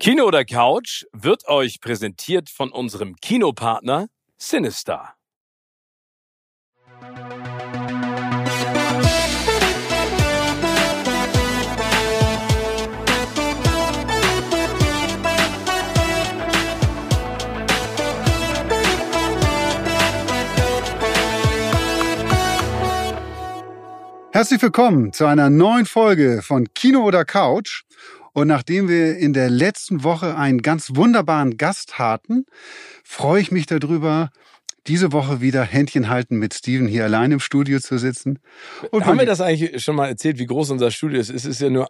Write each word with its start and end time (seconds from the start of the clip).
Kino 0.00 0.26
oder 0.26 0.44
Couch 0.44 1.06
wird 1.12 1.48
euch 1.48 1.80
präsentiert 1.80 2.50
von 2.50 2.70
unserem 2.70 3.16
Kinopartner 3.16 4.06
Sinister. 4.36 5.14
Herzlich 24.30 24.62
willkommen 24.62 25.12
zu 25.12 25.26
einer 25.26 25.50
neuen 25.50 25.86
Folge 25.86 26.42
von 26.42 26.72
Kino 26.72 27.02
oder 27.02 27.24
Couch. 27.24 27.82
Und 28.38 28.46
nachdem 28.46 28.88
wir 28.88 29.16
in 29.16 29.32
der 29.32 29.50
letzten 29.50 30.04
Woche 30.04 30.36
einen 30.36 30.62
ganz 30.62 30.94
wunderbaren 30.94 31.56
Gast 31.56 31.98
hatten, 31.98 32.46
freue 33.02 33.40
ich 33.40 33.50
mich 33.50 33.66
darüber, 33.66 34.30
diese 34.86 35.10
Woche 35.10 35.40
wieder 35.40 35.64
Händchen 35.64 36.08
halten 36.08 36.36
mit 36.36 36.54
Steven 36.54 36.86
hier 36.86 37.02
allein 37.02 37.32
im 37.32 37.40
Studio 37.40 37.80
zu 37.80 37.98
sitzen. 37.98 38.38
Und 38.92 39.06
Haben 39.06 39.18
wir 39.18 39.26
das 39.26 39.40
eigentlich 39.40 39.82
schon 39.82 39.96
mal 39.96 40.06
erzählt, 40.06 40.38
wie 40.38 40.46
groß 40.46 40.70
unser 40.70 40.92
Studio 40.92 41.18
ist? 41.18 41.30
Es 41.30 41.44
ist 41.44 41.60
ja 41.60 41.68
nur 41.68 41.88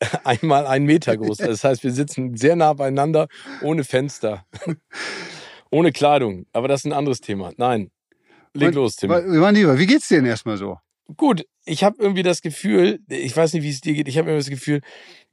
einmal 0.22 0.68
ein 0.68 0.84
Meter 0.84 1.16
groß. 1.16 1.38
Das 1.38 1.64
heißt, 1.64 1.82
wir 1.82 1.90
sitzen 1.90 2.36
sehr 2.36 2.54
nah 2.54 2.74
beieinander, 2.74 3.26
ohne 3.60 3.82
Fenster, 3.82 4.46
ohne 5.72 5.90
Kleidung. 5.90 6.46
Aber 6.52 6.68
das 6.68 6.82
ist 6.82 6.84
ein 6.84 6.92
anderes 6.92 7.20
Thema. 7.20 7.50
Nein, 7.56 7.90
leg 8.54 8.72
los, 8.72 8.94
Tim. 8.94 9.10
Mein 9.10 9.54
Lieber, 9.56 9.80
wie 9.80 9.86
geht's 9.86 10.06
dir 10.06 10.18
denn 10.18 10.26
erstmal 10.26 10.58
so? 10.58 10.78
Gut, 11.16 11.44
ich 11.64 11.82
habe 11.82 11.96
irgendwie 11.98 12.22
das 12.22 12.40
Gefühl, 12.40 13.00
ich 13.08 13.36
weiß 13.36 13.54
nicht, 13.54 13.62
wie 13.62 13.70
es 13.70 13.80
dir 13.80 13.94
geht, 13.94 14.08
ich 14.08 14.18
habe 14.18 14.28
irgendwie 14.28 14.44
das 14.44 14.50
Gefühl, 14.50 14.80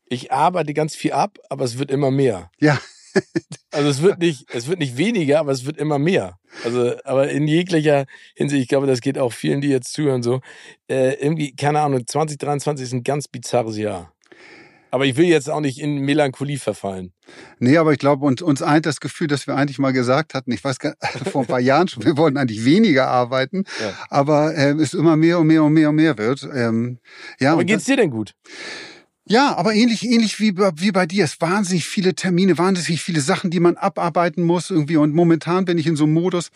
ich 0.08 0.32
arbeite 0.32 0.74
ganz 0.74 0.96
viel 0.96 1.14
ab, 1.14 1.38
aber 1.50 1.66
es 1.66 1.78
wird 1.78 1.92
immer 1.92 2.12
mehr. 2.12 2.52
Ja. 2.60 2.80
also 3.72 3.90
es 3.90 4.02
wird 4.02 4.20
nicht, 4.20 4.46
es 4.54 4.68
wird 4.68 4.80
nicht 4.80 4.98
weniger, 4.98 5.40
aber 5.40 5.52
es 5.52 5.66
wird 5.66 5.78
immer 5.78 6.00
mehr. 6.00 6.38
Also, 6.64 6.96
aber 7.04 7.30
in 7.30 7.48
jeglicher 7.48 8.06
Hinsicht, 8.36 8.64
ich 8.64 8.68
glaube, 8.68 8.88
das 8.88 9.02
geht 9.02 9.18
auch 9.18 9.34
vielen, 9.34 9.62
die 9.62 9.70
jetzt 9.70 9.94
zuhören, 9.94 10.24
so. 10.24 10.42
Äh, 10.90 11.14
irgendwie, 11.14 11.56
keine 11.56 11.82
Ahnung, 11.82 12.06
2023 12.06 12.86
ist 12.86 12.94
ein 12.94 13.04
ganz 13.04 13.28
bizarres 13.28 13.78
Jahr. 13.78 14.12
Aber 14.92 15.06
ich 15.06 15.18
will 15.18 15.26
jetzt 15.26 15.50
auch 15.50 15.60
nicht 15.60 15.82
in 15.82 15.98
Melancholie 16.00 16.58
verfallen. 16.58 17.12
Nee, 17.60 17.76
aber 17.76 17.92
ich 17.92 18.00
glaube, 18.00 18.26
uns, 18.26 18.42
uns 18.42 18.62
eint 18.62 18.86
das 18.86 19.02
Gefühl, 19.02 19.28
dass 19.28 19.46
wir 19.46 19.56
eigentlich 19.56 19.78
mal 19.78 19.92
gesagt 19.92 20.34
hatten, 20.34 20.54
ich 20.54 20.64
weiß 20.64 20.80
gar 20.80 20.96
vor 21.32 21.42
ein 21.42 21.48
paar 21.48 21.60
Jahren 21.60 21.90
schon, 21.90 22.06
wir 22.06 22.16
wollten 22.16 22.38
eigentlich 22.38 22.64
weniger 22.64 23.08
arbeiten, 23.08 23.66
ja. 23.82 23.94
aber 24.10 24.56
äh, 24.56 24.72
es 24.72 24.94
immer 24.94 25.18
mehr 25.18 25.40
und 25.40 25.48
mehr 25.48 25.64
und 25.64 25.74
mehr 25.74 25.90
und 25.90 25.96
mehr 25.96 26.18
wird. 26.18 26.48
Ähm, 26.54 27.00
ja, 27.40 27.54
aber 27.54 27.66
geht's 27.66 27.84
dir 27.84 27.98
denn 27.98 28.10
gut? 28.10 28.36
Ja, 29.28 29.56
aber 29.56 29.74
ähnlich, 29.74 30.04
ähnlich 30.04 30.40
wie, 30.40 30.56
wie 30.56 30.92
bei 30.92 31.08
dir. 31.08 31.24
Es 31.24 31.42
wahnsinnig 31.42 31.86
viele 31.86 32.14
Termine, 32.14 32.60
wahnsinnig 32.60 33.02
viele 33.02 33.22
Sachen, 33.22 33.50
die 33.50 33.60
man 33.60 33.76
abarbeiten 33.76 34.44
muss 34.44 34.70
irgendwie. 34.70 34.98
Und 34.98 35.16
momentan 35.16 35.66
bin 35.66 35.80
ich 35.80 35.88
in 35.88 35.96
so 35.96 36.04
einem 36.04 36.14
Modus, 36.14 36.52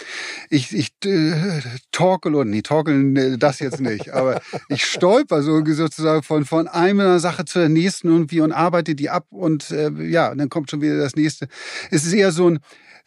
ich, 0.51 0.71
ich 0.75 0.91
äh, 1.03 1.61
torkel 1.91 2.35
und 2.35 2.51
nee, 2.51 2.61
torkeln 2.61 3.15
äh, 3.15 3.37
das 3.39 3.59
jetzt 3.59 3.81
nicht, 3.81 4.11
aber 4.13 4.41
ich 4.67 4.85
stolper 4.85 5.41
so 5.41 5.65
sozusagen 5.65 6.21
von, 6.21 6.45
von 6.45 6.67
einer 6.67 7.19
Sache 7.19 7.43
zur 7.45 7.69
nächsten 7.69 8.07
irgendwie 8.07 8.41
und 8.41 8.51
arbeite 8.51 8.93
die 8.93 9.09
ab 9.09 9.25
und 9.31 9.71
äh, 9.71 9.89
ja, 10.07 10.35
dann 10.35 10.49
kommt 10.49 10.69
schon 10.69 10.81
wieder 10.81 10.97
das 10.97 11.15
nächste. 11.15 11.47
Es 11.89 12.05
ist 12.05 12.13
eher 12.13 12.31
so 12.31 12.51
ein 12.51 12.59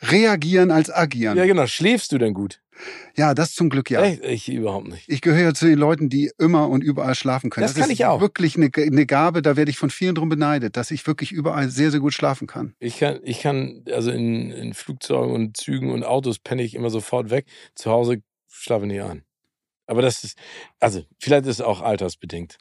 Reagieren 0.03 0.73
als 0.73 0.91
Agieren. 0.91 1.39
Ja, 1.39 1.47
genau. 1.47 1.69
Schläfst 1.69 2.11
du 2.11 2.19
denn 2.19 2.35
gut? 2.35 2.62
Ja, 3.17 3.35
das 3.35 3.55
zum 3.55 3.69
Glück 3.69 3.91
ja. 3.91 4.03
Echt? 4.03 4.25
Ich 4.25 4.49
überhaupt 4.49 4.89
nicht. 4.89 5.09
Ich 5.09 5.21
gehöre 5.21 5.55
zu 5.55 5.67
den 5.67 5.79
Leuten, 5.79 6.09
die 6.09 6.31
immer 6.39 6.69
und 6.69 6.83
überall 6.83 7.15
schlafen 7.15 7.51
können. 7.51 7.65
Das, 7.65 7.75
das 7.75 7.83
kann 7.83 7.91
ich 7.91 8.05
auch. 8.07 8.21
Wirklich 8.21 8.57
eine, 8.57 8.71
eine 8.75 9.07
Gabe, 9.07 9.43
da 9.43 9.57
werde 9.57 9.71
ich 9.71 9.79
von 9.79 9.91
vielen 9.91 10.15
drum 10.15 10.29
beneidet, 10.29 10.77
dass 10.77 10.91
ich 10.91 11.07
wirklich 11.07 11.33
überall 11.33 11.69
sehr, 11.69 11.91
sehr 11.91 12.01
gut 12.01 12.15
schlafen 12.15 12.47
kann. 12.47 12.75
Ich 12.79 12.99
kann, 12.99 13.21
ich 13.23 13.41
kann, 13.41 13.85
also 13.93 14.11
in, 14.11 14.51
in 14.51 14.75
Flugzeugen 14.75 15.35
und 15.35 15.57
Zügen 15.57 15.91
und 15.91 16.05
Autos 16.05 16.39
penne 16.39 16.63
ich 16.63 16.75
immer 16.75 16.91
sofort 16.91 17.31
weg. 17.31 17.47
Zu 17.75 17.91
Hause 17.91 18.23
schlafe 18.49 18.87
ich 18.87 18.93
nicht 18.93 19.03
ein. 19.03 19.25
Aber 19.87 20.03
das 20.03 20.25
ist, 20.25 20.39
also 20.81 21.03
vielleicht 21.19 21.47
ist 21.47 21.57
es 21.57 21.61
auch 21.61 21.83
altersbedingt. 21.83 22.59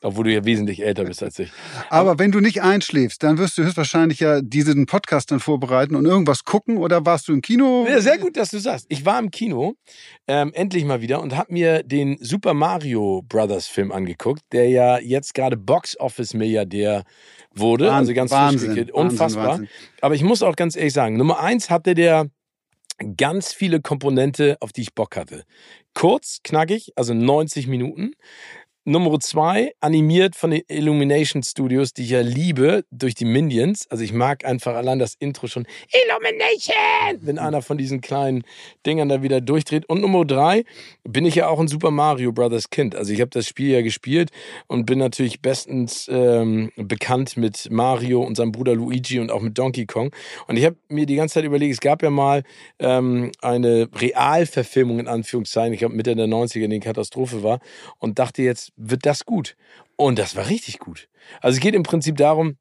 Obwohl 0.00 0.24
du 0.24 0.32
ja 0.32 0.44
wesentlich 0.44 0.84
älter 0.84 1.04
bist 1.04 1.22
als 1.22 1.38
ich. 1.38 1.50
Aber 1.90 2.18
wenn 2.18 2.30
du 2.30 2.40
nicht 2.40 2.62
einschläfst, 2.62 3.22
dann 3.22 3.38
wirst 3.38 3.58
du 3.58 3.64
höchstwahrscheinlich 3.64 4.20
ja 4.20 4.40
diesen 4.40 4.86
Podcast 4.86 5.32
dann 5.32 5.40
vorbereiten 5.40 5.96
und 5.96 6.04
irgendwas 6.04 6.44
gucken 6.44 6.78
oder 6.78 7.04
warst 7.04 7.26
du 7.26 7.32
im 7.32 7.42
Kino? 7.42 7.86
Ja, 7.88 8.00
sehr 8.00 8.18
gut, 8.18 8.36
dass 8.36 8.50
du 8.50 8.58
sagst. 8.58 8.86
Ich 8.88 9.04
war 9.04 9.18
im 9.18 9.30
Kino, 9.30 9.74
ähm, 10.28 10.52
endlich 10.54 10.84
mal 10.84 11.00
wieder, 11.00 11.20
und 11.20 11.36
habe 11.36 11.52
mir 11.52 11.82
den 11.82 12.16
Super 12.20 12.54
Mario 12.54 13.22
Brothers 13.28 13.66
Film 13.66 13.90
angeguckt, 13.90 14.42
der 14.52 14.68
ja 14.68 14.98
jetzt 14.98 15.34
gerade 15.34 15.56
Box 15.56 15.98
Office 15.98 16.32
Milliardär 16.32 17.02
wurde. 17.52 17.86
Wahnsinn, 17.86 17.98
also 17.98 18.14
ganz 18.14 18.30
Wahnsinn, 18.30 18.90
Unfassbar. 18.90 19.48
Wahnsinn. 19.48 19.68
Aber 20.00 20.14
ich 20.14 20.22
muss 20.22 20.42
auch 20.42 20.54
ganz 20.54 20.76
ehrlich 20.76 20.92
sagen, 20.92 21.16
Nummer 21.16 21.40
eins 21.40 21.70
hatte 21.70 21.94
der 21.94 22.30
ganz 23.16 23.52
viele 23.52 23.80
Komponente, 23.80 24.56
auf 24.60 24.72
die 24.72 24.82
ich 24.82 24.94
Bock 24.94 25.16
hatte. 25.16 25.44
Kurz, 25.94 26.40
knackig, 26.42 26.92
also 26.96 27.14
90 27.14 27.66
Minuten. 27.66 28.12
Nummer 28.88 29.20
zwei, 29.20 29.74
animiert 29.80 30.34
von 30.34 30.50
den 30.50 30.62
Illumination 30.66 31.42
Studios, 31.42 31.92
die 31.92 32.04
ich 32.04 32.10
ja 32.10 32.22
liebe, 32.22 32.86
durch 32.90 33.14
die 33.14 33.26
Minions. 33.26 33.86
Also 33.90 34.02
ich 34.02 34.14
mag 34.14 34.46
einfach 34.46 34.74
allein 34.74 34.98
das 34.98 35.14
Intro 35.18 35.46
schon. 35.46 35.66
Illumination! 35.92 37.18
Wenn 37.20 37.38
einer 37.38 37.60
von 37.60 37.76
diesen 37.76 38.00
kleinen 38.00 38.44
Dingern 38.86 39.10
da 39.10 39.22
wieder 39.22 39.42
durchdreht. 39.42 39.86
Und 39.90 40.00
Nummer 40.00 40.24
drei, 40.24 40.64
bin 41.04 41.26
ich 41.26 41.34
ja 41.34 41.48
auch 41.48 41.60
ein 41.60 41.68
Super 41.68 41.90
Mario 41.90 42.32
Brothers 42.32 42.70
Kind. 42.70 42.96
Also 42.96 43.12
ich 43.12 43.20
habe 43.20 43.28
das 43.28 43.46
Spiel 43.46 43.68
ja 43.72 43.82
gespielt 43.82 44.30
und 44.68 44.86
bin 44.86 45.00
natürlich 45.00 45.42
bestens 45.42 46.08
ähm, 46.10 46.72
bekannt 46.76 47.36
mit 47.36 47.70
Mario 47.70 48.22
und 48.22 48.36
seinem 48.36 48.52
Bruder 48.52 48.74
Luigi 48.74 49.20
und 49.20 49.30
auch 49.30 49.42
mit 49.42 49.58
Donkey 49.58 49.84
Kong. 49.84 50.14
Und 50.46 50.56
ich 50.56 50.64
habe 50.64 50.76
mir 50.88 51.04
die 51.04 51.16
ganze 51.16 51.34
Zeit 51.34 51.44
überlegt, 51.44 51.74
es 51.74 51.80
gab 51.80 52.02
ja 52.02 52.08
mal 52.08 52.42
ähm, 52.78 53.32
eine 53.42 53.90
Realverfilmung 53.94 54.98
in 54.98 55.08
Anführungszeichen, 55.08 55.74
ich 55.74 55.80
glaube 55.80 55.94
Mitte 55.94 56.16
der 56.16 56.26
90er, 56.26 56.54
die 56.54 56.64
eine 56.64 56.80
Katastrophe 56.80 57.42
war 57.42 57.60
und 57.98 58.18
dachte 58.18 58.40
jetzt, 58.40 58.72
wird 58.78 59.04
das 59.04 59.24
gut. 59.24 59.56
Und 59.96 60.18
das 60.18 60.36
war 60.36 60.48
richtig 60.48 60.78
gut. 60.78 61.08
Also 61.40 61.56
es 61.56 61.60
geht 61.60 61.74
im 61.74 61.82
Prinzip 61.82 62.16
darum, 62.16 62.56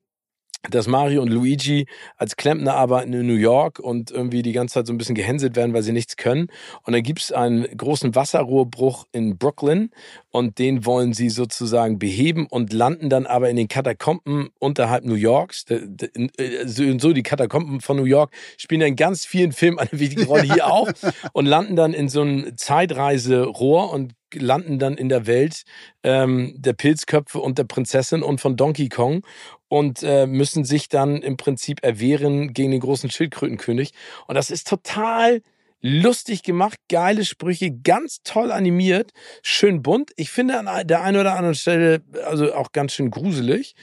dass 0.69 0.87
Mario 0.87 1.21
und 1.21 1.29
Luigi 1.29 1.87
als 2.17 2.35
Klempner 2.35 2.75
arbeiten 2.75 3.13
in 3.13 3.27
New 3.27 3.35
York 3.35 3.79
und 3.79 4.11
irgendwie 4.11 4.41
die 4.41 4.51
ganze 4.51 4.75
Zeit 4.75 4.87
so 4.87 4.93
ein 4.93 4.97
bisschen 4.97 5.15
gehänselt 5.15 5.55
werden, 5.55 5.73
weil 5.73 5.83
sie 5.83 5.91
nichts 5.91 6.17
können. 6.17 6.47
Und 6.83 6.93
dann 6.93 7.03
gibt 7.03 7.21
es 7.21 7.31
einen 7.31 7.63
großen 7.77 8.15
Wasserrohrbruch 8.15 9.05
in 9.11 9.37
Brooklyn 9.37 9.91
und 10.29 10.59
den 10.59 10.85
wollen 10.85 11.13
sie 11.13 11.29
sozusagen 11.29 11.99
beheben 11.99 12.47
und 12.47 12.73
landen 12.73 13.09
dann 13.09 13.25
aber 13.25 13.49
in 13.49 13.55
den 13.55 13.67
Katakomben 13.67 14.49
unterhalb 14.59 15.05
New 15.05 15.15
Yorks. 15.15 15.65
Äh, 15.69 16.67
so 16.67 17.13
die 17.13 17.23
Katakomben 17.23 17.81
von 17.81 17.97
New 17.97 18.05
York 18.05 18.31
spielen 18.57 18.81
in 18.81 18.95
ganz 18.95 19.25
vielen 19.25 19.51
Filmen 19.51 19.79
eine 19.79 19.89
wichtige 19.91 20.25
Rolle, 20.25 20.43
hier 20.43 20.67
auch. 20.67 20.89
Und 21.33 21.45
landen 21.45 21.75
dann 21.75 21.93
in 21.93 22.09
so 22.09 22.21
einem 22.21 22.57
Zeitreiserohr 22.57 23.91
und 23.91 24.13
landen 24.33 24.79
dann 24.79 24.97
in 24.97 25.09
der 25.09 25.25
Welt 25.27 25.63
ähm, 26.03 26.53
der 26.57 26.73
Pilzköpfe 26.73 27.39
und 27.39 27.57
der 27.57 27.63
Prinzessin 27.63 28.23
und 28.23 28.41
von 28.41 28.57
Donkey 28.57 28.89
Kong 28.89 29.21
und 29.69 30.03
äh, 30.03 30.27
müssen 30.27 30.65
sich 30.65 30.89
dann 30.89 31.21
im 31.21 31.37
Prinzip 31.37 31.83
erwehren 31.83 32.53
gegen 32.53 32.71
den 32.71 32.79
großen 32.79 33.09
Schildkrötenkönig. 33.09 33.93
Und 34.27 34.35
das 34.35 34.49
ist 34.49 34.67
total 34.67 35.41
lustig 35.81 36.43
gemacht, 36.43 36.77
geile 36.89 37.25
Sprüche, 37.25 37.71
ganz 37.71 38.19
toll 38.23 38.51
animiert, 38.51 39.11
schön 39.41 39.81
bunt. 39.81 40.11
Ich 40.15 40.29
finde 40.29 40.59
an 40.59 40.87
der 40.87 41.01
einen 41.03 41.17
oder 41.17 41.35
anderen 41.35 41.55
Stelle 41.55 42.01
also 42.25 42.53
auch 42.53 42.71
ganz 42.71 42.93
schön 42.93 43.11
gruselig. 43.11 43.75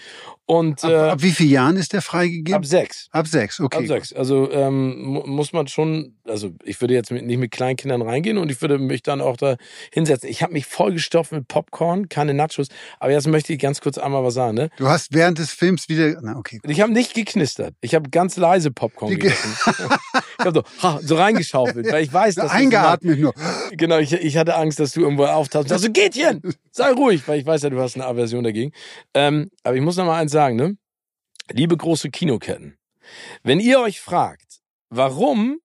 Und, 0.46 0.84
ab, 0.84 0.90
äh, 0.90 0.94
ab 0.94 1.22
wie 1.22 1.30
vielen 1.30 1.50
Jahren 1.50 1.76
ist 1.76 1.94
der 1.94 2.02
freigegeben? 2.02 2.54
Ab 2.54 2.66
sechs. 2.66 3.08
Ab 3.12 3.26
sechs, 3.26 3.60
okay. 3.60 3.78
Ab 3.78 3.86
sechs. 3.86 4.12
Also 4.12 4.50
ähm, 4.52 5.22
muss 5.24 5.54
man 5.54 5.68
schon, 5.68 6.16
also 6.24 6.50
ich 6.64 6.78
würde 6.82 6.92
jetzt 6.92 7.10
nicht 7.10 7.38
mit 7.38 7.50
kleinen 7.50 7.76
Kindern 7.76 8.02
reingehen 8.02 8.36
und 8.36 8.50
ich 8.50 8.60
würde 8.60 8.78
mich 8.78 9.02
dann 9.02 9.22
auch 9.22 9.38
da 9.38 9.56
hinsetzen. 9.90 10.28
Ich 10.28 10.42
habe 10.42 10.52
mich 10.52 10.66
vollgestopft 10.66 11.32
mit 11.32 11.48
Popcorn, 11.48 12.10
keine 12.10 12.34
Nachos. 12.34 12.68
Aber 13.00 13.10
jetzt 13.10 13.26
möchte 13.26 13.54
ich 13.54 13.58
ganz 13.58 13.80
kurz 13.80 13.96
einmal 13.96 14.22
was 14.22 14.34
sagen. 14.34 14.54
Ne? 14.54 14.68
Du 14.76 14.86
hast 14.86 15.14
während 15.14 15.38
des 15.38 15.50
Films 15.50 15.88
wieder, 15.88 16.20
na 16.20 16.36
okay. 16.36 16.60
Ich 16.66 16.80
habe 16.82 16.92
nicht 16.92 17.14
geknistert. 17.14 17.74
Ich 17.80 17.94
habe 17.94 18.10
ganz 18.10 18.36
leise 18.36 18.70
Popcorn 18.70 19.12
gegessen. 19.12 19.56
ich 20.38 20.44
habe 20.44 20.62
so, 20.62 20.82
ha, 20.82 21.00
so 21.02 21.16
reingeschaufelt, 21.16 21.83
weil 21.90 22.04
ich 22.04 22.12
weiß, 22.12 22.36
dass 22.36 22.50
eingeatmet 22.50 23.18
nur. 23.18 23.34
Genau, 23.72 23.98
ich, 23.98 24.12
ich 24.12 24.36
hatte 24.36 24.54
Angst, 24.56 24.80
dass 24.80 24.92
du 24.92 25.00
irgendwo 25.00 25.24
auftauchst. 25.24 25.72
Also 25.72 25.90
Gehtchen, 25.90 26.42
sei 26.70 26.92
ruhig, 26.92 27.26
weil 27.26 27.40
ich 27.40 27.46
weiß 27.46 27.62
ja, 27.62 27.70
du 27.70 27.80
hast 27.80 27.94
eine 27.96 28.06
Aversion 28.06 28.44
dagegen. 28.44 28.72
Ähm, 29.14 29.50
aber 29.62 29.76
ich 29.76 29.82
muss 29.82 29.96
noch 29.96 30.06
mal 30.06 30.20
eins 30.20 30.32
sagen, 30.32 30.56
ne? 30.56 30.76
Liebe 31.50 31.76
große 31.76 32.10
Kinoketten, 32.10 32.78
wenn 33.42 33.60
ihr 33.60 33.80
euch 33.80 34.00
fragt, 34.00 34.60
warum 34.88 35.58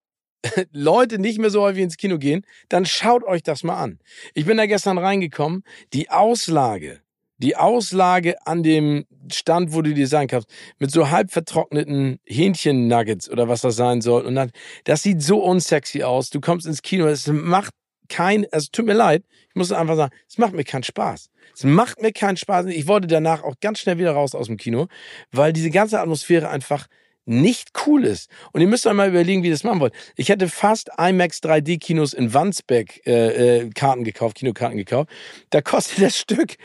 Leute 0.71 1.19
nicht 1.19 1.39
mehr 1.39 1.49
so 1.49 1.61
häufig 1.61 1.83
ins 1.83 1.97
Kino 1.97 2.17
gehen, 2.17 2.45
dann 2.69 2.85
schaut 2.85 3.23
euch 3.23 3.43
das 3.43 3.63
mal 3.63 3.77
an. 3.77 3.99
Ich 4.33 4.45
bin 4.45 4.57
da 4.57 4.65
gestern 4.65 4.97
reingekommen, 4.97 5.63
die 5.93 6.09
Auslage, 6.09 7.01
die 7.39 7.55
Auslage 7.55 8.35
an 8.45 8.63
dem 8.63 9.05
Stand, 9.31 9.73
wo 9.73 9.81
du 9.81 9.93
dir 9.93 10.07
sagen 10.07 10.27
kannst, 10.27 10.47
mit 10.77 10.91
so 10.91 11.09
halb 11.09 11.31
vertrockneten 11.31 12.19
Hähnchen-Nuggets 12.25 13.29
oder 13.29 13.47
was 13.47 13.61
das 13.61 13.75
sein 13.75 14.01
soll. 14.01 14.23
Und 14.23 14.35
dann, 14.35 14.51
das 14.83 15.03
sieht 15.03 15.21
so 15.21 15.43
unsexy 15.43 16.03
aus. 16.03 16.29
Du 16.29 16.41
kommst 16.41 16.67
ins 16.67 16.81
Kino, 16.81 17.07
es 17.07 17.27
macht 17.27 17.73
kein, 18.09 18.45
also 18.51 18.67
tut 18.71 18.85
mir 18.85 18.93
leid, 18.93 19.23
ich 19.49 19.55
muss 19.55 19.71
einfach 19.71 19.95
sagen, 19.95 20.13
es 20.27 20.37
macht 20.37 20.53
mir 20.53 20.63
keinen 20.63 20.83
Spaß. 20.83 21.29
Es 21.55 21.63
macht 21.63 22.01
mir 22.01 22.11
keinen 22.11 22.37
Spaß. 22.37 22.67
Ich 22.67 22.87
wollte 22.87 23.07
danach 23.07 23.43
auch 23.43 23.55
ganz 23.61 23.79
schnell 23.79 23.97
wieder 23.97 24.11
raus 24.11 24.35
aus 24.35 24.47
dem 24.47 24.57
Kino, 24.57 24.87
weil 25.31 25.53
diese 25.53 25.69
ganze 25.69 25.99
Atmosphäre 25.99 26.49
einfach 26.49 26.87
nicht 27.29 27.69
cool 27.85 28.05
ist. 28.05 28.29
Und 28.51 28.61
ihr 28.61 28.67
müsst 28.67 28.87
euch 28.87 28.93
mal 28.93 29.07
überlegen, 29.07 29.43
wie 29.43 29.47
ihr 29.47 29.53
das 29.53 29.63
machen 29.63 29.79
wollt. 29.79 29.93
Ich 30.15 30.29
hätte 30.29 30.49
fast 30.49 30.89
IMAX 30.97 31.41
3D-Kinos 31.43 32.13
in 32.13 32.33
Wandsbek 32.33 33.05
äh, 33.05 33.59
äh, 33.59 33.69
Karten 33.69 34.03
gekauft, 34.03 34.37
Kinokarten 34.37 34.77
gekauft. 34.77 35.09
Da 35.51 35.61
kostet 35.61 36.01
das 36.01 36.17
Stück 36.17 36.55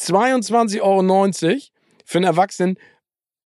22,90 0.00 0.82
Euro 0.82 1.02
für 2.04 2.18
einen 2.18 2.24
Erwachsenen 2.24 2.76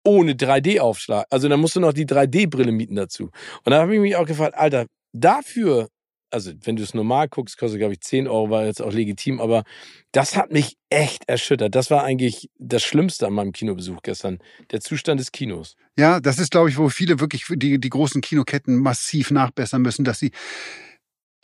ohne 0.04 0.32
3D-Aufschlag. 0.32 1.26
Also 1.30 1.48
da 1.48 1.56
musst 1.56 1.76
du 1.76 1.80
noch 1.80 1.92
die 1.92 2.06
3D-Brille 2.06 2.72
mieten 2.72 2.96
dazu. 2.96 3.30
Und 3.64 3.70
da 3.70 3.80
habe 3.82 3.94
ich 3.94 4.00
mich 4.00 4.16
auch 4.16 4.26
gefragt, 4.26 4.56
Alter, 4.56 4.86
dafür 5.12 5.88
also 6.32 6.52
wenn 6.64 6.76
du 6.76 6.82
es 6.82 6.94
normal 6.94 7.28
guckst, 7.28 7.58
kostet, 7.58 7.78
glaube 7.78 7.94
ich, 7.94 8.00
10 8.00 8.26
Euro, 8.26 8.50
war 8.50 8.64
jetzt 8.64 8.80
auch 8.80 8.92
legitim, 8.92 9.40
aber 9.40 9.64
das 10.12 10.36
hat 10.36 10.52
mich 10.52 10.76
echt 10.90 11.28
erschüttert. 11.28 11.74
Das 11.74 11.90
war 11.90 12.04
eigentlich 12.04 12.50
das 12.58 12.82
Schlimmste 12.82 13.26
an 13.26 13.34
meinem 13.34 13.52
Kinobesuch 13.52 13.98
gestern, 14.02 14.38
der 14.70 14.80
Zustand 14.80 15.20
des 15.20 15.32
Kinos. 15.32 15.76
Ja, 15.98 16.20
das 16.20 16.38
ist, 16.38 16.50
glaube 16.50 16.70
ich, 16.70 16.78
wo 16.78 16.88
viele 16.88 17.20
wirklich 17.20 17.44
die, 17.48 17.78
die 17.78 17.88
großen 17.88 18.20
Kinoketten 18.20 18.76
massiv 18.76 19.30
nachbessern 19.30 19.82
müssen, 19.82 20.04
dass 20.04 20.18
sie 20.18 20.32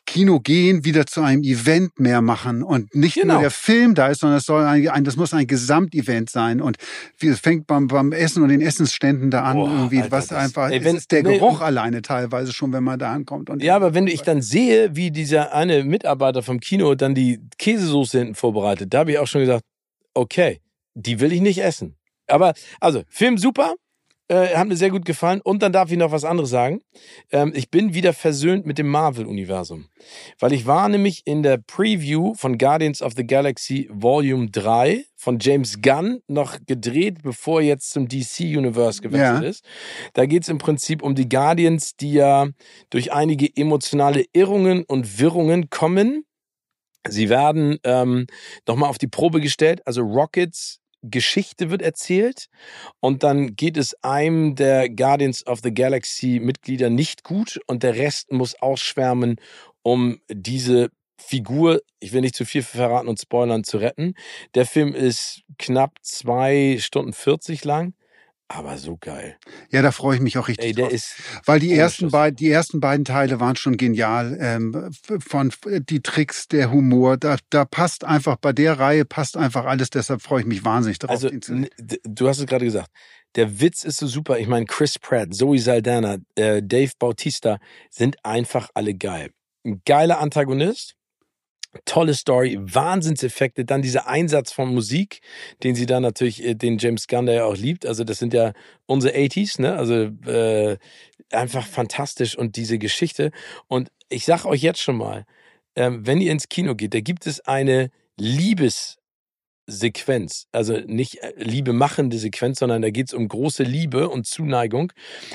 Kino 0.08 0.40
gehen 0.40 0.87
wieder 0.87 1.05
zu 1.05 1.20
einem 1.20 1.43
Event 1.43 2.00
mehr 2.00 2.22
machen 2.22 2.62
und 2.62 2.94
nicht 2.94 3.14
genau. 3.14 3.34
nur 3.34 3.43
der 3.43 3.50
Film 3.50 3.94
da 3.94 4.08
ist, 4.08 4.20
sondern 4.20 4.38
es 4.38 4.46
soll 4.46 4.64
ein, 4.64 4.88
ein 4.88 5.05
das 5.05 5.16
muss 5.16 5.34
ein 5.34 5.46
Gesamtevent 5.46 6.31
sein 6.31 6.62
und 6.62 6.78
es 7.20 7.40
fängt 7.40 7.66
beim, 7.66 7.88
beim 7.88 8.12
Essen 8.12 8.43
und 8.43 8.49
den 8.49 8.62
Essensständen 8.62 9.31
da 9.31 9.43
an 9.43 9.56
Boah, 9.56 9.70
irgendwie, 9.70 9.99
Alter, 9.99 10.12
was 10.12 10.32
einfach, 10.32 10.70
ey, 10.70 10.82
wenn, 10.82 10.96
ist 10.96 11.12
der 11.12 11.22
Geruch 11.22 11.60
alleine 11.60 12.00
teilweise 12.00 12.55
schon, 12.55 12.72
wenn 12.72 12.84
man 12.84 12.99
da 12.99 13.12
ankommt. 13.12 13.50
Und 13.50 13.62
ja, 13.62 13.76
aber 13.76 13.93
wenn 13.93 14.06
ich 14.06 14.22
dann 14.22 14.40
sehe, 14.40 14.96
wie 14.96 15.10
dieser 15.10 15.52
eine 15.52 15.84
Mitarbeiter 15.84 16.43
vom 16.43 16.58
Kino 16.58 16.94
dann 16.94 17.14
die 17.14 17.40
Käsesoße 17.58 18.19
hinten 18.19 18.34
vorbereitet, 18.34 18.94
da 18.94 19.00
habe 19.00 19.12
ich 19.12 19.19
auch 19.19 19.26
schon 19.26 19.43
gesagt, 19.43 19.62
okay, 20.14 20.62
die 20.94 21.20
will 21.20 21.32
ich 21.32 21.43
nicht 21.43 21.62
essen. 21.62 21.96
Aber, 22.26 22.55
also, 22.81 23.02
Film 23.10 23.37
super, 23.37 23.75
äh, 24.28 24.54
hat 24.54 24.69
mir 24.69 24.76
sehr 24.76 24.90
gut 24.90 25.04
gefallen. 25.04 25.40
Und 25.42 25.62
dann 25.62 25.72
darf 25.72 25.90
ich 25.90 25.98
noch 25.98 26.12
was 26.12 26.25
anderes 26.25 26.50
sagen. 26.50 26.80
Ähm, 27.32 27.52
ich 27.54 27.70
bin 27.70 27.94
wieder 27.94 28.12
versöhnt 28.12 28.66
mit 28.66 28.78
dem 28.78 28.88
Marvel-Universum. 28.88 29.88
Weil 30.38 30.52
ich 30.52 30.66
war 30.66 30.88
nämlich 30.88 31.26
in 31.26 31.42
der 31.42 31.58
Preview 31.58 32.34
von 32.34 32.58
Guardians 32.58 33.02
of 33.02 33.14
the 33.16 33.26
Galaxy 33.26 33.88
Volume 33.90 34.50
3 34.50 35.04
von 35.16 35.38
James 35.40 35.80
Gunn 35.82 36.20
noch 36.28 36.58
gedreht, 36.66 37.22
bevor 37.22 37.60
er 37.60 37.69
jetzt 37.69 37.90
zum 37.90 38.08
DC-Universe 38.08 39.02
gewechselt 39.02 39.42
ja. 39.42 39.48
ist. 39.48 39.64
Da 40.12 40.26
geht 40.26 40.42
es 40.42 40.48
im 40.48 40.58
Prinzip 40.58 41.02
um 41.02 41.14
die 41.14 41.28
Guardians, 41.28 41.96
die 41.96 42.12
ja 42.12 42.48
durch 42.90 43.12
einige 43.12 43.48
emotionale 43.56 44.24
Irrungen 44.32 44.84
und 44.84 45.19
Wirrungen 45.19 45.70
kommen. 45.70 46.24
Sie 47.08 47.28
werden 47.28 47.78
ähm, 47.84 48.26
nochmal 48.66 48.90
auf 48.90 48.98
die 48.98 49.06
Probe 49.06 49.40
gestellt. 49.40 49.81
Also 49.86 50.02
Rockets 50.02 50.81
Geschichte 51.02 51.70
wird 51.70 51.82
erzählt 51.82 52.48
und 53.00 53.22
dann 53.22 53.54
geht 53.56 53.76
es 53.76 53.94
einem 54.02 54.54
der 54.54 54.88
Guardians 54.90 55.46
of 55.46 55.60
the 55.62 55.72
Galaxy 55.72 56.40
Mitglieder 56.42 56.90
nicht 56.90 57.24
gut 57.24 57.60
und 57.66 57.82
der 57.82 57.96
Rest 57.96 58.32
muss 58.32 58.54
ausschwärmen, 58.56 59.36
um 59.82 60.20
diese 60.28 60.90
Figur, 61.20 61.80
ich 62.00 62.12
will 62.12 62.20
nicht 62.20 62.36
zu 62.36 62.44
viel 62.44 62.62
verraten 62.62 63.08
und 63.08 63.20
spoilern, 63.20 63.64
zu 63.64 63.78
retten. 63.78 64.14
Der 64.54 64.66
Film 64.66 64.94
ist 64.94 65.42
knapp 65.58 65.98
zwei 66.02 66.78
Stunden 66.80 67.12
40 67.12 67.64
lang. 67.64 67.94
Aber 68.50 68.78
so 68.78 68.96
geil. 68.96 69.36
Ja, 69.70 69.82
da 69.82 69.92
freue 69.92 70.16
ich 70.16 70.22
mich 70.22 70.38
auch 70.38 70.48
richtig 70.48 70.68
Ey, 70.68 70.72
der 70.72 70.86
drauf. 70.86 70.94
Ist 70.94 71.16
Weil 71.44 71.60
die 71.60 71.74
ersten, 71.74 72.10
beiden, 72.10 72.36
die 72.36 72.50
ersten 72.50 72.80
beiden 72.80 73.04
Teile 73.04 73.40
waren 73.40 73.56
schon 73.56 73.76
genial. 73.76 74.38
Ähm, 74.40 74.90
von 75.20 75.52
die 75.62 76.00
Tricks, 76.00 76.48
der 76.48 76.70
Humor, 76.70 77.18
da, 77.18 77.36
da 77.50 77.66
passt 77.66 78.04
einfach, 78.04 78.36
bei 78.36 78.54
der 78.54 78.78
Reihe 78.78 79.04
passt 79.04 79.36
einfach 79.36 79.66
alles, 79.66 79.90
deshalb 79.90 80.22
freue 80.22 80.40
ich 80.40 80.46
mich 80.46 80.64
wahnsinnig 80.64 80.98
drauf. 80.98 81.10
Also, 81.10 81.28
du 81.28 82.28
hast 82.28 82.38
es 82.38 82.46
gerade 82.46 82.64
gesagt. 82.64 82.90
Der 83.34 83.60
Witz 83.60 83.84
ist 83.84 83.98
so 83.98 84.06
super. 84.06 84.38
Ich 84.38 84.48
meine, 84.48 84.64
Chris 84.64 84.98
Pratt, 84.98 85.34
Zoe 85.34 85.58
Saldana, 85.58 86.16
äh, 86.34 86.62
Dave 86.62 86.92
Bautista 86.98 87.58
sind 87.90 88.16
einfach 88.24 88.70
alle 88.72 88.94
geil. 88.94 89.30
Ein 89.64 89.82
geiler 89.84 90.20
Antagonist, 90.20 90.96
Tolle 91.84 92.14
Story, 92.14 92.58
Wahnsinnseffekte, 92.60 93.64
dann 93.64 93.82
dieser 93.82 94.06
Einsatz 94.06 94.52
von 94.52 94.72
Musik, 94.72 95.20
den 95.62 95.75
sie 95.75 95.86
da 95.86 96.00
natürlich, 96.00 96.44
äh, 96.44 96.54
den 96.54 96.78
James 96.78 97.06
Gunn 97.06 97.26
der 97.26 97.34
ja 97.34 97.44
auch 97.44 97.56
liebt. 97.56 97.86
Also 97.86 98.04
das 98.04 98.19
sind 98.19 98.34
ja 98.34 98.52
unsere 98.86 99.14
80s, 99.14 99.60
ne? 99.60 99.76
Also 99.76 99.94
äh, 100.26 100.78
einfach 101.30 101.66
fantastisch 101.66 102.36
und 102.36 102.56
diese 102.56 102.78
Geschichte. 102.78 103.30
Und 103.66 103.90
ich 104.08 104.25
sag 104.25 104.44
euch 104.44 104.62
jetzt 104.62 104.80
schon 104.80 104.96
mal, 104.96 105.25
ähm, 105.76 106.06
wenn 106.06 106.20
ihr 106.20 106.32
ins 106.32 106.48
Kino 106.48 106.75
geht, 106.75 106.94
da 106.94 107.00
gibt 107.00 107.26
es 107.26 107.40
eine 107.40 107.90
Liebessequenz, 108.19 110.46
also 110.52 110.78
nicht 110.86 111.22
äh, 111.22 111.32
Liebe 111.36 111.72
machende 111.72 112.19
Sequenz, 112.19 112.58
sondern 112.58 112.82
da 112.82 112.90
geht 112.90 113.08
es 113.08 113.14
um 113.14 113.28
große 113.28 113.62
Liebe 113.62 114.08
und 114.08 114.26
Zuneigung 114.26 114.92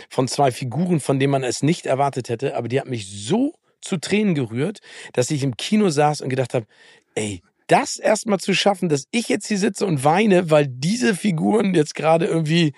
von 0.10 0.28
zwei 0.28 0.52
Figuren, 0.52 1.00
von 1.00 1.20
denen 1.20 1.32
man 1.32 1.44
es 1.44 1.64
nicht 1.64 1.86
erwartet 1.86 2.30
hätte, 2.30 2.58
aber 2.58 2.68
die 2.68 2.80
hat 2.80 2.88
mich 2.88 3.08
so 3.08 3.54
zu 3.84 3.98
Tränen 3.98 4.36
gerührt, 4.36 4.80
dass 5.14 5.32
ich 5.32 5.44
im 5.44 5.58
Kino 5.58 5.90
saß 5.90 6.22
und 6.22 6.30
gedacht 6.30 6.54
habe, 6.54 6.66
ey, 7.16 7.42
das 7.68 7.98
erstmal 7.98 8.40
zu 8.40 8.54
schaffen, 8.54 8.90
dass 8.90 9.06
ich 9.12 9.30
jetzt 9.30 9.48
hier 9.48 9.58
sitze 9.58 9.86
und 9.86 10.04
weine, 10.04 10.52
weil 10.52 10.68
diese 10.68 11.16
Figuren 11.16 11.74
jetzt 11.74 11.96
gerade 11.96 12.26
irgendwie. 12.26 12.74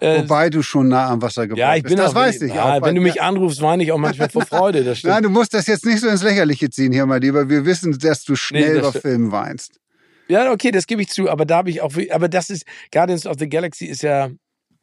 Äh, 0.00 0.22
Wobei 0.22 0.48
du 0.48 0.62
schon 0.62 0.88
nah 0.88 1.08
am 1.08 1.20
Wasser 1.22 1.48
gebracht 1.48 1.58
ja, 1.58 1.74
ich 1.74 1.82
bin 1.82 1.96
bist. 1.96 2.04
Das 2.04 2.12
auch, 2.12 2.16
weiß 2.16 2.42
ich. 2.42 2.54
Ja, 2.54 2.76
auch, 2.76 2.82
wenn 2.82 2.94
du 2.94 3.00
mich 3.00 3.20
anrufst, 3.20 3.60
weine 3.60 3.82
ich 3.82 3.90
auch 3.90 3.98
manchmal 3.98 4.28
vor 4.28 4.46
Freude. 4.46 4.84
Das 4.84 4.98
stimmt. 5.00 5.14
Nein, 5.14 5.22
du 5.24 5.30
musst 5.30 5.54
das 5.54 5.66
jetzt 5.66 5.84
nicht 5.84 6.00
so 6.00 6.08
ins 6.08 6.22
Lächerliche 6.22 6.70
ziehen 6.70 6.92
hier, 6.92 7.04
mein 7.06 7.20
Lieber. 7.20 7.48
Wir 7.48 7.64
wissen, 7.64 7.98
dass 7.98 8.22
du 8.24 8.36
schnell 8.36 8.74
nee, 8.74 8.78
über 8.78 8.92
Filme 8.92 9.32
weinst. 9.32 9.80
Ja, 10.28 10.52
okay, 10.52 10.70
das 10.70 10.86
gebe 10.86 11.02
ich 11.02 11.08
zu, 11.08 11.28
aber 11.28 11.46
da 11.46 11.56
habe 11.56 11.70
ich 11.70 11.80
auch, 11.80 11.92
aber 12.10 12.28
das 12.28 12.50
ist, 12.50 12.64
Guardians 12.92 13.26
of 13.26 13.36
the 13.38 13.48
Galaxy 13.48 13.86
ist 13.86 14.02
ja 14.02 14.30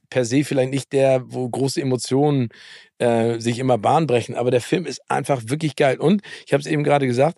per 0.09 0.25
se 0.25 0.43
vielleicht 0.43 0.71
nicht 0.71 0.93
der, 0.93 1.23
wo 1.25 1.47
große 1.49 1.81
Emotionen 1.81 2.49
äh, 2.97 3.39
sich 3.39 3.59
immer 3.59 3.77
Bahn 3.77 4.07
brechen, 4.07 4.35
aber 4.35 4.51
der 4.51 4.61
Film 4.61 4.85
ist 4.85 5.01
einfach 5.09 5.43
wirklich 5.47 5.75
geil. 5.75 5.97
Und 5.99 6.21
ich 6.45 6.53
habe 6.53 6.61
es 6.61 6.67
eben 6.67 6.83
gerade 6.83 7.07
gesagt, 7.07 7.37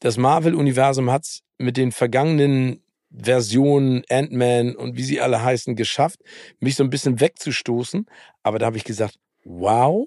das 0.00 0.16
Marvel-Universum 0.16 1.10
hat 1.10 1.24
es 1.24 1.42
mit 1.58 1.76
den 1.76 1.92
vergangenen 1.92 2.82
Versionen 3.10 4.02
Ant-Man 4.10 4.76
und 4.76 4.96
wie 4.96 5.04
sie 5.04 5.20
alle 5.20 5.42
heißen 5.42 5.76
geschafft, 5.76 6.20
mich 6.60 6.76
so 6.76 6.84
ein 6.84 6.90
bisschen 6.90 7.20
wegzustoßen. 7.20 8.06
Aber 8.42 8.58
da 8.58 8.66
habe 8.66 8.76
ich 8.76 8.84
gesagt, 8.84 9.16
wow, 9.44 10.06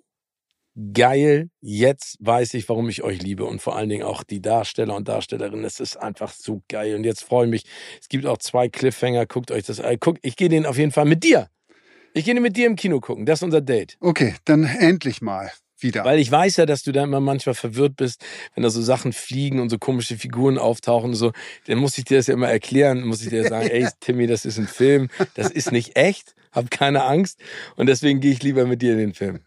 geil, 0.94 1.50
jetzt 1.62 2.18
weiß 2.20 2.54
ich, 2.54 2.70
warum 2.70 2.90
ich 2.90 3.04
euch 3.04 3.22
liebe 3.22 3.46
und 3.46 3.62
vor 3.62 3.76
allen 3.76 3.90
Dingen 3.90 4.04
auch 4.04 4.24
die 4.24 4.42
Darsteller 4.42 4.96
und 4.96 5.08
Darstellerinnen. 5.08 5.66
Es 5.66 5.80
ist 5.80 5.98
einfach 5.98 6.32
so 6.32 6.62
geil 6.68 6.96
und 6.96 7.04
jetzt 7.04 7.24
freue 7.24 7.46
ich 7.46 7.52
mich. 7.52 7.64
Es 8.00 8.10
gibt 8.10 8.26
auch 8.26 8.38
zwei 8.38 8.70
Cliffhanger, 8.70 9.26
guckt 9.26 9.52
euch 9.52 9.64
das 9.64 9.80
an. 9.80 9.98
Guck, 10.00 10.18
ich 10.22 10.36
gehe 10.36 10.50
den 10.50 10.66
auf 10.66 10.78
jeden 10.78 10.92
Fall 10.92 11.06
mit 11.06 11.24
dir 11.24 11.50
ich 12.14 12.26
gehe 12.26 12.40
mit 12.40 12.58
dir 12.58 12.68
im 12.68 12.76
Kino 12.76 13.00
gucken. 13.00 13.26
Das 13.26 13.40
ist 13.40 13.44
unser 13.44 13.62
Date. 13.62 13.98
Okay, 14.00 14.36
dann 14.46 14.64
endlich 14.64 15.22
mal 15.22 15.52
wieder. 15.82 16.04
Weil 16.04 16.20
ich 16.20 16.32
weiß 16.32 16.58
ja, 16.58 16.66
dass 16.66 16.84
du 16.84 16.92
da 16.92 17.04
immer 17.04 17.20
manchmal 17.20 17.56
verwirrt 17.56 17.96
bist, 17.96 18.24
wenn 18.54 18.64
da 18.64 18.70
so 18.70 18.82
Sachen 18.82 19.14
fliegen 19.14 19.60
und 19.60 19.70
so 19.70 19.78
komische 19.78 20.18
Figuren 20.18 20.58
auftauchen 20.58 21.12
und 21.12 21.16
so. 21.16 21.32
Dann 21.68 21.78
muss 21.78 21.98
ich 21.98 22.06
dir 22.06 22.18
das 22.18 22.28
ja 22.28 22.34
immer 22.34 22.50
erklären, 22.50 23.04
muss 23.04 23.22
ich 23.22 23.30
dir 23.30 23.48
sagen, 23.48 23.68
ey, 23.72 23.88
Timmy, 24.00 24.28
das 24.28 24.46
ist 24.46 24.58
ein 24.58 24.68
Film, 24.68 25.10
das 25.36 25.50
ist 25.52 25.72
nicht 25.72 25.96
echt, 25.96 26.36
hab 26.52 26.72
keine 26.72 27.04
Angst 27.04 27.40
und 27.76 27.88
deswegen 27.88 28.20
gehe 28.20 28.32
ich 28.32 28.44
lieber 28.44 28.66
mit 28.66 28.82
dir 28.82 28.94
in 28.94 29.00
den 29.00 29.14
Film. 29.14 29.40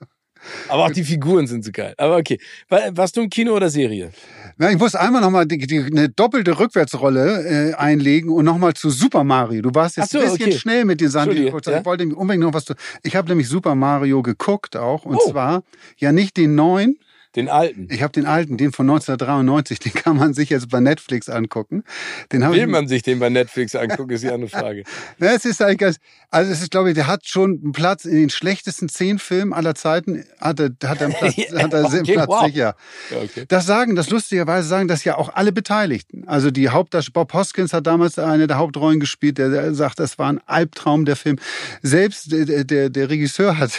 Aber 0.68 0.86
auch 0.86 0.90
die 0.90 1.04
Figuren 1.04 1.46
sind 1.46 1.64
so 1.64 1.70
geil. 1.72 1.94
Aber 1.96 2.16
okay. 2.16 2.38
Warst 2.68 3.16
du 3.16 3.22
im 3.22 3.30
Kino 3.30 3.54
oder 3.54 3.70
Serie? 3.70 4.10
Na, 4.58 4.70
ich 4.70 4.78
muss 4.78 4.94
einmal 4.94 5.20
nochmal 5.20 5.46
eine 5.50 6.08
doppelte 6.08 6.58
Rückwärtsrolle 6.58 7.70
äh, 7.70 7.74
einlegen 7.74 8.30
und 8.30 8.44
nochmal 8.44 8.74
zu 8.74 8.90
Super 8.90 9.24
Mario. 9.24 9.62
Du 9.62 9.74
warst 9.74 9.96
jetzt 9.96 10.10
so, 10.10 10.18
ein 10.18 10.24
bisschen 10.24 10.48
okay. 10.48 10.58
schnell 10.58 10.84
mit 10.84 11.00
den 11.00 11.08
Sachen. 11.08 11.32
Ich, 11.32 11.38
ja? 11.38 11.78
ich 11.78 11.84
wollte 11.84 12.06
unbedingt 12.14 12.44
noch 12.44 12.54
was 12.54 12.64
zu. 12.64 12.74
Ich 13.02 13.16
habe 13.16 13.28
nämlich 13.28 13.48
Super 13.48 13.74
Mario 13.74 14.22
geguckt 14.22 14.76
auch. 14.76 15.04
Und 15.04 15.16
oh. 15.16 15.30
zwar 15.30 15.62
ja 15.96 16.12
nicht 16.12 16.36
den 16.36 16.54
neuen, 16.54 16.98
den 17.36 17.48
alten. 17.48 17.88
Ich 17.90 18.02
habe 18.02 18.12
den 18.12 18.26
alten, 18.26 18.56
den 18.56 18.72
von 18.72 18.88
1993, 18.88 19.78
den 19.78 19.92
kann 19.92 20.16
man 20.16 20.34
sich 20.34 20.50
jetzt 20.50 20.68
bei 20.68 20.80
Netflix 20.80 21.28
angucken. 21.28 21.84
Den 22.30 22.42
Will 22.50 22.66
man 22.66 22.88
sich 22.88 23.02
den 23.02 23.18
bei 23.18 23.30
Netflix 23.30 23.74
angucken, 23.74 24.10
ist 24.10 24.22
die 24.22 24.30
andere 24.30 24.50
Frage. 24.50 24.84
ja, 25.18 25.32
es 25.32 25.44
ist 25.44 25.62
eigentlich, 25.62 25.96
also 26.30 26.52
es 26.52 26.60
ist, 26.60 26.70
glaube 26.70 26.90
ich, 26.90 26.94
der 26.94 27.06
hat 27.06 27.26
schon 27.26 27.60
einen 27.62 27.72
Platz 27.72 28.04
in 28.04 28.16
den 28.16 28.30
schlechtesten 28.30 28.88
zehn 28.88 29.18
Filmen 29.18 29.52
aller 29.52 29.74
Zeiten, 29.74 30.24
hat 30.40 30.60
er, 30.60 30.70
hat 30.84 31.00
er 31.00 31.06
einen 31.06 31.14
Platz, 31.14 31.36
hat 31.58 31.72
er 31.72 31.84
okay, 31.84 32.12
Platz 32.12 32.28
wow. 32.28 32.44
sicher. 32.46 32.76
Ja, 33.10 33.16
okay. 33.22 33.44
Das 33.48 33.66
sagen, 33.66 33.96
das 33.96 34.10
lustigerweise 34.10 34.68
sagen 34.68 34.88
das 34.88 35.04
ja 35.04 35.16
auch 35.16 35.34
alle 35.34 35.52
Beteiligten. 35.52 36.24
Also 36.26 36.50
die 36.50 36.68
Hauptdarsteller, 36.68 37.12
Bob 37.12 37.32
Hoskins 37.32 37.72
hat 37.72 37.86
damals 37.86 38.18
eine 38.18 38.46
der 38.46 38.58
Hauptrollen 38.58 39.00
gespielt, 39.00 39.38
der, 39.38 39.50
der 39.50 39.74
sagt, 39.74 39.98
das 39.98 40.18
war 40.18 40.28
ein 40.28 40.40
Albtraum 40.46 41.04
der 41.04 41.16
Film. 41.16 41.38
Selbst 41.82 42.32
der, 42.32 42.64
der, 42.64 42.90
der 42.90 43.10
Regisseur 43.10 43.58
hat 43.58 43.70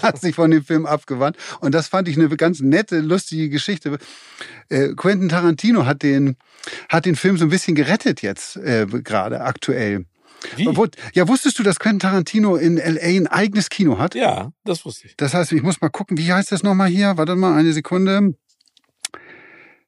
hat 0.02 0.20
sich 0.20 0.34
von 0.34 0.50
dem 0.50 0.64
Film 0.64 0.86
abgewandt. 0.86 1.36
Und 1.60 1.74
das 1.74 1.88
fand 1.88 2.08
ich 2.08 2.16
eine 2.16 2.28
ganz 2.36 2.60
nette, 2.60 3.00
lustige 3.00 3.48
Geschichte. 3.48 3.98
Äh, 4.68 4.94
Quentin 4.94 5.28
Tarantino 5.28 5.86
hat 5.86 6.02
den, 6.02 6.36
hat 6.88 7.06
den 7.06 7.16
Film 7.16 7.36
so 7.36 7.44
ein 7.44 7.50
bisschen 7.50 7.74
gerettet 7.74 8.22
jetzt, 8.22 8.56
äh, 8.56 8.86
gerade 8.86 9.40
aktuell. 9.40 10.06
Wie? 10.56 10.68
Ja, 11.12 11.28
wusstest 11.28 11.58
du, 11.58 11.62
dass 11.62 11.78
Quentin 11.78 12.00
Tarantino 12.00 12.56
in 12.56 12.78
L.A. 12.78 13.06
ein 13.06 13.26
eigenes 13.26 13.68
Kino 13.68 13.98
hat? 13.98 14.14
Ja, 14.14 14.52
das 14.64 14.84
wusste 14.84 15.08
ich. 15.08 15.16
Das 15.16 15.34
heißt, 15.34 15.52
ich 15.52 15.62
muss 15.62 15.80
mal 15.80 15.90
gucken, 15.90 16.16
wie 16.16 16.32
heißt 16.32 16.50
das 16.52 16.62
nochmal 16.62 16.88
hier? 16.88 17.16
Warte 17.16 17.36
mal, 17.36 17.58
eine 17.58 17.72
Sekunde. 17.72 18.34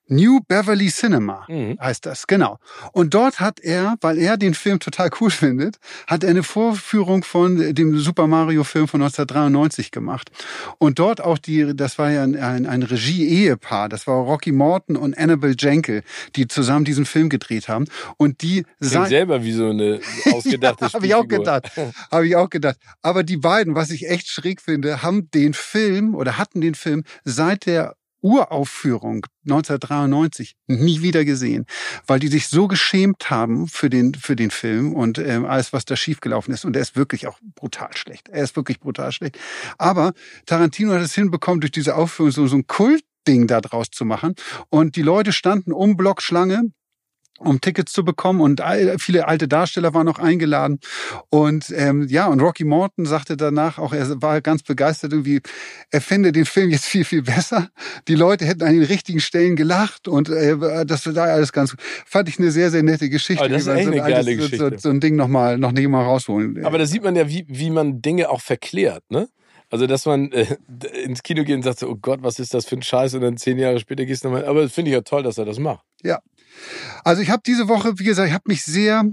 New 0.08 0.40
Beverly 0.46 0.88
Cinema 0.88 1.46
mhm. 1.48 1.78
heißt 1.80 2.06
das, 2.06 2.26
genau. 2.26 2.58
Und 2.92 3.14
dort 3.14 3.40
hat 3.40 3.60
er, 3.60 3.96
weil 4.00 4.18
er 4.18 4.36
den 4.36 4.54
Film 4.54 4.78
total 4.78 5.10
cool 5.20 5.30
findet, 5.42 5.76
hat 6.06 6.24
er 6.24 6.30
eine 6.30 6.42
Vorführung 6.42 7.24
von 7.24 7.74
dem 7.74 7.98
Super 7.98 8.26
Mario 8.26 8.64
Film 8.64 8.88
von 8.88 9.02
1993 9.02 9.90
gemacht. 9.90 10.30
Und 10.78 10.98
dort 10.98 11.20
auch 11.20 11.38
die, 11.38 11.74
das 11.74 11.98
war 11.98 12.10
ja 12.10 12.22
ein, 12.22 12.36
ein, 12.36 12.66
ein 12.66 12.82
Regie-Ehepaar, 12.82 13.88
das 13.88 14.06
war 14.06 14.16
Rocky 14.16 14.52
Morton 14.52 14.96
und 14.96 15.16
Annabelle 15.16 15.54
Jenkel, 15.58 16.02
die 16.36 16.48
zusammen 16.48 16.84
diesen 16.84 17.06
Film 17.06 17.28
gedreht 17.28 17.68
haben. 17.68 17.86
Und 18.16 18.42
die 18.42 18.64
Klingt 18.80 19.08
selber 19.08 19.42
wie 19.42 19.52
so 19.52 19.70
eine 19.70 20.00
ausgedachte 20.32 20.86
ja, 20.86 20.92
Habe 20.92 21.06
ich 21.06 21.14
auch 21.14 21.28
gedacht. 21.28 21.70
habe 22.10 22.26
ich 22.26 22.36
auch 22.36 22.50
gedacht. 22.50 22.76
Aber 23.02 23.22
die 23.22 23.36
beiden, 23.36 23.74
was 23.74 23.90
ich 23.90 24.08
echt 24.08 24.28
schräg 24.28 24.60
finde, 24.60 25.02
haben 25.02 25.30
den 25.30 25.54
Film 25.54 26.14
oder 26.14 26.38
hatten 26.38 26.60
den 26.60 26.74
Film 26.74 27.04
seit 27.24 27.66
der 27.66 27.94
Uraufführung 28.22 29.26
1993 29.44 30.54
nie 30.66 31.02
wieder 31.02 31.24
gesehen, 31.24 31.66
weil 32.06 32.18
die 32.18 32.28
sich 32.28 32.48
so 32.48 32.68
geschämt 32.68 33.30
haben 33.30 33.66
für 33.68 33.90
den 33.90 34.14
für 34.14 34.36
den 34.36 34.50
Film 34.50 34.94
und 34.94 35.18
äh, 35.18 35.42
alles, 35.46 35.72
was 35.72 35.84
da 35.84 35.96
schiefgelaufen 35.96 36.54
ist. 36.54 36.64
Und 36.64 36.76
er 36.76 36.82
ist 36.82 36.96
wirklich 36.96 37.26
auch 37.26 37.38
brutal 37.54 37.96
schlecht. 37.96 38.28
Er 38.28 38.44
ist 38.44 38.56
wirklich 38.56 38.80
brutal 38.80 39.12
schlecht. 39.12 39.38
Aber 39.78 40.12
Tarantino 40.46 40.92
hat 40.92 41.02
es 41.02 41.14
hinbekommen, 41.14 41.60
durch 41.60 41.72
diese 41.72 41.96
Aufführung 41.96 42.32
so, 42.32 42.46
so 42.46 42.56
ein 42.56 42.66
Kultding 42.66 43.46
da 43.46 43.60
draus 43.60 43.90
zu 43.90 44.04
machen. 44.04 44.34
Und 44.70 44.96
die 44.96 45.02
Leute 45.02 45.32
standen 45.32 45.72
um 45.72 45.96
Blockschlange 45.96 46.70
um 47.38 47.60
Tickets 47.60 47.92
zu 47.92 48.04
bekommen 48.04 48.40
und 48.40 48.62
viele 48.98 49.26
alte 49.26 49.48
Darsteller 49.48 49.94
waren 49.94 50.06
noch 50.06 50.18
eingeladen 50.18 50.80
und 51.30 51.72
ähm, 51.76 52.06
ja 52.08 52.26
und 52.26 52.40
Rocky 52.40 52.64
Morton 52.64 53.04
sagte 53.04 53.36
danach 53.36 53.78
auch 53.78 53.92
er 53.92 54.22
war 54.22 54.40
ganz 54.40 54.62
begeistert 54.62 55.12
irgendwie 55.12 55.40
er 55.90 56.00
finde 56.00 56.32
den 56.32 56.44
Film 56.44 56.70
jetzt 56.70 56.84
viel 56.84 57.04
viel 57.04 57.22
besser 57.22 57.70
die 58.08 58.14
Leute 58.14 58.44
hätten 58.44 58.62
an 58.62 58.72
den 58.72 58.84
richtigen 58.84 59.20
Stellen 59.20 59.56
gelacht 59.56 60.08
und 60.08 60.28
äh, 60.28 60.86
das 60.86 61.14
war 61.14 61.28
alles 61.28 61.52
ganz 61.52 61.74
fand 62.06 62.28
ich 62.28 62.38
eine 62.38 62.50
sehr 62.50 62.70
sehr 62.70 62.82
nette 62.82 63.08
Geschichte 63.08 63.44
aber 63.44 63.52
das 63.52 63.62
ist 63.62 63.68
echt 63.68 63.84
so, 63.84 63.90
eine 63.90 64.00
geile 64.00 64.16
altes, 64.16 64.36
Geschichte. 64.36 64.70
So, 64.70 64.78
so, 64.78 64.88
ein 64.90 65.00
Ding 65.00 65.16
noch 65.16 65.28
mal 65.28 65.58
noch 65.58 65.72
nicht 65.72 65.88
mal 65.88 66.04
rausholen 66.04 66.64
aber 66.64 66.78
da 66.78 66.86
sieht 66.86 67.02
man 67.02 67.16
ja 67.16 67.28
wie 67.28 67.44
wie 67.48 67.70
man 67.70 68.02
Dinge 68.02 68.30
auch 68.30 68.40
verklärt 68.40 69.02
ne 69.10 69.28
also, 69.72 69.86
dass 69.86 70.04
man 70.04 70.30
äh, 70.32 70.58
ins 71.02 71.22
Kino 71.22 71.44
geht 71.44 71.56
und 71.56 71.62
sagt 71.62 71.78
so, 71.78 71.88
oh 71.88 71.96
Gott, 71.96 72.22
was 72.22 72.38
ist 72.38 72.52
das 72.52 72.66
für 72.66 72.76
ein 72.76 72.82
Scheiß? 72.82 73.14
Und 73.14 73.22
dann 73.22 73.38
zehn 73.38 73.56
Jahre 73.56 73.80
später 73.80 74.04
gehst 74.04 74.22
du 74.22 74.28
nochmal. 74.28 74.44
Aber 74.44 74.60
das 74.60 74.72
finde 74.72 74.90
ich 74.90 74.94
ja 74.94 75.00
toll, 75.00 75.22
dass 75.22 75.38
er 75.38 75.46
das 75.46 75.58
macht. 75.58 75.82
Ja, 76.02 76.20
also 77.04 77.22
ich 77.22 77.30
habe 77.30 77.42
diese 77.44 77.68
Woche, 77.68 77.98
wie 77.98 78.04
gesagt, 78.04 78.28
ich 78.28 78.34
habe 78.34 78.44
mich 78.46 78.62
sehr 78.62 79.04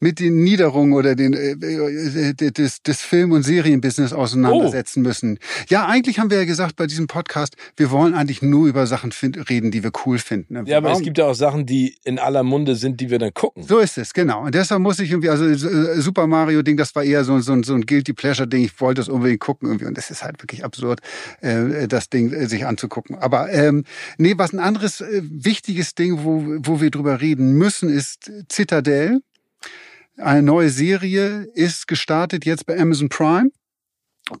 mit 0.00 0.20
den 0.20 0.42
Niederungen 0.42 0.92
oder 0.92 1.14
den 1.14 1.34
äh, 1.34 1.52
äh, 1.52 2.34
des, 2.34 2.82
des 2.82 3.02
Film- 3.02 3.32
und 3.32 3.42
Serienbusiness 3.42 4.12
auseinandersetzen 4.12 5.00
oh. 5.04 5.08
müssen. 5.08 5.38
Ja, 5.68 5.86
eigentlich 5.86 6.18
haben 6.18 6.30
wir 6.30 6.38
ja 6.38 6.44
gesagt 6.44 6.76
bei 6.76 6.86
diesem 6.86 7.06
Podcast, 7.06 7.56
wir 7.76 7.90
wollen 7.90 8.14
eigentlich 8.14 8.42
nur 8.42 8.68
über 8.68 8.86
Sachen 8.86 9.12
find, 9.12 9.50
reden, 9.50 9.70
die 9.70 9.82
wir 9.82 9.90
cool 10.06 10.18
finden. 10.18 10.54
Ne? 10.54 10.64
Ja, 10.66 10.78
aber 10.78 10.92
es 10.92 11.00
gibt 11.00 11.18
ja 11.18 11.26
auch 11.26 11.34
Sachen, 11.34 11.66
die 11.66 11.96
in 12.04 12.18
aller 12.18 12.42
Munde 12.42 12.76
sind, 12.76 13.00
die 13.00 13.10
wir 13.10 13.18
dann 13.18 13.34
gucken. 13.34 13.62
So 13.62 13.78
ist 13.78 13.98
es, 13.98 14.12
genau. 14.12 14.44
Und 14.44 14.54
deshalb 14.54 14.80
muss 14.80 14.98
ich 14.98 15.10
irgendwie, 15.10 15.30
also 15.30 15.44
äh, 15.46 16.00
Super 16.00 16.26
Mario 16.26 16.62
Ding, 16.62 16.76
das 16.76 16.94
war 16.94 17.02
eher 17.02 17.24
so, 17.24 17.38
so, 17.40 17.60
so 17.62 17.74
ein 17.74 17.82
Guilty 17.82 18.12
Pleasure 18.12 18.46
Ding. 18.46 18.64
Ich 18.64 18.80
wollte 18.80 19.00
es 19.00 19.08
unbedingt 19.08 19.40
gucken 19.40 19.68
irgendwie 19.68 19.86
und 19.86 19.96
das 19.96 20.10
ist 20.10 20.22
halt 20.22 20.40
wirklich 20.42 20.64
absurd, 20.64 21.00
äh, 21.40 21.88
das 21.88 22.08
Ding 22.08 22.32
äh, 22.32 22.46
sich 22.46 22.66
anzugucken. 22.66 23.16
Aber 23.18 23.52
ähm, 23.52 23.84
nee, 24.16 24.34
was 24.36 24.52
ein 24.52 24.60
anderes 24.60 25.00
äh, 25.00 25.22
wichtiges 25.22 25.94
Ding, 25.94 26.24
wo, 26.24 26.44
wo 26.58 26.80
wir 26.80 26.90
drüber 26.90 27.20
reden 27.20 27.54
müssen, 27.54 27.88
ist 27.88 28.30
Citadel. 28.50 29.20
Eine 30.18 30.42
neue 30.42 30.70
Serie 30.70 31.46
ist 31.54 31.86
gestartet 31.86 32.44
jetzt 32.44 32.66
bei 32.66 32.78
Amazon 32.78 33.08
Prime. 33.08 33.50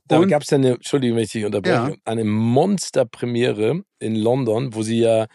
Da 0.06 0.22
gab 0.24 0.42
es 0.42 0.50
ja 0.50 0.58
eine, 0.58 0.74
Entschuldigung, 0.74 1.16
wenn 1.16 1.24
ich 1.24 1.32
dich 1.32 1.44
unterbreche, 1.44 1.90
ja. 1.90 1.96
eine 2.04 2.24
Monsterpremiere 2.24 3.82
in 4.00 4.16
London, 4.16 4.74
wo 4.74 4.82
sie 4.82 5.00
ja 5.00 5.26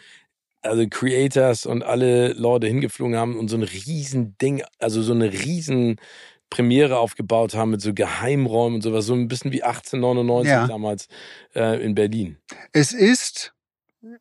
also 0.62 0.86
Creators 0.88 1.66
und 1.66 1.82
alle 1.82 2.32
Leute 2.32 2.66
hingeflogen 2.66 3.16
haben 3.16 3.36
und 3.38 3.48
so 3.48 3.56
ein 3.56 3.62
riesen 3.62 4.36
Ding, 4.38 4.62
also 4.78 5.02
so 5.02 5.12
eine 5.12 5.32
riesen 5.32 5.96
Premiere 6.50 6.98
aufgebaut 6.98 7.54
haben 7.54 7.70
mit 7.70 7.80
so 7.80 7.92
Geheimräumen 7.92 8.76
und 8.76 8.82
sowas, 8.82 9.06
so 9.06 9.14
ein 9.14 9.28
bisschen 9.28 9.52
wie 9.52 9.62
1899 9.62 10.50
ja. 10.50 10.66
damals 10.66 11.08
äh, 11.54 11.84
in 11.84 11.94
Berlin. 11.94 12.38
Es 12.72 12.92
ist, 12.92 13.52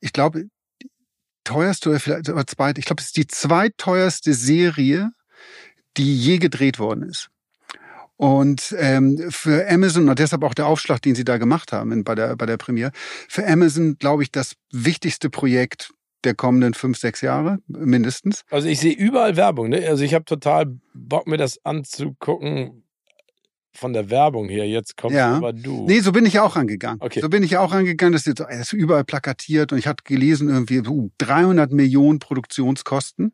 ich 0.02 0.14
glaube, 0.14 0.46
teuerste 1.44 1.90
oder 1.90 2.00
vielleicht 2.00 2.30
oder 2.30 2.48
zweite, 2.48 2.80
ich 2.80 2.86
glaube, 2.86 3.02
es 3.02 3.08
ist 3.08 3.18
die 3.18 3.28
zweiteuerste 3.28 4.34
Serie 4.34 5.12
die 5.98 6.16
je 6.16 6.38
gedreht 6.38 6.80
worden 6.80 7.04
ist. 7.04 7.30
Und 8.16 8.76
ähm, 8.78 9.20
für 9.30 9.70
Amazon, 9.70 10.08
und 10.08 10.20
deshalb 10.20 10.44
auch 10.44 10.54
der 10.54 10.68
Aufschlag, 10.68 11.02
den 11.02 11.16
sie 11.16 11.26
da 11.26 11.38
gemacht 11.38 11.72
haben 11.72 12.04
bei 12.04 12.16
der, 12.16 12.36
bei 12.36 12.46
der 12.46 12.58
Premiere, 12.58 12.92
für 13.28 13.46
Amazon, 13.48 13.98
glaube 13.98 14.24
ich, 14.24 14.32
das 14.32 14.56
wichtigste 14.72 15.30
Projekt 15.30 15.92
der 16.24 16.36
kommenden 16.36 16.74
fünf, 16.74 16.98
sechs 16.98 17.22
Jahre 17.22 17.58
mindestens. 17.68 18.44
Also 18.50 18.68
ich 18.68 18.80
sehe 18.80 18.94
überall 18.94 19.36
Werbung. 19.36 19.70
Ne? 19.70 19.86
Also 19.88 20.04
ich 20.04 20.14
habe 20.14 20.26
total 20.26 20.78
Bock, 20.94 21.28
mir 21.28 21.38
das 21.38 21.64
anzugucken 21.66 22.84
von 23.74 23.94
der 23.94 24.10
Werbung 24.10 24.48
her. 24.48 24.68
Jetzt 24.68 24.96
kommst 24.96 25.18
ja. 25.18 25.36
aber 25.36 25.52
du. 25.52 25.86
Nee, 25.86 26.00
so 26.00 26.12
bin 26.12 26.26
ich 26.26 26.40
auch 26.40 26.56
rangegangen. 26.56 27.02
Okay. 27.02 27.20
So 27.20 27.30
bin 27.30 27.44
ich 27.44 27.58
auch 27.58 27.74
rangegangen. 27.74 28.14
Das 28.14 28.22
ist, 28.22 28.40
jetzt, 28.40 28.40
das 28.40 28.60
ist 28.60 28.74
überall 28.74 29.04
plakatiert 29.04 29.72
und 29.72 29.80
ich 29.80 29.88
hatte 29.88 30.04
gelesen 30.04 30.50
irgendwie 30.50 30.80
uh, 30.88 31.10
300 31.18 31.72
Millionen 31.72 32.20
Produktionskosten 32.20 33.34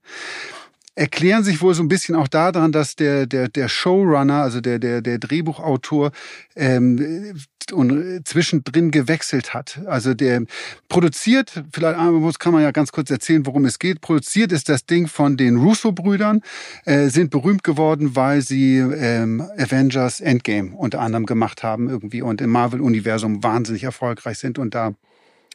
erklären 0.99 1.45
sich 1.45 1.61
wohl 1.61 1.73
so 1.73 1.81
ein 1.81 1.87
bisschen 1.87 2.15
auch 2.15 2.27
daran, 2.27 2.73
dass 2.73 2.97
der, 2.97 3.25
der, 3.25 3.47
der 3.47 3.69
Showrunner, 3.69 4.41
also 4.41 4.59
der, 4.59 4.79
der, 4.79 5.01
der 5.01 5.17
Drehbuchautor, 5.17 6.11
ähm, 6.57 7.35
und 7.71 8.27
zwischendrin 8.27 8.91
gewechselt 8.91 9.53
hat. 9.53 9.79
Also 9.85 10.13
der 10.13 10.43
produziert, 10.89 11.63
vielleicht 11.71 12.39
kann 12.39 12.53
man 12.53 12.63
ja 12.63 12.71
ganz 12.71 12.91
kurz 12.91 13.11
erzählen, 13.11 13.45
worum 13.45 13.65
es 13.65 13.79
geht. 13.79 14.01
Produziert 14.01 14.51
ist 14.51 14.67
das 14.67 14.85
Ding 14.85 15.07
von 15.07 15.37
den 15.37 15.57
Russo-Brüdern, 15.57 16.41
äh, 16.85 17.07
sind 17.09 17.29
berühmt 17.29 17.63
geworden, 17.63 18.15
weil 18.15 18.41
sie 18.41 18.77
ähm, 18.77 19.41
Avengers 19.57 20.19
Endgame 20.19 20.75
unter 20.75 20.99
anderem 20.99 21.25
gemacht 21.25 21.63
haben 21.63 21.89
irgendwie 21.89 22.21
und 22.21 22.41
im 22.41 22.49
Marvel-Universum 22.49 23.41
wahnsinnig 23.43 23.83
erfolgreich 23.83 24.39
sind 24.39 24.59
und 24.59 24.75
da 24.75 24.95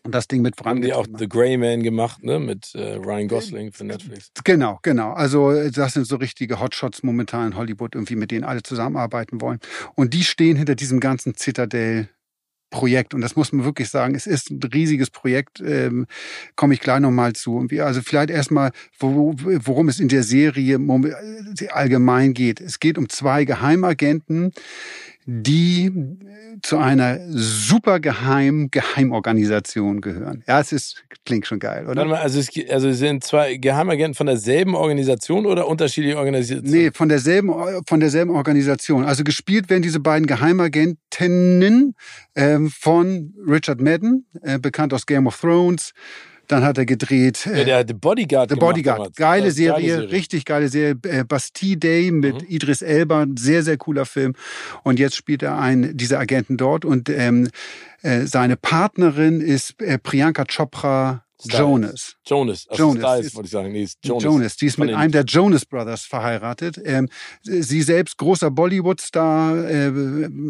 und 0.05 0.15
das 0.15 0.29
Ding 0.29 0.43
mit 0.43 0.57
vorangetrieben. 0.57 0.97
Haben 0.97 1.07
die 1.07 1.15
auch 1.15 1.19
The 1.19 1.29
Grey 1.29 1.57
Man 1.57 1.83
gemacht, 1.83 2.23
ne? 2.23 2.39
Mit 2.39 2.75
äh, 2.75 2.95
Ryan 2.95 3.29
Gosling 3.29 3.73
für 3.73 3.85
Netflix. 3.85 4.31
Genau, 4.45 4.79
genau. 4.83 5.13
Also 5.13 5.71
das 5.71 5.95
sind 5.95 6.07
so 6.07 6.17
richtige 6.17 6.61
Hotshots 6.61 7.03
momentan 7.03 7.53
in 7.53 7.57
Hollywood, 7.57 7.95
irgendwie 7.95 8.17
mit 8.17 8.31
denen 8.31 8.45
alle 8.45 8.63
zusammenarbeiten 8.63 9.41
wollen. 9.41 9.59
Und 9.95 10.15
die 10.15 10.25
stehen 10.25 10.57
hinter 10.57 10.75
diesem 10.75 11.01
ganzen 11.01 11.35
Zitadell 11.35 12.09
Projekt. 12.75 13.15
Und 13.15 13.21
das 13.21 13.37
muss 13.37 13.53
man 13.53 13.65
wirklich 13.65 13.89
sagen, 13.89 14.17
es 14.17 14.27
ist 14.27 14.51
ein 14.51 14.61
riesiges 14.61 15.09
Projekt, 15.09 15.61
ähm, 15.61 16.07
komme 16.57 16.75
ich 16.75 16.81
gleich 16.81 16.99
nochmal 16.99 17.33
zu. 17.33 17.65
Also 17.79 18.03
vielleicht 18.03 18.31
erstmal, 18.31 18.73
wo, 18.99 19.33
worum 19.37 19.89
es 19.89 20.01
in 20.01 20.09
der 20.09 20.25
Serie 20.25 20.81
allgemein 21.71 22.35
geht. 22.35 22.61
Es 22.61 22.81
geht 22.81 22.99
um 22.99 23.09
zwei 23.09 23.45
Geheimagenten, 23.45 24.53
die 25.27 25.91
zu 26.63 26.77
einer 26.77 27.19
super 27.31 27.99
geheim 27.99 28.69
Geheimorganisation 28.71 30.01
gehören. 30.01 30.45
Ja, 30.47 30.61
es 30.61 30.73
ist 30.73 31.03
klingt 31.25 31.47
schon 31.47 31.59
geil, 31.59 31.85
oder? 31.85 31.97
Warte 31.97 32.11
mal, 32.11 32.21
also 32.21 32.39
es, 32.39 32.51
also 32.71 32.89
es 32.89 32.99
sind 32.99 33.25
zwei 33.25 33.57
Geheimagenten 33.57 34.15
von 34.15 34.27
derselben 34.27 34.75
Organisation 34.75 35.47
oder 35.47 35.67
unterschiedliche 35.67 36.19
Organisationen? 36.19 36.71
Nee, 36.71 36.91
von 36.93 37.09
derselben 37.09 37.53
von 37.87 38.01
derselben 38.01 38.31
Organisation. 38.33 39.05
Also 39.05 39.25
gespielt 39.25 39.71
werden 39.71 39.83
diese 39.83 40.01
beiden 40.01 40.27
Geheimagentinnen 40.27 41.95
ähm, 42.35 42.71
von 42.71 43.35
Richard 43.47 43.81
Madden, 43.81 44.27
äh, 44.43 44.59
bekannt 44.59 44.93
aus 44.93 45.07
Game 45.07 45.27
of 45.27 45.41
Thrones. 45.41 45.93
Dann 46.49 46.63
hat 46.63 46.79
er 46.79 46.87
gedreht. 46.87 47.47
Äh, 47.47 47.59
ja, 47.59 47.65
der 47.65 47.87
The 47.87 47.95
Bodyguard. 47.95 48.51
The 48.51 48.57
Bodyguard. 48.57 49.17
Geile 49.17 49.51
Serie, 49.51 49.73
geile 49.73 49.87
Serie, 49.87 50.11
richtig 50.11 50.45
geile 50.45 50.69
Serie. 50.69 50.97
Äh, 51.05 51.25
Bastille 51.25 51.77
Day 51.77 52.11
mit 52.11 52.43
mhm. 52.43 52.49
Idris 52.49 52.83
Elba, 52.83 53.27
sehr, 53.37 53.63
sehr 53.63 53.77
cooler 53.77 54.05
Film. 54.05 54.35
Und 54.83 54.99
jetzt 54.99 55.17
spielt 55.17 55.43
er 55.43 55.59
einen 55.59 55.97
dieser 55.97 56.19
Agenten 56.19 56.57
dort. 56.57 56.85
Und 56.85 57.09
ähm, 57.09 57.49
äh, 58.03 58.27
seine 58.27 58.57
Partnerin 58.57 59.41
ist 59.41 59.81
äh, 59.81 59.99
Priyanka 59.99 60.45
Chopra 60.45 61.24
Styles. 61.41 61.59
Jonas. 61.59 62.17
Jonas. 62.25 62.67
Also 62.69 62.83
Jonas. 62.83 63.03
Styles, 63.03 63.35
wollte 63.35 63.47
ich 63.47 63.51
sagen. 63.51 63.73
Nee, 63.73 63.83
ist 63.83 63.99
Jonas. 64.05 64.23
Jonas. 64.23 64.57
Die 64.57 64.67
ist 64.67 64.79
mit 64.79 64.95
einem 64.95 65.13
der 65.13 65.25
Jonas 65.25 65.67
Brothers 65.67 66.05
verheiratet. 66.05 66.81
Ähm, 66.85 67.09
sie 67.43 67.83
selbst 67.83 68.19
großer 68.19 68.51
Bollywood-Star, 68.51 69.69
äh, 69.69 69.93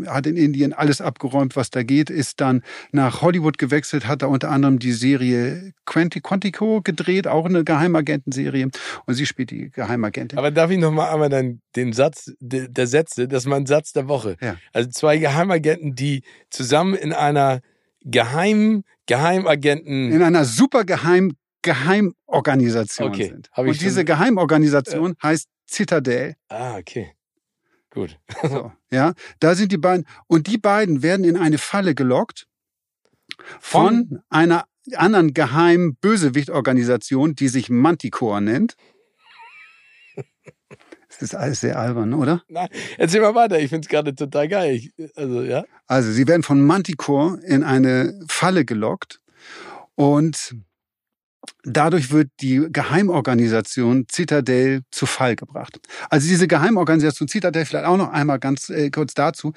hat 0.07 0.27
in 0.27 0.37
Indien 0.37 0.73
alles 0.73 1.01
abgeräumt, 1.01 1.57
was 1.57 1.71
da 1.71 1.83
geht, 1.83 2.11
ist 2.11 2.41
dann 2.41 2.63
nach 2.93 3.23
Hollywood 3.23 3.57
gewechselt, 3.57 4.07
hat 4.07 4.23
da 4.23 4.27
unter 4.27 4.51
anderem 4.51 4.79
die 4.79 4.93
Serie 4.93 5.73
Quanti 5.87 6.21
Quantico 6.21 6.83
gedreht, 6.83 7.27
auch 7.27 7.47
eine 7.47 7.65
Geheimagentenserie. 7.65 8.69
Und 9.07 9.15
sie 9.15 9.27
spielt 9.27 9.51
die 9.51 9.71
Geheimagentin. 9.71 10.39
Aber 10.39 10.51
darf 10.51 10.71
ich 10.71 10.79
noch 10.79 10.93
mal 10.93 11.11
einmal 11.11 11.31
dann 11.31 11.61
den 11.77 11.93
Satz 11.95 12.33
der, 12.41 12.69
der 12.69 12.87
Sätze, 12.87 13.27
das 13.27 13.45
ist 13.45 13.49
mein 13.49 13.67
Satz 13.67 13.93
der 13.93 14.07
Woche. 14.09 14.37
Ja. 14.41 14.57
Also 14.73 14.91
zwei 14.91 15.17
Geheimagenten, 15.17 15.95
die 15.95 16.23
zusammen 16.51 16.95
in 16.95 17.13
einer 17.13 17.61
geheimen 18.05 18.85
Geheimagenten. 19.07 20.13
In 20.13 20.23
einer 20.23 20.45
super 20.45 20.85
geheim 20.85 21.37
Geheimorganisation 21.63 23.09
okay, 23.09 23.29
sind. 23.29 23.51
Und 23.57 23.81
diese 23.81 24.05
Geheimorganisation 24.05 25.13
äh, 25.13 25.23
heißt 25.23 25.49
Citadel. 25.67 26.37
Ah, 26.49 26.77
okay. 26.77 27.15
Gut. 27.91 28.19
so, 28.43 28.71
ja, 28.91 29.15
da 29.41 29.55
sind 29.55 29.73
die 29.73 29.79
beiden. 29.79 30.07
Und 30.27 30.47
die 30.47 30.59
beiden 30.59 31.03
werden 31.03 31.25
in 31.25 31.39
eine 31.39 31.57
Falle 31.59 31.95
gelockt 31.95 32.47
von, 33.61 34.09
von 34.09 34.23
einer 34.29 34.67
anderen 34.95 35.33
geheimen 35.33 35.97
Bösewichtorganisation, 35.97 37.35
die 37.35 37.49
sich 37.49 37.71
Manticore 37.71 38.43
nennt. 38.43 38.75
Das 41.21 41.31
ist 41.31 41.35
alles 41.35 41.61
sehr 41.61 41.79
albern, 41.79 42.13
oder? 42.15 42.43
Nein, 42.49 42.69
erzähl 42.99 43.21
mal 43.21 43.35
weiter. 43.35 43.59
Ich 43.61 43.71
finde 43.71 43.87
es 43.87 43.89
gerade 43.89 44.15
total 44.15 44.49
geil. 44.49 44.75
Ich, 44.75 44.93
also, 45.17 45.43
ja. 45.43 45.65
Also, 45.87 46.13
sie 46.13 46.27
werden 46.27 46.43
von 46.43 46.61
Manticore 46.61 47.39
in 47.45 47.63
eine 47.63 48.19
Falle 48.29 48.65
gelockt 48.65 49.21
und 49.95 50.57
dadurch 51.63 52.11
wird 52.11 52.31
die 52.41 52.67
Geheimorganisation 52.71 54.07
Citadel 54.11 54.83
zu 54.91 55.07
Fall 55.07 55.37
gebracht. 55.37 55.79
Also 56.11 56.29
diese 56.29 56.49
Geheimorganisation 56.49 57.29
Citadel, 57.29 57.65
vielleicht 57.65 57.87
auch 57.87 57.97
noch 57.97 58.11
einmal 58.11 58.39
ganz 58.39 58.71
äh, 58.71 58.91
kurz 58.91 59.15
dazu, 59.15 59.53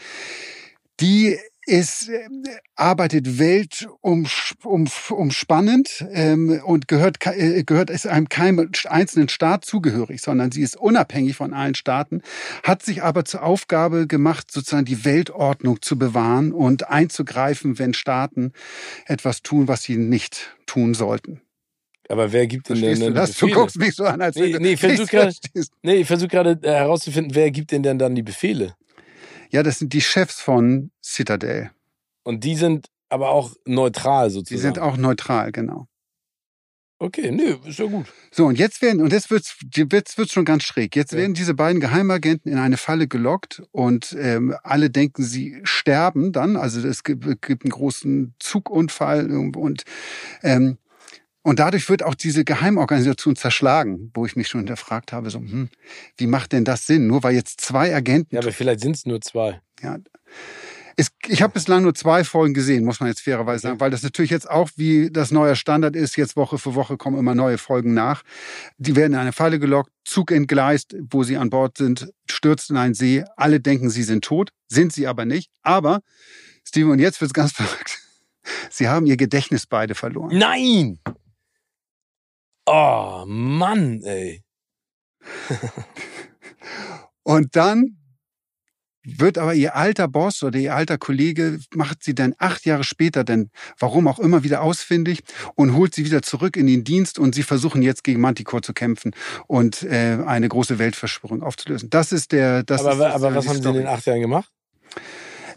die 0.99 1.37
ist, 1.67 2.09
äh, 2.09 2.27
arbeitet 2.75 3.39
weltumspannend 3.39 6.01
um, 6.01 6.07
ähm, 6.13 6.62
und 6.65 6.88
gehört, 6.88 7.17
äh, 7.25 7.63
gehört 7.63 7.89
ist 7.89 8.05
einem 8.07 8.29
keinem 8.29 8.69
einzelnen 8.86 9.27
Staat 9.29 9.65
zugehörig, 9.65 10.21
sondern 10.21 10.51
sie 10.51 10.62
ist 10.62 10.77
unabhängig 10.77 11.36
von 11.36 11.53
allen 11.53 11.74
Staaten, 11.75 12.21
hat 12.63 12.83
sich 12.83 13.03
aber 13.03 13.25
zur 13.25 13.43
Aufgabe 13.43 14.07
gemacht, 14.07 14.50
sozusagen 14.51 14.86
die 14.86 15.03
Weltordnung 15.05 15.81
zu 15.81 16.00
bewahren 16.00 16.53
und 16.53 16.89
einzugreifen, 16.89 17.77
wenn 17.79 17.93
Staaten 17.93 18.53
etwas 19.05 19.43
tun, 19.43 19.67
was 19.67 19.83
sie 19.83 19.97
nicht 19.97 20.55
tun 20.65 20.93
sollten. 20.93 21.41
Aber 22.09 22.31
wer 22.31 22.47
gibt 22.47 22.69
denn 22.69 22.79
denn 22.81 23.01
dann 23.01 23.13
das? 23.13 23.33
Du 23.33 23.50
guckst 23.50 23.77
mich 23.77 23.93
so 23.95 24.05
an, 24.05 24.21
als 24.21 24.38
nee, 24.38 24.53
wenn 24.53 24.62
nee, 24.62 24.71
ich 24.74 24.79
versuche 24.79 25.07
gerade 25.07 25.33
nee, 25.81 26.05
versuch 26.05 26.31
äh, 26.31 26.55
herauszufinden, 26.63 27.36
wer 27.36 27.51
gibt 27.51 27.74
denn 27.74 27.83
denn 27.83 28.00
dann 28.00 28.15
die 28.15 28.24
Befehle? 28.24 28.77
Ja, 29.49 29.63
das 29.63 29.79
sind 29.79 29.93
die 29.93 30.01
Chefs 30.01 30.41
von 30.41 30.91
Citadel. 31.03 31.71
Und 32.23 32.43
die 32.43 32.55
sind 32.55 32.87
aber 33.09 33.29
auch 33.29 33.53
neutral 33.65 34.29
sozusagen. 34.29 34.57
Die 34.57 34.61
sind 34.61 34.79
auch 34.79 34.97
neutral, 34.97 35.51
genau. 35.51 35.87
Okay, 36.99 37.29
nö, 37.31 37.57
ist 37.65 37.77
ja 37.77 37.85
gut. 37.85 38.07
So, 38.31 38.47
und 38.47 38.57
jetzt 38.57 38.81
werden, 38.81 39.01
und 39.01 39.11
jetzt 39.11 39.29
wird's, 39.29 39.55
jetzt 39.75 40.17
wird's 40.17 40.33
schon 40.33 40.45
ganz 40.45 40.63
schräg. 40.63 40.95
Jetzt 40.95 41.11
ja. 41.11 41.19
werden 41.19 41.35
diese 41.35 41.53
beiden 41.53 41.79
Geheimagenten 41.79 42.51
in 42.51 42.57
eine 42.57 42.77
Falle 42.77 43.07
gelockt 43.07 43.61
und 43.71 44.17
ähm, 44.19 44.55
alle 44.63 44.89
denken, 44.89 45.21
sie 45.21 45.59
sterben 45.61 46.31
dann. 46.31 46.55
Also 46.55 46.85
es 46.87 47.03
gibt, 47.03 47.23
gibt 47.43 47.65
einen 47.65 47.71
großen 47.71 48.33
Zugunfall 48.39 49.29
und 49.31 49.83
ähm, 50.41 50.79
und 51.47 51.59
dadurch 51.59 51.87
wird 51.87 52.03
auch 52.03 52.13
diese 52.13 52.43
Geheimorganisation 52.43 53.37
zerschlagen, 53.37 54.11
wo 54.13 54.25
ich 54.25 54.35
mich 54.35 54.49
schon 54.49 54.59
hinterfragt 54.59 55.13
habe, 55.13 55.29
so, 55.29 55.39
hm, 55.39 55.69
wie 56.17 56.27
macht 56.27 56.51
denn 56.51 56.65
das 56.65 56.85
Sinn? 56.85 57.07
Nur 57.07 57.23
weil 57.23 57.35
jetzt 57.35 57.61
zwei 57.61 57.95
Agenten. 57.95 58.35
Ja, 58.35 58.41
aber 58.41 58.51
vielleicht 58.51 58.81
sind 58.81 58.97
es 58.97 59.05
nur 59.05 59.21
zwei. 59.21 59.61
Ja. 59.81 59.97
Es, 60.97 61.07
ich 61.25 61.41
habe 61.41 61.53
bislang 61.53 61.83
nur 61.83 61.95
zwei 61.95 62.25
Folgen 62.25 62.53
gesehen, 62.53 62.83
muss 62.83 62.99
man 62.99 63.07
jetzt 63.07 63.21
fairerweise 63.21 63.61
sagen, 63.61 63.79
weil 63.79 63.91
das 63.91 64.03
natürlich 64.03 64.29
jetzt 64.29 64.49
auch 64.49 64.71
wie 64.75 65.09
das 65.09 65.31
neue 65.31 65.55
Standard 65.55 65.95
ist. 65.95 66.17
Jetzt 66.17 66.35
Woche 66.35 66.57
für 66.57 66.75
Woche 66.75 66.97
kommen 66.97 67.17
immer 67.17 67.33
neue 67.33 67.57
Folgen 67.57 67.93
nach. 67.93 68.23
Die 68.77 68.97
werden 68.97 69.13
in 69.13 69.19
eine 69.19 69.31
Falle 69.31 69.57
gelockt, 69.57 69.91
Zug 70.03 70.33
entgleist, 70.33 70.97
wo 71.09 71.23
sie 71.23 71.37
an 71.37 71.49
Bord 71.49 71.77
sind, 71.77 72.09
stürzt 72.29 72.71
in 72.71 72.75
einen 72.75 72.93
See. 72.93 73.23
Alle 73.37 73.61
denken, 73.61 73.89
sie 73.89 74.03
sind 74.03 74.25
tot, 74.25 74.49
sind 74.67 74.91
sie 74.91 75.07
aber 75.07 75.23
nicht. 75.23 75.49
Aber, 75.61 76.01
Steven, 76.65 76.91
und 76.91 76.99
jetzt 76.99 77.21
wird's 77.21 77.33
ganz 77.33 77.51
verrückt. 77.53 77.99
Sie 78.69 78.89
haben 78.89 79.05
ihr 79.05 79.15
Gedächtnis 79.15 79.65
beide 79.65 79.95
verloren. 79.95 80.37
Nein! 80.37 80.99
Oh, 82.69 83.24
Mann, 83.25 84.01
ey. 84.03 84.43
und 87.24 87.55
dann 87.55 87.97
wird 89.05 89.38
aber 89.38 89.53
ihr 89.53 89.74
alter 89.74 90.09
Boss 90.09 90.43
oder 90.43 90.59
ihr 90.59 90.75
alter 90.75 90.97
Kollege, 90.97 91.59
macht 91.74 92.03
sie 92.03 92.13
dann 92.13 92.36
acht 92.39 92.65
Jahre 92.65 92.83
später, 92.83 93.24
denn 93.24 93.51
warum 93.79 94.09
auch 94.09 94.19
immer, 94.19 94.43
wieder 94.43 94.62
ausfindig 94.62 95.21
und 95.55 95.75
holt 95.75 95.95
sie 95.95 96.03
wieder 96.03 96.21
zurück 96.21 96.57
in 96.57 96.67
den 96.67 96.83
Dienst 96.83 97.19
und 97.19 97.33
sie 97.33 97.43
versuchen 97.43 97.81
jetzt 97.81 98.03
gegen 98.03 98.19
Manticore 98.19 98.62
zu 98.62 98.74
kämpfen 98.74 99.15
und 99.47 99.83
äh, 99.83 100.17
eine 100.25 100.50
große 100.50 100.77
Weltverschwörung 100.77 101.43
aufzulösen. 101.43 101.89
Das 101.89 102.12
ist 102.12 102.33
der. 102.33 102.63
Das 102.63 102.81
aber 102.81 102.91
ist, 102.91 103.00
das 103.00 103.13
aber 103.13 103.36
was 103.36 103.47
haben 103.47 103.59
Story. 103.59 103.75
sie 103.75 103.79
in 103.79 103.86
den 103.86 103.88
acht 103.88 104.05
Jahren 104.05 104.21
gemacht? 104.21 104.51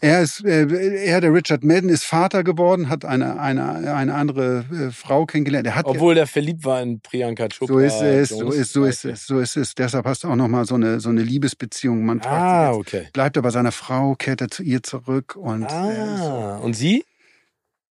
Er 0.00 0.22
ist, 0.22 0.44
äh, 0.44 0.66
er, 1.04 1.20
der 1.20 1.32
Richard 1.32 1.62
Madden, 1.62 1.90
ist 1.90 2.04
Vater 2.04 2.42
geworden, 2.42 2.88
hat 2.88 3.04
eine, 3.04 3.38
eine, 3.38 3.94
eine 3.94 4.14
andere 4.14 4.64
äh, 4.72 4.90
Frau 4.90 5.26
kennengelernt. 5.26 5.66
Er 5.66 5.74
hat 5.74 5.84
Obwohl 5.86 6.14
der 6.14 6.26
verliebt 6.26 6.64
war 6.64 6.80
in 6.82 7.00
Priyanka 7.00 7.48
Chopra. 7.48 7.74
So 7.74 7.78
ist 7.78 8.00
es, 8.00 8.28
so 8.30 8.50
ist, 8.50 8.72
so 8.72 8.84
ist 8.84 9.04
es, 9.04 9.26
so 9.26 9.38
ist 9.38 9.56
es. 9.56 9.74
Deshalb 9.74 10.06
hast 10.06 10.24
du 10.24 10.28
auch 10.28 10.36
nochmal 10.36 10.64
so 10.64 10.74
eine, 10.74 11.00
so 11.00 11.10
eine 11.10 11.22
Liebesbeziehung. 11.22 12.04
Man 12.04 12.20
fragt 12.20 12.34
ah, 12.34 12.72
okay. 12.72 13.08
Bleibt 13.12 13.36
er 13.36 13.42
bei 13.42 13.50
seiner 13.50 13.72
Frau, 13.72 14.14
kehrt 14.14 14.40
er 14.40 14.48
zu 14.48 14.62
ihr 14.62 14.82
zurück 14.82 15.36
und. 15.36 15.64
Ah, 15.64 15.90
äh, 15.90 16.58
so. 16.58 16.64
und 16.64 16.74
sie? 16.74 17.04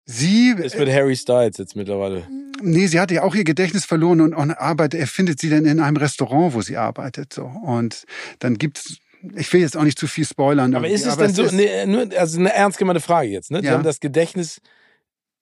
Sie 0.05 0.49
ist 0.49 0.77
mit 0.77 0.89
Harry 0.89 1.15
Styles 1.15 1.57
jetzt 1.57 1.77
mittlerweile. 1.77 2.27
Nee, 2.61 2.87
sie 2.87 2.99
hatte 2.99 3.13
ja 3.13 3.23
auch 3.23 3.35
ihr 3.35 3.45
Gedächtnis 3.45 3.85
verloren 3.85 4.21
und, 4.21 4.33
und 4.33 4.51
arbeitet, 4.51 4.99
er 4.99 5.07
findet 5.07 5.39
sie 5.39 5.49
dann 5.49 5.65
in 5.65 5.79
einem 5.79 5.97
Restaurant, 5.97 6.53
wo 6.53 6.61
sie 6.61 6.77
arbeitet. 6.77 7.33
So. 7.33 7.43
Und 7.43 8.05
dann 8.39 8.57
gibt's 8.57 8.97
ich 9.35 9.51
will 9.53 9.61
jetzt 9.61 9.77
auch 9.77 9.83
nicht 9.83 9.99
zu 9.99 10.07
viel 10.07 10.25
spoilern. 10.25 10.75
Aber 10.75 10.87
ist 10.87 11.05
es 11.05 11.13
aber 11.13 11.27
denn 11.27 11.35
so, 11.35 11.43
nee, 11.43 11.85
nur, 11.85 12.09
also 12.17 12.39
eine 12.39 12.53
ernst 12.53 12.77
gemeinte 12.77 13.01
Frage 13.01 13.29
jetzt, 13.29 13.51
ne? 13.51 13.61
Sie 13.61 13.69
haben 13.69 13.83
das 13.83 13.99
Gedächtnis 13.99 14.61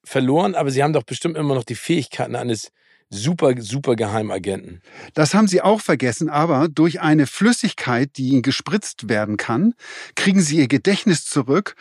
verloren, 0.04 0.56
aber 0.56 0.72
sie 0.72 0.84
haben 0.84 0.94
doch 0.94 1.04
bestimmt 1.04 1.38
immer 1.38 1.56
noch 1.56 1.64
die 1.64 1.76
Fähigkeiten 1.76 2.36
eines 2.36 2.72
super, 3.10 3.54
super 3.60 3.96
Geheimagenten. 3.96 4.82
Das 5.14 5.34
haben 5.34 5.48
sie 5.48 5.62
auch 5.62 5.82
vergessen, 5.82 6.30
aber 6.30 6.70
durch 6.70 7.02
eine 7.02 7.28
Flüssigkeit, 7.28 8.18
die 8.18 8.30
ihnen 8.30 8.42
gespritzt 8.42 9.10
werden 9.10 9.38
kann, 9.38 9.74
kriegen 10.16 10.42
sie 10.42 10.58
ihr 10.58 10.68
Gedächtnis 10.68 11.26
zurück 11.26 11.76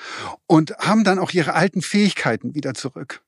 und 0.46 0.76
haben 0.78 1.04
dann 1.04 1.18
auch 1.18 1.30
ihre 1.30 1.54
alten 1.54 1.82
Fähigkeiten 1.82 2.54
wieder 2.54 2.74
zurück. 2.74 3.22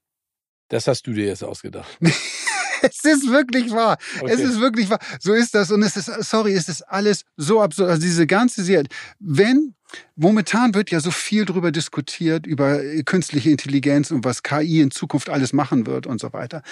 Das 0.69 0.87
hast 0.89 1.07
du 1.07 1.13
dir 1.13 1.27
jetzt 1.27 1.45
ausgedacht. 1.45 1.99
es 2.83 3.05
ist 3.05 3.29
wirklich 3.29 3.71
wahr. 3.71 3.99
Okay. 4.21 4.33
Es 4.33 4.41
ist 4.41 4.61
wirklich 4.61 4.91
wahr. 4.91 4.99
So 5.21 5.33
ist 5.33 5.55
das. 5.55 5.71
Und 5.71 5.83
es 5.83 5.97
ist, 5.97 6.07
sorry, 6.29 6.55
es 6.55 6.69
ist 6.69 6.83
alles 6.83 7.25
so 7.37 7.61
absurd. 7.61 7.91
Also 7.91 8.03
diese 8.03 8.27
ganze 8.27 8.63
Serie, 8.63 8.89
wenn, 9.19 9.75
momentan 10.17 10.75
wird 10.75 10.91
ja 10.91 11.01
so 11.01 11.11
viel 11.11 11.45
darüber 11.45 11.71
diskutiert, 11.71 12.47
über 12.47 12.81
künstliche 13.05 13.51
Intelligenz 13.51 14.11
und 14.11 14.25
was 14.25 14.43
KI 14.43 14.81
in 14.81 14.91
Zukunft 14.91 15.29
alles 15.29 15.53
machen 15.53 15.87
wird 15.87 16.07
und 16.07 16.21
so 16.21 16.33
weiter. 16.33 16.63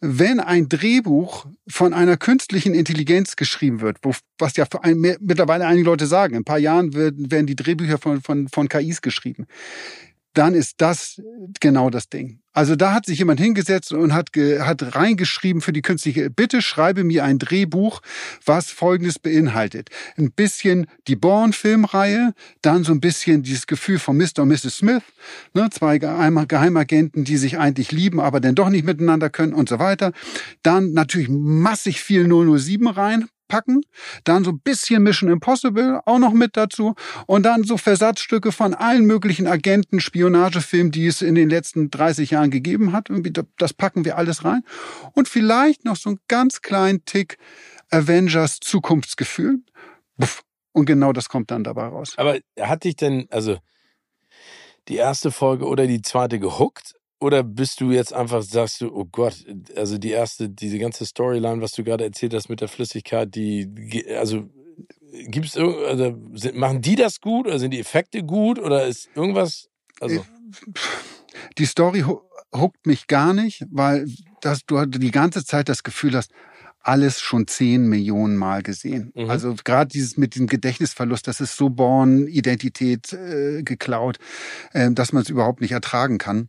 Wenn 0.00 0.40
ein 0.40 0.68
Drehbuch 0.68 1.46
von 1.68 1.94
einer 1.94 2.16
künstlichen 2.16 2.74
Intelligenz 2.74 3.36
geschrieben 3.36 3.80
wird, 3.80 3.98
wo, 4.02 4.12
was 4.38 4.56
ja 4.56 4.66
ein, 4.82 4.98
mittlerweile 4.98 5.66
einige 5.66 5.86
Leute 5.86 6.06
sagen, 6.06 6.34
in 6.34 6.40
ein 6.40 6.44
paar 6.44 6.58
Jahren 6.58 6.94
werden, 6.94 7.30
werden 7.30 7.46
die 7.46 7.56
Drehbücher 7.56 7.98
von, 7.98 8.20
von, 8.20 8.48
von 8.48 8.68
KIs 8.68 9.02
geschrieben 9.02 9.46
dann 10.34 10.54
ist 10.54 10.74
das 10.78 11.20
genau 11.60 11.90
das 11.90 12.08
Ding. 12.08 12.40
Also 12.52 12.74
da 12.74 12.92
hat 12.92 13.06
sich 13.06 13.18
jemand 13.18 13.38
hingesetzt 13.38 13.92
und 13.92 14.12
hat, 14.12 14.30
hat 14.36 14.96
reingeschrieben 14.96 15.62
für 15.62 15.72
die 15.72 15.82
künstliche, 15.82 16.28
bitte 16.28 16.60
schreibe 16.60 17.04
mir 17.04 17.24
ein 17.24 17.38
Drehbuch, 17.38 18.00
was 18.44 18.70
Folgendes 18.70 19.18
beinhaltet. 19.18 19.90
Ein 20.16 20.32
bisschen 20.32 20.86
die 21.06 21.14
Bourne-Filmreihe, 21.14 22.34
dann 22.62 22.82
so 22.82 22.92
ein 22.92 23.00
bisschen 23.00 23.42
dieses 23.44 23.68
Gefühl 23.68 24.00
von 24.00 24.16
Mr. 24.16 24.40
und 24.40 24.48
Mrs. 24.48 24.78
Smith, 24.78 25.02
ne, 25.54 25.68
zwei 25.70 25.98
Geheimagenten, 25.98 27.24
die 27.24 27.36
sich 27.36 27.58
eigentlich 27.58 27.92
lieben, 27.92 28.18
aber 28.18 28.40
dann 28.40 28.56
doch 28.56 28.70
nicht 28.70 28.84
miteinander 28.84 29.30
können 29.30 29.52
und 29.52 29.68
so 29.68 29.78
weiter. 29.78 30.12
Dann 30.62 30.92
natürlich 30.92 31.28
massig 31.28 32.00
viel 32.00 32.26
007 32.26 32.88
rein, 32.88 33.28
packen, 33.48 33.80
dann 34.24 34.44
so 34.44 34.50
ein 34.50 34.60
bisschen 34.60 35.02
Mission 35.02 35.30
Impossible 35.30 36.00
auch 36.04 36.18
noch 36.18 36.32
mit 36.32 36.56
dazu 36.56 36.94
und 37.26 37.42
dann 37.44 37.64
so 37.64 37.76
Versatzstücke 37.76 38.52
von 38.52 38.74
allen 38.74 39.04
möglichen 39.04 39.46
Agenten, 39.46 40.00
Spionagefilmen, 40.00 40.92
die 40.92 41.06
es 41.06 41.22
in 41.22 41.34
den 41.34 41.50
letzten 41.50 41.90
30 41.90 42.30
Jahren 42.30 42.50
gegeben 42.50 42.92
hat. 42.92 43.08
Das 43.56 43.72
packen 43.72 44.04
wir 44.04 44.16
alles 44.16 44.44
rein. 44.44 44.62
Und 45.14 45.28
vielleicht 45.28 45.84
noch 45.84 45.96
so 45.96 46.10
einen 46.10 46.20
ganz 46.28 46.62
kleinen 46.62 47.04
Tick 47.04 47.38
Avengers 47.90 48.60
Zukunftsgefühl. 48.60 49.60
Und 50.72 50.86
genau 50.86 51.12
das 51.12 51.28
kommt 51.28 51.50
dann 51.50 51.64
dabei 51.64 51.86
raus. 51.86 52.14
Aber 52.16 52.38
hat 52.60 52.84
dich 52.84 52.96
denn, 52.96 53.26
also 53.30 53.58
die 54.88 54.96
erste 54.96 55.30
Folge 55.30 55.66
oder 55.66 55.86
die 55.86 56.02
zweite 56.02 56.38
gehuckt? 56.38 56.94
Oder 57.20 57.42
bist 57.42 57.80
du 57.80 57.90
jetzt 57.90 58.12
einfach, 58.12 58.42
sagst 58.42 58.80
du, 58.80 58.94
oh 58.94 59.04
Gott, 59.04 59.44
also 59.76 59.98
die 59.98 60.10
erste, 60.10 60.48
diese 60.48 60.78
ganze 60.78 61.04
Storyline, 61.04 61.60
was 61.60 61.72
du 61.72 61.82
gerade 61.82 62.04
erzählt 62.04 62.32
hast 62.32 62.48
mit 62.48 62.60
der 62.60 62.68
Flüssigkeit, 62.68 63.34
die, 63.34 63.68
also 64.16 64.48
gibt's 65.26 65.56
also 65.56 66.16
sind, 66.34 66.56
machen 66.56 66.80
die 66.80 66.94
das 66.94 67.20
gut 67.20 67.46
oder 67.46 67.58
sind 67.58 67.72
die 67.72 67.80
Effekte 67.80 68.22
gut 68.22 68.58
oder 68.58 68.86
ist 68.86 69.08
irgendwas, 69.14 69.68
also. 70.00 70.24
Die 71.58 71.66
Story 71.66 72.04
huckt 72.54 72.86
mich 72.86 73.06
gar 73.06 73.34
nicht, 73.34 73.64
weil 73.70 74.06
das, 74.40 74.64
du 74.64 74.86
die 74.86 75.10
ganze 75.10 75.44
Zeit 75.44 75.68
das 75.68 75.82
Gefühl 75.82 76.14
hast, 76.14 76.32
alles 76.80 77.20
schon 77.20 77.46
zehn 77.46 77.88
Millionen 77.88 78.36
Mal 78.36 78.62
gesehen. 78.62 79.12
Mhm. 79.14 79.28
Also 79.28 79.54
gerade 79.62 79.88
dieses 79.88 80.16
mit 80.16 80.36
dem 80.36 80.46
Gedächtnisverlust, 80.46 81.26
das 81.26 81.40
ist 81.40 81.56
so 81.56 81.68
Born-Identität 81.68 83.12
äh, 83.12 83.62
geklaut, 83.62 84.18
äh, 84.72 84.90
dass 84.92 85.12
man 85.12 85.22
es 85.22 85.28
überhaupt 85.28 85.60
nicht 85.60 85.72
ertragen 85.72 86.18
kann. 86.18 86.48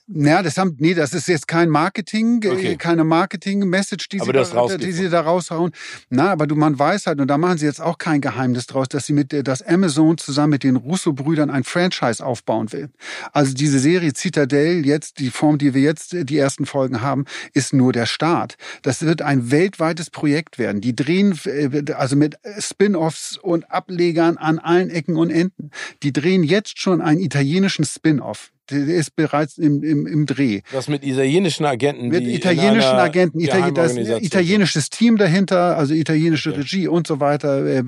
Naja, 0.07 0.43
das 0.43 0.57
haben, 0.57 0.75
nee, 0.79 0.93
das 0.93 1.13
ist 1.13 1.27
jetzt 1.27 1.47
kein 1.47 1.69
Marketing, 1.69 2.41
äh, 2.43 2.49
okay. 2.49 2.75
keine 2.75 3.03
Marketing-Message, 3.03 4.09
die, 4.09 4.19
sie 4.19 4.31
da, 4.31 4.77
die 4.77 4.91
sie 4.91 5.09
da 5.09 5.21
raushauen. 5.21 5.71
Na, 6.09 6.31
aber 6.31 6.47
du, 6.47 6.55
man 6.55 6.77
weiß 6.77 7.07
halt, 7.07 7.19
und 7.19 7.27
da 7.27 7.37
machen 7.37 7.57
sie 7.57 7.65
jetzt 7.65 7.81
auch 7.81 7.97
kein 7.97 8.21
Geheimnis 8.21 8.67
draus, 8.67 8.87
dass 8.87 9.05
sie 9.05 9.13
mit, 9.13 9.47
dass 9.47 9.61
Amazon 9.61 10.17
zusammen 10.17 10.51
mit 10.51 10.63
den 10.63 10.75
Russo-Brüdern 10.75 11.49
ein 11.49 11.63
Franchise 11.63 12.23
aufbauen 12.23 12.71
will. 12.71 12.89
Also 13.33 13.53
diese 13.53 13.79
Serie 13.79 14.13
Citadel, 14.15 14.85
jetzt, 14.85 15.19
die 15.19 15.29
Form, 15.29 15.57
die 15.57 15.73
wir 15.73 15.81
jetzt, 15.81 16.15
die 16.17 16.37
ersten 16.37 16.65
Folgen 16.65 17.01
haben, 17.01 17.25
ist 17.53 17.73
nur 17.73 17.91
der 17.91 18.05
Start. 18.05 18.57
Das 18.83 19.01
wird 19.01 19.21
ein 19.21 19.51
weltweites 19.51 20.09
Projekt 20.09 20.59
werden. 20.59 20.81
Die 20.81 20.95
drehen, 20.95 21.39
äh, 21.45 21.93
also 21.93 22.15
mit 22.15 22.37
Spin-offs 22.59 23.37
und 23.37 23.71
Ablegern 23.71 24.37
an 24.37 24.59
allen 24.59 24.89
Ecken 24.89 25.15
und 25.15 25.31
Enden. 25.31 25.71
Die 26.03 26.13
drehen 26.13 26.43
jetzt 26.43 26.79
schon 26.79 27.01
einen 27.01 27.19
italienischen 27.19 27.85
Spin-off 27.85 28.51
der 28.69 28.95
ist 28.95 29.15
bereits 29.15 29.57
im, 29.57 29.83
im, 29.83 30.07
im 30.07 30.25
Dreh. 30.25 30.61
Was 30.71 30.87
mit 30.87 31.03
italienischen 31.03 31.65
Agenten? 31.65 32.09
Mit 32.09 32.27
italienischen 32.27 32.95
Agenten, 32.95 33.39
Itali 33.39 33.73
das 33.73 33.95
italienisches 33.95 34.89
Team 34.89 35.17
dahinter, 35.17 35.77
also 35.77 35.93
italienische 35.93 36.49
okay. 36.51 36.59
Regie 36.59 36.87
und 36.87 37.07
so 37.07 37.19
weiter, 37.19 37.65
äh, 37.65 37.83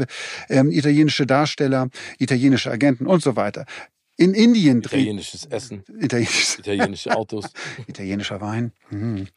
äh, 0.50 0.64
italienische 0.70 1.26
Darsteller, 1.26 1.90
italienische 2.20 2.72
Agenten 2.72 3.08
und 3.08 3.22
so 3.22 3.36
weiter. 3.36 3.66
In 4.18 4.34
Indien 4.34 4.82
drehen. 4.82 5.00
Italienisches 5.00 5.46
Essen. 5.46 5.84
Italienisches 6.00 6.60
Italienische 6.60 7.16
Autos. 7.16 7.46
Italienischer 7.88 8.40
Wein. 8.40 8.72
Hm. 8.90 9.28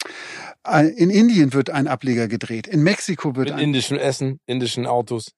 In 0.96 1.10
Indien 1.10 1.54
wird 1.54 1.70
ein 1.70 1.86
Ableger 1.86 2.28
gedreht. 2.28 2.66
In 2.66 2.82
Mexiko 2.82 3.34
wird 3.34 3.48
Mit 3.48 3.54
ein. 3.54 3.60
indischem 3.60 3.96
Essen, 3.96 4.40
indischen 4.46 4.86
Autos, 4.86 5.32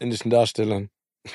indischen 0.00 0.30
Darstellern. 0.30 0.90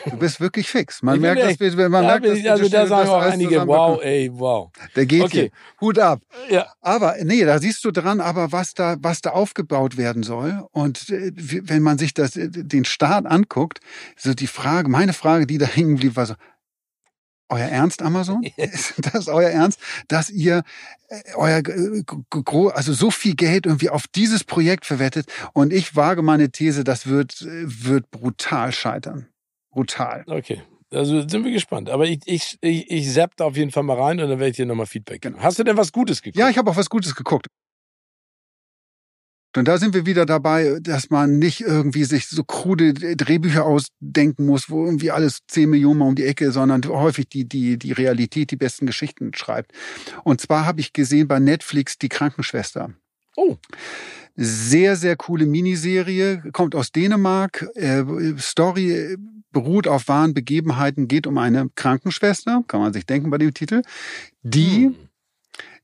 Du 0.06 0.18
bist 0.18 0.42
wirklich 0.42 0.70
fix. 0.70 1.02
Man 1.02 1.16
ich 1.16 1.22
merkt, 1.22 1.62
dass 1.62 1.78
wir, 1.78 1.88
man 1.88 2.06
merkt, 2.06 2.26
dass 2.26 2.46
also 2.46 2.68
da 2.68 2.88
sagen 2.88 3.10
auch 3.10 3.22
einige, 3.22 3.66
wow, 3.66 4.02
ey, 4.04 4.30
wow. 4.34 4.70
Der 4.98 5.06
geht 5.06 5.24
okay. 5.24 5.40
hier. 5.40 5.50
Hut 5.80 5.98
ab. 5.98 6.22
Ja. 6.50 6.68
Aber 6.82 7.16
nee, 7.24 7.46
da 7.46 7.58
siehst 7.60 7.86
du 7.86 7.92
dran, 7.92 8.20
aber 8.20 8.52
was 8.52 8.74
da, 8.74 8.98
was 9.00 9.22
da 9.22 9.30
aufgebaut 9.30 9.96
werden 9.96 10.24
soll. 10.24 10.68
Und 10.72 11.10
äh, 11.10 11.32
wenn 11.36 11.84
man 11.84 11.98
sich 11.98 12.14
das, 12.14 12.36
äh, 12.36 12.50
den 12.50 12.84
Start 12.84 13.26
anguckt, 13.26 13.80
so 14.18 14.34
die 14.34 14.48
Frage, 14.48 14.90
meine 14.90 15.14
Frage, 15.14 15.48
die 15.48 15.58
da 15.58 15.66
hängen 15.76 15.96
blieb, 15.96 16.18
war 16.18 16.26
so, 16.26 16.36
euer 17.48 17.68
Ernst, 17.68 18.02
Amazon? 18.02 18.44
Ist 18.58 18.96
das 19.14 19.30
euer 19.30 19.50
Ernst, 19.50 19.80
dass 20.10 20.30
ihr 20.30 20.64
äh, 21.08 21.22
euer 21.36 21.64
also 22.74 22.92
so 22.92 23.10
viel 23.10 23.36
Geld 23.36 23.66
irgendwie 23.66 23.90
auf 23.90 24.06
dieses 24.08 24.44
Projekt 24.44 24.86
verwettet? 24.86 25.28
Und 25.54 25.72
ich 25.72 25.96
wage 25.96 26.24
meine 26.24 26.52
These, 26.52 26.84
das 26.84 27.08
wird 27.08 27.38
wird 27.48 28.12
brutal 28.12 28.74
scheitern 28.74 29.28
brutal. 29.72 30.24
Okay. 30.28 30.62
Also 30.92 31.28
sind 31.28 31.44
wir 31.44 31.52
gespannt. 31.52 31.90
Aber 31.90 32.06
ich, 32.06 32.20
ich, 32.26 32.58
ich, 32.62 32.90
ich 32.90 33.14
zapp 33.14 33.36
da 33.36 33.46
auf 33.46 33.58
jeden 33.58 33.72
Fall 33.72 33.84
mal 33.84 34.00
rein 34.00 34.20
und 34.20 34.30
dann 34.30 34.40
werde 34.40 34.52
ich 34.52 34.56
dir 34.56 34.66
nochmal 34.66 34.86
Feedback 34.86 35.22
geben. 35.22 35.36
Genau. 35.36 35.46
Hast 35.46 35.60
du 35.60 35.64
denn 35.64 35.78
was 35.78 35.92
Gutes 35.92 36.22
geguckt? 36.22 36.40
Ja, 36.40 36.50
ich 36.50 36.58
habe 36.58 36.72
auch 36.72 36.78
was 36.78 36.90
Gutes 36.90 37.16
geguckt. 37.16 37.48
Und 39.56 39.68
da 39.68 39.80
sind 39.80 39.96
wir 39.96 40.06
wieder 40.06 40.28
dabei, 40.28 40.78
dass 40.82 41.10
man 41.10 41.40
nicht 41.40 41.62
irgendwie 41.62 42.04
sich 42.04 42.28
so 42.28 42.44
krude 42.44 42.94
Drehbücher 42.94 43.66
ausdenken 43.66 44.46
muss, 44.46 44.70
wo 44.70 44.86
irgendwie 44.86 45.10
alles 45.10 45.40
10 45.48 45.70
Millionen 45.70 46.00
mal 46.00 46.08
um 46.08 46.16
die 46.16 46.26
Ecke, 46.26 46.52
sondern 46.52 46.86
häufig 46.88 47.28
die, 47.28 47.48
die, 47.50 47.80
die 47.80 47.92
Realität 47.92 48.52
die 48.52 48.56
besten 48.56 48.86
Geschichten 48.86 49.34
schreibt. 49.34 49.72
Und 50.24 50.42
zwar 50.42 50.66
habe 50.66 50.80
ich 50.80 50.94
gesehen 50.94 51.28
bei 51.28 51.40
Netflix 51.40 51.98
die 51.98 52.10
Krankenschwester. 52.10 52.94
Oh. 53.38 53.56
Sehr, 54.36 54.96
sehr 54.96 55.16
coole 55.16 55.46
Miniserie, 55.46 56.44
kommt 56.52 56.76
aus 56.76 56.92
Dänemark. 56.92 57.68
Äh, 57.76 58.04
Story 58.38 59.16
beruht 59.52 59.88
auf 59.88 60.08
wahren 60.08 60.34
Begebenheiten, 60.34 61.08
geht 61.08 61.26
um 61.26 61.38
eine 61.38 61.70
Krankenschwester, 61.76 62.64
kann 62.68 62.82
man 62.82 62.94
sich 62.94 63.06
denken 63.06 63.30
bei 63.30 63.38
dem 63.38 63.54
Titel, 63.54 63.82
die, 64.44 64.86
hm. 64.86 64.96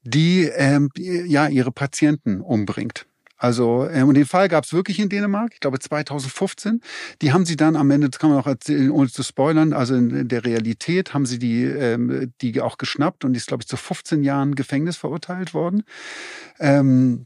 die 0.03 0.43
ähm, 0.43 0.89
ja 0.95 1.47
ihre 1.47 1.71
Patienten 1.71 2.41
umbringt. 2.41 3.05
Also, 3.37 3.87
ähm, 3.89 4.07
und 4.07 4.15
den 4.15 4.25
Fall 4.25 4.47
gab 4.47 4.63
es 4.63 4.71
wirklich 4.71 4.99
in 4.99 5.09
Dänemark, 5.09 5.51
ich 5.53 5.59
glaube 5.59 5.77
2015. 5.77 6.79
Die 7.21 7.33
haben 7.33 7.45
sie 7.45 7.57
dann 7.57 7.75
am 7.75 7.91
Ende, 7.91 8.09
das 8.09 8.19
kann 8.19 8.29
man 8.29 8.39
auch 8.39 8.47
erzählen, 8.47 8.89
ohne 8.89 9.09
zu 9.09 9.21
spoilern, 9.21 9.73
also 9.73 9.95
in 9.95 10.27
der 10.27 10.45
Realität 10.45 11.13
haben 11.13 11.25
sie 11.25 11.39
die, 11.39 11.63
ähm, 11.63 12.31
die 12.41 12.61
auch 12.61 12.77
geschnappt 12.77 13.25
und 13.25 13.33
die 13.33 13.37
ist, 13.37 13.47
glaube 13.47 13.63
ich, 13.63 13.67
zu 13.67 13.75
15 13.75 14.23
Jahren 14.23 14.55
Gefängnis 14.55 14.95
verurteilt 14.95 15.53
worden. 15.53 15.83
Ähm, 16.59 17.25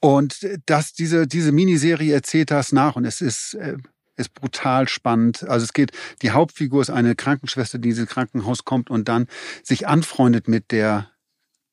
und 0.00 0.46
das, 0.66 0.92
diese, 0.92 1.26
diese 1.26 1.52
Miniserie 1.52 2.12
erzählt 2.12 2.50
das 2.50 2.72
nach 2.72 2.96
und 2.96 3.04
es 3.04 3.20
ist 3.20 3.54
äh, 3.54 3.76
ist 4.16 4.34
brutal 4.34 4.86
spannend. 4.86 5.44
Also 5.48 5.64
es 5.64 5.72
geht, 5.72 5.92
die 6.22 6.30
Hauptfigur 6.30 6.82
ist 6.82 6.90
eine 6.90 7.14
Krankenschwester, 7.14 7.78
die 7.78 7.88
ins 7.88 8.06
Krankenhaus 8.06 8.64
kommt 8.64 8.90
und 8.90 9.08
dann 9.08 9.26
sich 9.62 9.88
anfreundet 9.88 10.46
mit 10.46 10.72
der 10.72 11.10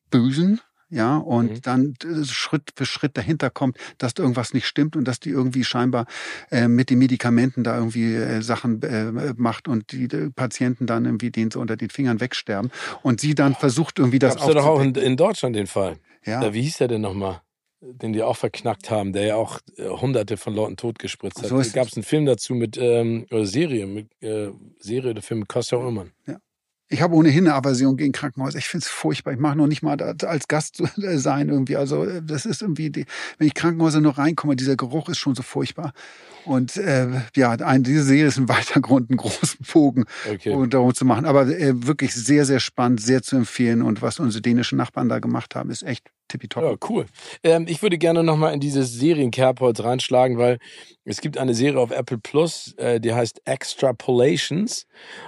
Bösen, 0.09 0.61
ja, 0.89 1.17
und 1.17 1.51
mhm. 1.51 1.61
dann 1.63 1.93
äh, 2.05 2.23
Schritt 2.23 2.71
für 2.75 2.85
Schritt 2.85 3.17
dahinter 3.17 3.49
kommt, 3.49 3.77
dass 3.97 4.13
da 4.13 4.23
irgendwas 4.23 4.53
nicht 4.53 4.65
stimmt 4.65 4.95
und 4.95 5.05
dass 5.05 5.19
die 5.19 5.31
irgendwie 5.31 5.65
scheinbar 5.65 6.05
äh, 6.49 6.69
mit 6.69 6.89
den 6.89 6.99
Medikamenten 6.99 7.65
da 7.65 7.77
irgendwie 7.77 8.13
äh, 8.13 8.41
Sachen 8.41 8.81
äh, 8.83 9.33
macht 9.35 9.67
und 9.67 9.91
die, 9.91 10.07
die 10.07 10.29
Patienten 10.29 10.87
dann 10.87 11.03
irgendwie 11.03 11.29
denen 11.29 11.51
so 11.51 11.59
unter 11.59 11.75
den 11.75 11.89
Fingern 11.89 12.21
wegsterben 12.21 12.71
und 13.03 13.19
sie 13.19 13.35
dann 13.35 13.53
versucht 13.53 13.99
irgendwie 13.99 14.19
das 14.19 14.37
Gab's 14.37 14.53
doch 14.53 14.65
auch 14.65 14.79
in, 14.79 14.95
in 14.95 15.17
Deutschland 15.17 15.57
den 15.57 15.67
Fall. 15.67 15.97
Ja. 16.23 16.39
Da, 16.39 16.53
wie 16.53 16.61
hieß 16.61 16.77
der 16.77 16.87
denn 16.87 17.01
nochmal? 17.01 17.41
Den 17.93 18.13
die 18.13 18.23
auch 18.23 18.37
verknackt 18.37 18.89
haben, 18.89 19.13
der 19.13 19.25
ja 19.25 19.35
auch 19.35 19.59
äh, 19.77 19.87
hunderte 19.87 20.37
von 20.37 20.53
Leuten 20.53 20.77
totgespritzt 20.77 21.41
hat. 21.41 21.49
So 21.49 21.61
da 21.61 21.67
gab 21.69 21.87
es 21.87 21.95
einen 21.95 22.03
Film 22.03 22.25
dazu 22.25 22.55
mit, 22.55 22.77
ähm, 22.77 23.25
oder 23.31 23.45
Serie, 23.45 23.87
mit 23.87 24.07
äh, 24.21 24.49
Serie, 24.79 25.13
der 25.13 25.23
Film 25.23 25.41
mit 25.41 25.49
Kostja 25.49 25.77
Ullmann. 25.77 26.11
Ja. 26.25 26.37
Ich 26.89 27.01
habe 27.01 27.15
ohnehin 27.15 27.45
eine 27.45 27.55
Aversion 27.55 27.97
gegen 27.97 28.13
Krankenhäuser. 28.13 28.59
Ich 28.59 28.69
finde 28.69 28.85
es 28.85 28.89
furchtbar. 28.89 29.33
Ich 29.33 29.39
mache 29.39 29.57
noch 29.57 29.67
nicht 29.67 29.81
mal 29.83 30.01
als 30.01 30.47
Gast 30.47 30.81
sein 30.95 31.49
irgendwie. 31.49 31.75
Also 31.75 32.05
äh, 32.05 32.21
das 32.23 32.45
ist 32.45 32.61
irgendwie, 32.61 32.89
die, 32.89 33.05
wenn 33.37 33.47
ich 33.47 33.53
Krankenhäuser 33.53 33.99
nur 33.99 34.17
reinkomme, 34.17 34.55
dieser 34.55 34.77
Geruch 34.77 35.09
ist 35.09 35.17
schon 35.17 35.35
so 35.35 35.43
furchtbar. 35.43 35.91
Und 36.45 36.77
äh, 36.77 37.09
ja, 37.35 37.51
ein, 37.51 37.83
diese 37.83 38.03
Serie 38.03 38.27
ist 38.27 38.37
ein 38.37 38.47
weiter 38.47 38.79
Grund, 38.79 39.09
einen 39.09 39.17
großen 39.17 39.65
Bogen 39.71 40.05
okay. 40.31 40.51
um 40.51 40.69
darum 40.69 40.93
zu 40.93 41.03
machen. 41.03 41.25
Aber 41.25 41.47
äh, 41.47 41.73
wirklich 41.85 42.13
sehr, 42.13 42.45
sehr 42.45 42.61
spannend, 42.61 43.01
sehr 43.01 43.21
zu 43.21 43.35
empfehlen. 43.35 43.81
Und 43.81 44.01
was 44.01 44.19
unsere 44.19 44.41
dänischen 44.41 44.77
Nachbarn 44.77 45.09
da 45.09 45.19
gemacht 45.19 45.55
haben, 45.55 45.69
ist 45.69 45.83
echt 45.83 46.09
tippitopp. 46.27 46.63
Ja, 46.63 46.75
cool. 46.89 47.05
Ähm, 47.43 47.65
ich 47.67 47.81
würde 47.81 47.97
gerne 47.97 48.23
nochmal 48.23 48.53
in 48.53 48.59
dieses 48.59 48.93
Serien-Kerbholz 48.93 49.81
reinschlagen, 49.81 50.37
weil 50.37 50.59
es 51.05 51.21
gibt 51.21 51.37
eine 51.37 51.53
Serie 51.53 51.79
auf 51.79 51.91
Apple 51.91 52.17
Plus, 52.17 52.73
äh, 52.77 52.99
die 52.99 53.13
heißt 53.13 53.41
Extrapolations. 53.45 54.85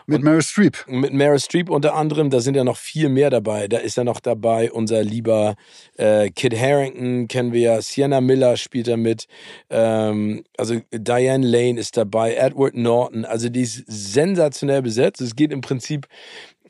Mit 0.08 0.22
Meryl 0.24 0.42
Streep. 0.42 0.86
Mit 0.88 1.14
Meryl 1.14 1.40
Streep 1.40 1.70
unter 1.70 1.96
anderem. 1.96 2.30
Da 2.30 2.42
sind 2.42 2.56
ja 2.56 2.64
noch 2.64 2.78
viel 2.78 3.10
mehr 3.10 3.30
dabei. 3.30 3.68
Da 3.68 3.78
ist 3.78 3.96
ja 3.96 4.04
noch 4.04 4.20
dabei 4.20 4.72
unser 4.72 5.04
lieber 5.04 5.56
äh, 5.98 6.30
Kid 6.32 6.60
Harrington, 6.60 7.28
kennen 7.28 7.54
wir 7.54 7.62
ja. 7.62 7.82
Sienna 7.82 8.20
Miller 8.20 8.58
spielt 8.58 8.88
da 8.88 8.98
mit. 8.98 9.28
Ähm, 9.70 10.44
also 10.58 10.82
Diane 10.92 11.48
Lane 11.48 11.80
ist 11.80 11.96
dabei. 11.96 12.36
Edward 12.36 12.76
Norton. 12.76 13.24
Also 13.24 13.50
die 13.50 13.62
ist 13.62 13.84
sensationell 13.88 14.82
besetzt. 14.82 15.22
Es 15.22 15.36
geht 15.36 15.52
im 15.52 15.62
Prinzip 15.62 16.08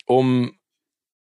um 0.05 0.51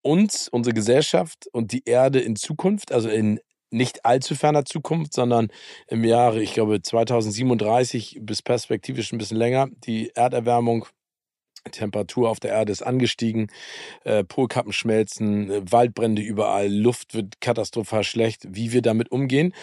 uns, 0.01 0.47
unsere 0.47 0.73
Gesellschaft 0.73 1.47
und 1.51 1.71
die 1.71 1.83
Erde 1.85 2.19
in 2.19 2.35
Zukunft, 2.35 2.91
also 2.91 3.09
in 3.09 3.39
nicht 3.71 4.05
allzu 4.05 4.35
ferner 4.35 4.65
Zukunft, 4.65 5.13
sondern 5.13 5.49
im 5.87 6.03
Jahre, 6.03 6.41
ich 6.41 6.53
glaube, 6.53 6.81
2037 6.81 8.19
bis 8.21 8.41
perspektivisch 8.41 9.11
ein 9.11 9.17
bisschen 9.17 9.37
länger. 9.37 9.67
Die 9.85 10.11
Erderwärmung, 10.15 10.87
Temperatur 11.71 12.29
auf 12.29 12.39
der 12.39 12.51
Erde 12.51 12.71
ist 12.71 12.81
angestiegen, 12.81 13.51
äh, 14.03 14.23
Polkappen 14.23 14.73
schmelzen, 14.73 15.51
äh, 15.51 15.71
Waldbrände 15.71 16.21
überall, 16.21 16.71
Luft 16.71 17.13
wird 17.13 17.41
katastrophal 17.41 18.03
schlecht, 18.03 18.47
wie 18.49 18.71
wir 18.71 18.81
damit 18.81 19.11
umgehen. 19.11 19.53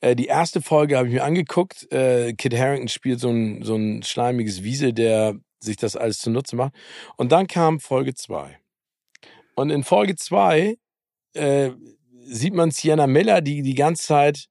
Äh, 0.00 0.14
die 0.14 0.26
erste 0.26 0.60
Folge 0.62 0.96
habe 0.96 1.08
ich 1.08 1.14
mir 1.14 1.24
angeguckt. 1.24 1.90
Äh, 1.92 2.34
Kid 2.34 2.56
Harrington 2.56 2.88
spielt 2.88 3.20
so 3.20 3.30
ein, 3.30 3.62
so 3.62 3.74
ein 3.74 4.02
schleimiges 4.02 4.62
Wiesel, 4.62 4.92
der 4.92 5.36
sich 5.58 5.76
das 5.76 5.96
alles 5.96 6.18
zunutze 6.20 6.56
macht. 6.56 6.74
Und 7.16 7.32
dann 7.32 7.46
kam 7.46 7.80
Folge 7.80 8.14
zwei. 8.14 8.58
Und 9.56 9.70
in 9.70 9.82
Folge 9.82 10.14
2 10.14 10.76
äh, 11.32 11.70
sieht 12.24 12.54
man 12.54 12.70
Sienna 12.70 13.06
Miller, 13.06 13.40
die 13.40 13.62
die 13.62 13.74
ganze 13.74 14.04
Zeit 14.04 14.48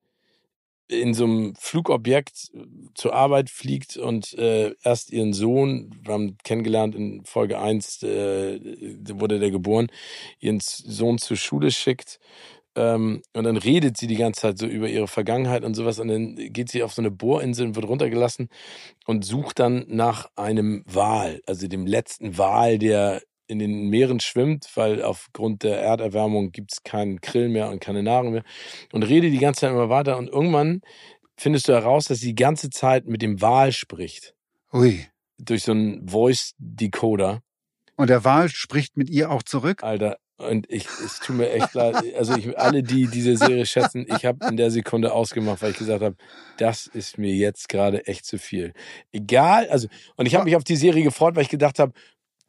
in 0.88 1.14
so 1.14 1.24
einem 1.26 1.56
Flugobjekt 1.56 2.52
äh, 2.54 2.66
zur 2.96 3.14
Arbeit 3.14 3.50
fliegt 3.50 3.98
und 3.98 4.34
äh, 4.34 4.74
erst 4.84 5.12
ihren 5.12 5.34
Sohn, 5.34 5.96
wir 6.04 6.14
haben 6.14 6.38
kennengelernt 6.44 6.96
in 6.96 7.24
Folge 7.24 7.60
1, 7.60 8.04
äh, 8.04 8.60
wurde 9.14 9.40
der 9.40 9.52
geboren, 9.52 9.88
ihren 10.40 10.60
Sohn 10.60 11.18
zur 11.18 11.38
Schule 11.38 11.72
schickt. 11.72 12.20
Ähm, 12.76 13.22
und 13.34 13.46
dann 13.46 13.58
redet 13.58 13.98
sie 13.98 14.08
die 14.08 14.18
ganze 14.18 14.42
Zeit 14.42 14.58
so 14.58 14.66
über 14.66 14.90
ihre 14.90 15.08
Vergangenheit 15.08 15.64
und 15.64 15.76
sowas. 15.76 16.00
Und 16.00 16.10
dann 16.10 16.36
geht 16.36 16.70
sie 16.70 16.84
auf 16.84 16.94
so 16.94 17.02
eine 17.02 17.12
Bohrinsel 17.12 17.68
und 17.68 17.76
wird 17.76 17.88
runtergelassen 17.88 18.50
und 19.06 19.24
sucht 19.24 19.60
dann 19.60 19.86
nach 19.88 20.30
einem 20.36 20.84
Wal, 20.86 21.42
also 21.46 21.68
dem 21.68 21.86
letzten 21.86 22.38
Wal, 22.38 22.78
der 22.80 23.22
in 23.48 23.60
den 23.60 23.90
Meeren 23.90 24.20
schwimmt, 24.20 24.70
weil 24.76 25.02
aufgrund 25.02 25.64
der 25.64 25.80
Erderwärmung 25.80 26.52
gibt 26.52 26.74
es 26.74 26.84
keinen 26.84 27.22
Krill 27.22 27.50
mehr 27.50 27.70
und 27.70 27.80
keine 27.80 28.04
Nahrung 28.04 28.32
mehr. 28.32 28.44
Und 28.92 29.04
rede 29.04 29.30
die 29.30 29.38
ganze 29.38 29.62
Zeit 29.62 29.72
immer 29.72 29.90
weiter 29.90 30.18
und 30.18 30.30
irgendwann 30.30 30.82
findest 31.38 31.68
du 31.68 31.74
heraus, 31.74 32.06
dass 32.06 32.20
sie 32.20 32.28
die 32.28 32.36
ganze 32.36 32.70
Zeit 32.70 33.06
mit 33.06 33.22
dem 33.22 33.42
Wal 33.42 33.72
spricht. 33.72 34.34
Ui. 34.74 35.06
Durch 35.38 35.64
so 35.64 35.72
einen 35.72 36.08
Voice 36.08 36.54
Decoder. 36.58 37.42
Und 37.98 38.10
der 38.10 38.24
Wal 38.24 38.50
spricht 38.50 38.98
mit 38.98 39.10
ihr 39.10 39.30
auch 39.32 39.44
zurück? 39.44 39.84
Alter, 39.84 40.18
und 40.38 40.70
ich, 40.70 40.86
es 40.86 41.20
tut 41.22 41.38
mir 41.38 41.50
echt 41.52 41.74
leid. 41.74 41.96
Also 42.18 42.36
ich, 42.36 42.58
alle, 42.60 42.84
die 42.84 43.08
diese 43.08 43.38
Serie 43.38 43.66
schätzen, 43.66 44.06
ich 44.06 44.26
habe 44.26 44.46
in 44.48 44.58
der 44.58 44.70
Sekunde 44.70 45.14
ausgemacht, 45.14 45.62
weil 45.62 45.72
ich 45.72 45.78
gesagt 45.78 46.04
habe, 46.04 46.18
das 46.58 46.88
ist 46.88 47.18
mir 47.18 47.34
jetzt 47.34 47.70
gerade 47.70 48.06
echt 48.06 48.26
zu 48.26 48.38
viel. 48.38 48.74
Egal, 49.14 49.70
also 49.70 49.88
und 50.18 50.26
ich 50.26 50.36
habe 50.36 50.44
mich 50.44 50.58
auf 50.58 50.66
die 50.66 50.76
Serie 50.76 51.04
gefreut, 51.04 51.36
weil 51.36 51.44
ich 51.44 51.50
gedacht 51.50 51.80
habe, 51.80 51.94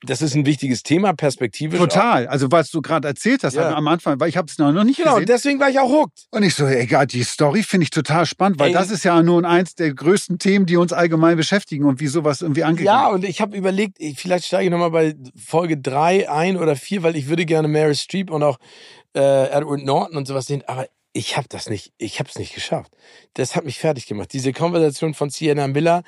das 0.02 0.20
ist 0.20 0.34
ein 0.34 0.44
wichtiges 0.44 0.82
Thema, 0.82 1.14
perspektivisch. 1.14 1.78
Total. 1.78 2.26
Also 2.26 2.50
was 2.50 2.70
du 2.70 2.82
gerade 2.82 3.08
erzählt 3.08 3.42
hast 3.44 3.54
ja. 3.54 3.74
am 3.74 3.88
Anfang, 3.88 4.20
weil 4.20 4.28
ich 4.28 4.36
habe 4.36 4.46
es 4.46 4.58
noch 4.58 4.70
nicht 4.70 4.98
genau, 4.98 5.14
gesehen. 5.14 5.26
Genau, 5.26 5.34
deswegen 5.34 5.60
war 5.60 5.70
ich 5.70 5.78
auch 5.78 5.90
hooked. 5.90 6.26
Und 6.30 6.42
ich 6.42 6.54
so, 6.54 6.66
egal, 6.66 7.06
die 7.06 7.22
Story 7.22 7.62
finde 7.62 7.84
ich 7.84 7.90
total 7.90 8.26
spannend, 8.26 8.58
weil 8.58 8.68
Ey. 8.68 8.74
das 8.74 8.90
ist 8.90 9.04
ja 9.04 9.22
nur 9.22 9.44
eins 9.44 9.74
der 9.74 9.94
größten 9.94 10.38
Themen, 10.38 10.66
die 10.66 10.76
uns 10.76 10.92
allgemein 10.92 11.36
beschäftigen 11.36 11.84
und 11.84 12.00
wie 12.00 12.08
sowas 12.08 12.42
irgendwie 12.42 12.64
angeht. 12.64 12.86
Ja, 12.86 13.08
und 13.08 13.24
ich 13.24 13.40
habe 13.40 13.56
überlegt, 13.56 13.98
vielleicht 14.16 14.44
steige 14.44 14.64
ich 14.64 14.70
nochmal 14.70 14.90
bei 14.90 15.14
Folge 15.34 15.78
drei 15.78 16.30
ein 16.30 16.58
oder 16.58 16.76
vier, 16.76 17.02
weil 17.02 17.16
ich 17.16 17.28
würde 17.28 17.46
gerne 17.46 17.66
Mary 17.66 17.94
Streep 17.94 18.30
und 18.30 18.42
auch 18.42 18.58
äh, 19.14 19.48
Edward 19.48 19.82
Norton 19.82 20.18
und 20.18 20.28
sowas 20.28 20.46
sehen, 20.46 20.62
aber 20.66 20.86
ich 21.16 21.38
habe 21.38 21.48
das 21.48 21.70
nicht, 21.70 21.94
ich 21.96 22.18
habe 22.18 22.28
es 22.28 22.38
nicht 22.38 22.54
geschafft. 22.54 22.92
Das 23.32 23.56
hat 23.56 23.64
mich 23.64 23.78
fertig 23.78 24.06
gemacht. 24.06 24.34
Diese 24.34 24.52
Konversation 24.52 25.14
von 25.14 25.30
Sienna 25.30 25.66
Miller, 25.66 26.02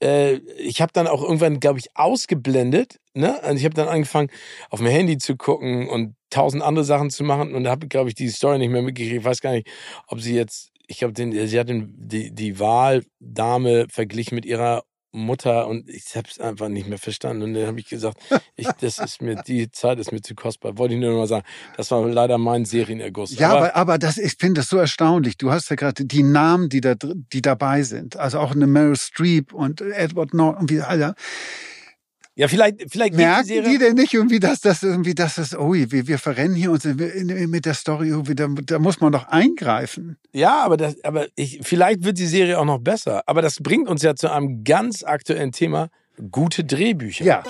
äh, 0.00 0.34
ich 0.56 0.80
habe 0.80 0.92
dann 0.92 1.08
auch 1.08 1.20
irgendwann, 1.20 1.58
glaube 1.58 1.80
ich, 1.80 1.88
ausgeblendet. 1.96 3.00
Ne? 3.12 3.42
Also 3.42 3.58
ich 3.58 3.64
habe 3.64 3.74
dann 3.74 3.88
angefangen, 3.88 4.30
auf 4.70 4.80
mein 4.80 4.92
Handy 4.92 5.18
zu 5.18 5.36
gucken 5.36 5.88
und 5.88 6.14
tausend 6.30 6.62
andere 6.62 6.84
Sachen 6.84 7.10
zu 7.10 7.24
machen 7.24 7.56
und 7.56 7.66
habe, 7.66 7.88
glaube 7.88 8.08
ich, 8.08 8.14
die 8.14 8.28
Story 8.28 8.58
nicht 8.58 8.70
mehr 8.70 8.82
mitgekriegt. 8.82 9.16
Ich 9.16 9.24
weiß 9.24 9.40
gar 9.40 9.50
nicht, 9.50 9.68
ob 10.06 10.20
sie 10.20 10.36
jetzt, 10.36 10.70
ich 10.86 10.98
glaube, 10.98 11.14
sie 11.16 11.58
hat 11.58 11.68
den, 11.68 11.92
die, 11.98 12.32
die 12.32 12.60
Wahldame 12.60 13.86
verglichen 13.90 14.36
mit 14.36 14.46
ihrer 14.46 14.84
Mutter 15.12 15.68
und 15.68 15.88
ich 15.90 16.16
habe 16.16 16.26
es 16.30 16.40
einfach 16.40 16.68
nicht 16.68 16.88
mehr 16.88 16.98
verstanden. 16.98 17.42
Und 17.42 17.54
dann 17.54 17.66
habe 17.66 17.78
ich 17.78 17.88
gesagt, 17.88 18.18
ich, 18.56 18.66
das 18.80 18.98
ist 18.98 19.20
mir, 19.20 19.36
die 19.36 19.70
Zeit 19.70 19.98
ist 19.98 20.10
mir 20.10 20.22
zu 20.22 20.34
kostbar. 20.34 20.78
Wollte 20.78 20.94
ich 20.94 21.00
nur 21.00 21.10
noch 21.10 21.18
mal 21.18 21.26
sagen. 21.26 21.44
Das 21.76 21.90
war 21.90 22.06
leider 22.08 22.38
mein 22.38 22.64
Serienerguss. 22.64 23.36
Ja, 23.38 23.50
aber, 23.50 23.76
aber 23.76 23.98
das, 23.98 24.16
ich 24.16 24.36
finde 24.38 24.60
das 24.60 24.68
so 24.68 24.78
erstaunlich. 24.78 25.36
Du 25.36 25.52
hast 25.52 25.68
ja 25.68 25.76
gerade 25.76 26.04
die 26.04 26.22
Namen, 26.22 26.70
die 26.70 26.80
da, 26.80 26.94
die 26.94 27.42
dabei 27.42 27.82
sind. 27.82 28.16
Also 28.16 28.38
auch 28.38 28.52
eine 28.52 28.66
Meryl 28.66 28.96
Streep 28.96 29.52
und 29.52 29.82
Edward 29.82 30.32
Norton, 30.32 30.70
wie 30.70 30.80
alle. 30.80 31.14
Ja, 32.34 32.48
vielleicht, 32.48 32.90
vielleicht 32.90 33.12
merken 33.12 33.46
die, 33.46 33.60
die, 33.60 33.76
denn 33.76 33.94
nicht 33.94 34.14
irgendwie, 34.14 34.40
dass 34.40 34.62
das 34.62 34.82
irgendwie, 34.82 35.14
dass 35.14 35.34
das, 35.34 35.54
oh, 35.54 35.74
wir, 35.74 36.06
wir 36.06 36.18
verrennen 36.18 36.56
hier 36.56 36.70
uns 36.70 36.84
mit 36.86 37.66
der 37.66 37.74
Story 37.74 38.08
irgendwie, 38.08 38.34
da, 38.34 38.48
da 38.48 38.78
muss 38.78 39.00
man 39.00 39.12
doch 39.12 39.28
eingreifen. 39.28 40.16
Ja, 40.32 40.62
aber 40.62 40.78
das, 40.78 40.96
aber 41.04 41.26
ich, 41.34 41.60
vielleicht 41.62 42.04
wird 42.04 42.18
die 42.18 42.26
Serie 42.26 42.58
auch 42.58 42.64
noch 42.64 42.78
besser. 42.78 43.22
Aber 43.26 43.42
das 43.42 43.56
bringt 43.56 43.86
uns 43.86 44.02
ja 44.02 44.14
zu 44.14 44.32
einem 44.32 44.64
ganz 44.64 45.04
aktuellen 45.04 45.52
Thema: 45.52 45.90
gute 46.30 46.64
Drehbücher. 46.64 47.22
Ja. 47.22 47.42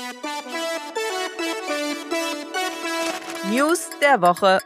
News 3.52 3.88
der 4.00 4.20
Woche. 4.20 4.58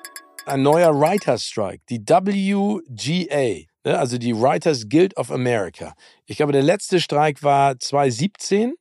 Ein 0.46 0.62
neuer 0.62 0.98
Writer 0.98 1.36
Strike, 1.36 1.82
die 1.90 2.00
WGA, 2.00 3.66
ne, 3.84 3.98
also 3.98 4.16
die 4.16 4.34
Writers 4.34 4.88
Guild 4.88 5.14
of 5.18 5.30
America. 5.30 5.92
Ich 6.24 6.38
glaube, 6.38 6.52
der 6.52 6.62
letzte 6.62 7.00
Streik 7.00 7.42
war 7.42 7.78
2017 7.78 8.76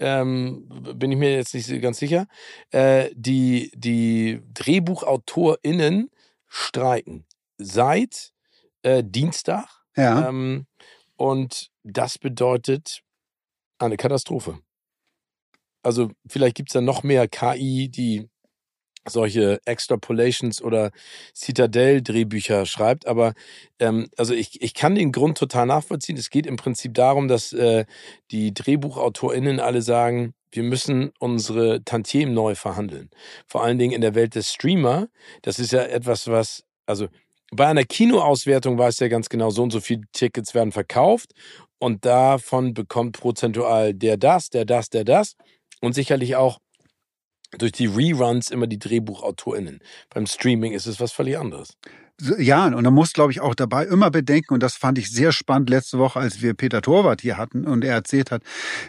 ähm, 0.00 0.68
bin 0.94 1.12
ich 1.12 1.18
mir 1.18 1.32
jetzt 1.32 1.54
nicht 1.54 1.82
ganz 1.82 1.98
sicher, 1.98 2.26
äh, 2.70 3.10
die, 3.14 3.70
die 3.74 4.40
DrehbuchautorInnen 4.54 6.10
streiken 6.46 7.26
seit 7.58 8.32
äh, 8.82 9.02
Dienstag. 9.04 9.68
Ja. 9.96 10.28
Ähm, 10.28 10.66
und 11.16 11.70
das 11.82 12.18
bedeutet 12.18 13.02
eine 13.78 13.96
Katastrophe. 13.96 14.60
Also 15.82 16.10
vielleicht 16.26 16.56
gibt 16.56 16.70
es 16.70 16.74
da 16.74 16.80
noch 16.80 17.02
mehr 17.02 17.28
KI, 17.28 17.88
die 17.88 18.28
solche 19.10 19.60
Extrapolations 19.64 20.62
oder 20.62 20.90
Citadel-Drehbücher 21.34 22.66
schreibt. 22.66 23.06
Aber 23.06 23.34
ähm, 23.78 24.08
also 24.16 24.34
ich, 24.34 24.62
ich 24.62 24.74
kann 24.74 24.94
den 24.94 25.12
Grund 25.12 25.38
total 25.38 25.66
nachvollziehen. 25.66 26.16
Es 26.16 26.30
geht 26.30 26.46
im 26.46 26.56
Prinzip 26.56 26.94
darum, 26.94 27.28
dass 27.28 27.52
äh, 27.52 27.84
die 28.30 28.52
DrehbuchautorInnen 28.54 29.60
alle 29.60 29.82
sagen, 29.82 30.34
wir 30.50 30.62
müssen 30.62 31.12
unsere 31.18 31.84
Tantiemen 31.84 32.34
neu 32.34 32.54
verhandeln. 32.54 33.10
Vor 33.46 33.62
allen 33.62 33.78
Dingen 33.78 33.92
in 33.92 34.00
der 34.00 34.14
Welt 34.14 34.34
des 34.34 34.52
Streamer. 34.52 35.08
Das 35.42 35.58
ist 35.58 35.72
ja 35.72 35.82
etwas, 35.82 36.28
was, 36.28 36.64
also 36.86 37.08
bei 37.50 37.66
einer 37.66 37.84
Kinoauswertung 37.84 38.78
weiß 38.78 38.98
ja 39.00 39.08
ganz 39.08 39.28
genau, 39.28 39.50
so 39.50 39.62
und 39.62 39.70
so 39.70 39.80
viele 39.80 40.02
Tickets 40.12 40.54
werden 40.54 40.72
verkauft 40.72 41.32
und 41.78 42.04
davon 42.04 42.74
bekommt 42.74 43.18
prozentual 43.18 43.94
der 43.94 44.16
das, 44.16 44.50
der 44.50 44.64
das, 44.64 44.90
der 44.90 45.04
das 45.04 45.36
und 45.80 45.94
sicherlich 45.94 46.36
auch 46.36 46.58
durch 47.56 47.72
die 47.72 47.86
Reruns 47.86 48.50
immer 48.50 48.66
die 48.66 48.78
DrehbuchautorInnen. 48.78 49.80
Beim 50.10 50.26
Streaming 50.26 50.72
ist 50.72 50.86
es 50.86 51.00
was 51.00 51.12
völlig 51.12 51.38
anderes. 51.38 51.76
Ja, 52.20 52.66
und 52.66 52.82
man 52.82 52.94
muss, 52.94 53.12
glaube 53.12 53.30
ich, 53.30 53.40
auch 53.40 53.54
dabei 53.54 53.84
immer 53.84 54.10
bedenken, 54.10 54.54
und 54.54 54.60
das 54.60 54.74
fand 54.74 54.98
ich 54.98 55.08
sehr 55.10 55.30
spannend 55.30 55.70
letzte 55.70 55.98
Woche, 55.98 56.18
als 56.18 56.42
wir 56.42 56.52
Peter 56.54 56.82
Torwart 56.82 57.20
hier 57.20 57.36
hatten 57.36 57.64
und 57.64 57.84
er 57.84 57.94
erzählt 57.94 58.32
hat, 58.32 58.42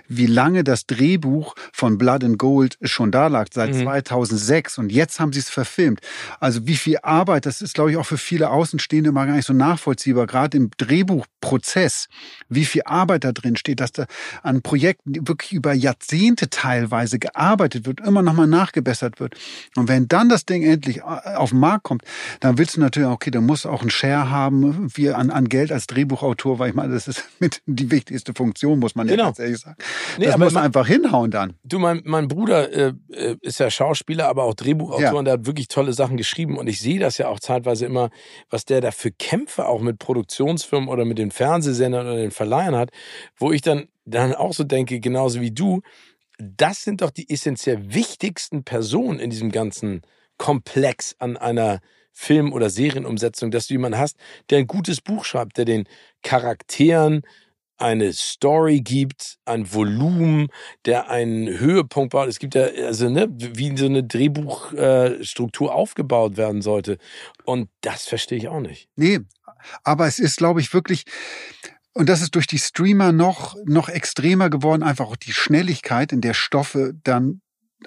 wie 0.08 0.26
lange 0.26 0.64
das 0.64 0.88
Drehbuch 0.88 1.54
von 1.72 2.00
Blood 2.00 2.24
and 2.24 2.40
Gold 2.40 2.80
schon 2.82 3.12
da 3.12 3.28
lag, 3.28 3.48
seit 3.54 3.76
mhm. 3.76 3.84
2006. 3.84 4.80
Und 4.80 4.92
jetzt 4.92 5.20
haben 5.20 5.32
sie 5.32 5.40
es 5.40 5.50
verfilmt. 5.50 6.00
Also 6.40 6.66
wie 6.66 6.76
viel 6.76 6.98
Arbeit, 7.04 7.46
das 7.46 7.62
ist, 7.62 7.76
glaube 7.76 7.92
ich, 7.92 7.98
auch 7.98 8.06
für 8.06 8.18
viele 8.18 8.50
Außenstehende 8.50 9.12
mal 9.12 9.28
gar 9.28 9.36
nicht 9.36 9.46
so 9.46 9.54
nachvollziehbar, 9.54 10.26
gerade 10.26 10.58
im 10.58 10.72
Drehbuchprozess, 10.78 12.08
wie 12.50 12.66
viel 12.66 12.82
Arbeit 12.86 13.26
da 13.26 13.32
drin 13.32 13.58
steht, 13.58 13.80
dass 13.80 13.92
da 13.92 14.08
an 14.42 14.64
Projekten 14.64 15.28
wirklich 15.28 15.54
über 15.54 15.74
Jahrzehnte 15.74 16.50
teilweise 16.50 17.20
gearbeitet 17.20 17.86
wird, 17.86 18.00
immer 18.00 18.24
nochmal 18.24 18.48
nachgebessert 18.48 19.20
wird. 19.20 19.36
Und 19.76 19.88
wenn 19.88 20.08
dann 20.08 20.30
das 20.30 20.46
Ding 20.46 20.64
endlich 20.64 20.98
äh, 20.98 21.36
auf 21.36 21.52
den 21.52 21.60
Markt 21.60 21.84
kommt, 21.84 22.02
dann 22.40 22.58
willst 22.58 22.76
du 22.76 22.80
natürlich 22.80 23.08
auch 23.08 23.19
okay, 23.20 23.32
der 23.32 23.42
muss 23.42 23.66
auch 23.66 23.82
einen 23.82 23.90
Share 23.90 24.30
haben, 24.30 24.88
wie 24.96 25.10
an, 25.10 25.30
an 25.30 25.50
Geld 25.50 25.74
als 25.74 25.88
Drehbuchautor, 25.88 26.58
weil 26.58 26.70
ich 26.70 26.76
meine, 26.76 26.94
das 26.94 27.10
ist 27.10 27.26
mit 27.40 27.62
die 27.66 27.92
wichtigste 27.92 28.34
Funktion, 28.34 28.80
muss 28.80 28.96
man 28.96 29.08
genau. 29.08 29.24
ja 29.24 29.28
ganz 29.28 29.40
ehrlich 29.40 29.58
sagen. 29.58 29.76
Nee, 30.18 30.28
das 30.28 30.38
muss 30.38 30.54
man 30.54 30.64
einfach 30.64 30.88
hinhauen 30.88 31.30
dann. 31.30 31.54
Du, 31.66 31.80
mein, 31.80 32.02
mein 32.06 32.30
Bruder 32.30 32.72
äh, 32.72 32.94
äh, 33.12 33.36
ist 33.42 33.60
ja 33.60 33.70
Schauspieler, 33.70 34.30
aber 34.30 34.46
auch 34.46 34.54
Drehbuchautor 34.54 35.02
ja. 35.02 35.12
und 35.12 35.26
der 35.26 35.34
hat 35.34 35.46
wirklich 35.46 35.68
tolle 35.68 35.92
Sachen 35.92 36.16
geschrieben 36.16 36.58
und 36.58 36.68
ich 36.68 36.80
sehe 36.80 36.98
das 36.98 37.18
ja 37.18 37.28
auch 37.28 37.42
zeitweise 37.42 37.86
immer, 37.86 38.10
was 38.50 38.64
der 38.64 38.80
da 38.80 38.92
für 38.92 39.12
Kämpfe 39.12 39.68
auch 39.68 39.82
mit 39.82 40.00
Produktionsfirmen 40.00 40.88
oder 40.88 41.04
mit 41.04 41.18
den 41.18 41.32
Fernsehsendern 41.32 42.08
oder 42.08 42.16
den 42.16 42.32
Verleihern 42.32 42.78
hat, 42.78 42.92
wo 43.36 43.52
ich 43.52 43.62
dann, 43.62 43.90
dann 44.06 44.34
auch 44.34 44.54
so 44.54 44.64
denke, 44.64 45.02
genauso 45.02 45.42
wie 45.42 45.52
du, 45.52 45.82
das 46.38 46.84
sind 46.84 47.02
doch 47.02 47.12
die 47.12 47.30
essentiell 47.30 47.94
wichtigsten 47.94 48.64
Personen 48.64 49.20
in 49.20 49.30
diesem 49.30 49.52
ganzen 49.52 50.04
Komplex 50.38 51.18
an 51.20 51.36
einer 51.36 51.82
Film- 52.20 52.52
oder 52.52 52.70
Serienumsetzung, 52.70 53.50
dass 53.50 53.68
du 53.68 53.76
jemanden 53.76 53.98
hast, 53.98 54.18
der 54.50 54.58
ein 54.58 54.68
gutes 54.68 55.00
Buch 55.00 55.24
schreibt, 55.24 55.58
der 55.58 55.64
den 55.64 55.86
Charakteren 56.22 57.22
eine 57.78 58.12
Story 58.12 58.82
gibt, 58.82 59.38
ein 59.46 59.74
Volumen, 59.74 60.50
der 60.84 61.10
einen 61.10 61.48
Höhepunkt 61.48 62.12
baut. 62.12 62.28
Es 62.28 62.40
gibt 62.40 62.56
ja, 62.56 62.66
also, 62.66 63.10
ne, 63.10 63.30
wie 63.32 63.76
so 63.78 63.86
eine 63.86 64.04
Drehbuchstruktur 64.04 65.74
aufgebaut 65.74 66.36
werden 66.36 66.62
sollte. 66.62 66.98
Und 67.46 67.70
das 67.80 68.04
verstehe 68.04 68.38
ich 68.38 68.50
auch 68.50 68.60
nicht. 68.60 68.90
Nee, 68.98 69.22
aber 69.86 70.06
es 70.06 70.20
ist, 70.20 70.36
glaube 70.36 70.60
ich, 70.60 70.74
wirklich, 70.74 71.06
und 71.94 72.10
das 72.10 72.22
ist 72.22 72.36
durch 72.36 72.48
die 72.48 72.60
Streamer 72.60 73.14
noch, 73.14 73.56
noch 73.64 73.88
extremer 73.88 74.50
geworden, 74.50 74.84
einfach 74.84 75.08
auch 75.08 75.16
die 75.16 75.32
Schnelligkeit, 75.32 76.12
in 76.12 76.20
der 76.20 76.34
Stoffe 76.34 76.96
dann 77.06 77.40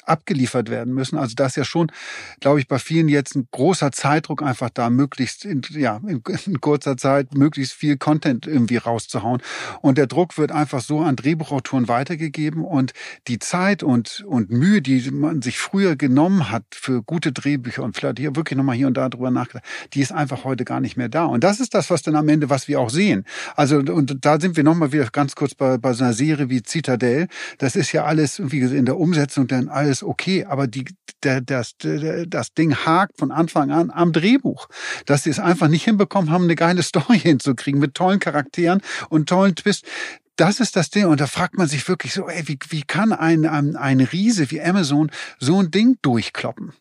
abgeliefert 0.05 0.71
werden 0.71 0.95
müssen. 0.95 1.19
Also 1.19 1.35
das 1.35 1.53
ist 1.53 1.57
ja 1.57 1.65
schon, 1.65 1.93
glaube 2.41 2.61
ich, 2.61 2.69
bei 2.69 2.79
vielen 2.79 3.09
jetzt 3.09 3.35
ein 3.37 3.47
großer 3.51 3.93
Zeitdruck 3.93 4.43
einfach 4.43 4.71
da, 4.71 4.91
möglichst 4.91 5.45
in, 5.45 5.63
ja, 5.71 6.01
in, 6.07 6.23
in, 6.47 6.61
kurzer 6.61 6.97
Zeit 6.97 7.35
möglichst 7.35 7.75
viel 7.75 7.97
Content 7.97 8.47
irgendwie 8.47 8.79
rauszuhauen. 8.79 9.43
Und 9.81 9.99
der 9.99 10.07
Druck 10.07 10.39
wird 10.39 10.51
einfach 10.51 10.81
so 10.81 11.01
an 11.01 11.17
Drehbuchautoren 11.17 11.89
weitergegeben 11.89 12.65
und 12.65 12.93
die 13.29 13.39
Zeit 13.39 13.83
und, 13.83 14.25
und 14.27 14.51
Mühe, 14.51 14.81
die 14.83 15.11
man 15.11 15.43
sich 15.43 15.59
früher 15.59 15.97
genommen 15.97 16.51
hat 16.51 16.65
für 16.71 17.03
gute 17.03 17.33
Drehbücher 17.33 17.83
und 17.83 17.97
vielleicht 17.97 18.19
hier 18.19 18.35
wirklich 18.35 18.57
nochmal 18.57 18.77
hier 18.77 18.87
und 18.87 18.97
da 18.97 19.09
drüber 19.09 19.31
nachgedacht, 19.31 19.65
die 19.93 20.01
ist 20.01 20.13
einfach 20.13 20.45
heute 20.45 20.65
gar 20.65 20.81
nicht 20.81 20.97
mehr 20.97 21.09
da. 21.09 21.25
Und 21.25 21.45
das 21.45 21.61
ist 21.61 21.75
das, 21.75 21.91
was 21.91 22.03
dann 22.03 22.17
am 22.17 22.29
Ende, 22.29 22.51
was 22.51 22.67
wir 22.67 22.81
auch 22.81 22.91
sehen. 22.91 23.25
Also, 23.57 23.79
und 23.79 24.25
da 24.25 24.41
sind 24.41 24.57
wir 24.57 24.65
nochmal 24.65 24.93
wieder 24.93 25.07
ganz 25.11 25.35
kurz 25.35 25.55
bei, 25.55 25.79
bei 25.79 25.93
so 25.93 26.05
einer 26.05 26.13
Serie 26.13 26.49
wie 26.49 26.63
Citadel. 26.67 27.29
Das 27.59 27.77
ist 27.77 27.93
ja 27.93 28.05
alles 28.05 28.39
irgendwie 28.39 28.61
in 28.61 28.87
der 28.87 28.99
Umsetzung 28.99 29.47
dann 29.47 29.69
alles 29.83 30.03
okay, 30.03 30.45
aber 30.45 30.67
die, 30.67 30.85
der, 31.23 31.41
das, 31.41 31.77
der, 31.77 32.27
das 32.27 32.55
Ding 32.55 32.75
hakt 32.75 33.19
von 33.19 33.31
Anfang 33.31 33.71
an 33.71 33.91
am 33.91 34.13
Drehbuch. 34.13 34.69
Dass 35.07 35.25
sie 35.25 35.31
es 35.31 35.39
einfach 35.39 35.69
nicht 35.69 35.85
hinbekommen 35.85 36.31
haben, 36.31 36.45
eine 36.45 36.55
geile 36.55 36.83
Story 36.83 37.19
hinzukriegen 37.19 37.81
mit 37.81 37.95
tollen 37.95 38.21
Charakteren 38.21 38.81
und 39.09 39.29
tollen 39.29 39.55
Twists 39.55 39.89
das 40.37 40.61
ist 40.61 40.77
das 40.77 40.89
Ding. 40.89 41.05
Und 41.05 41.21
da 41.21 41.27
fragt 41.27 41.59
man 41.59 41.69
sich 41.69 41.87
wirklich 41.89 42.15
so, 42.15 42.27
ey, 42.27 42.49
wie, 42.49 42.59
wie 42.71 42.83
kann 42.83 43.13
ein, 43.13 43.47
ein, 43.47 43.77
ein 43.77 44.01
Riese 44.01 44.51
wie 44.51 44.63
Amazon 44.63 45.11
so 45.39 45.61
ein 45.61 45.71
Ding 45.71 45.99
durchkloppen? 46.01 46.73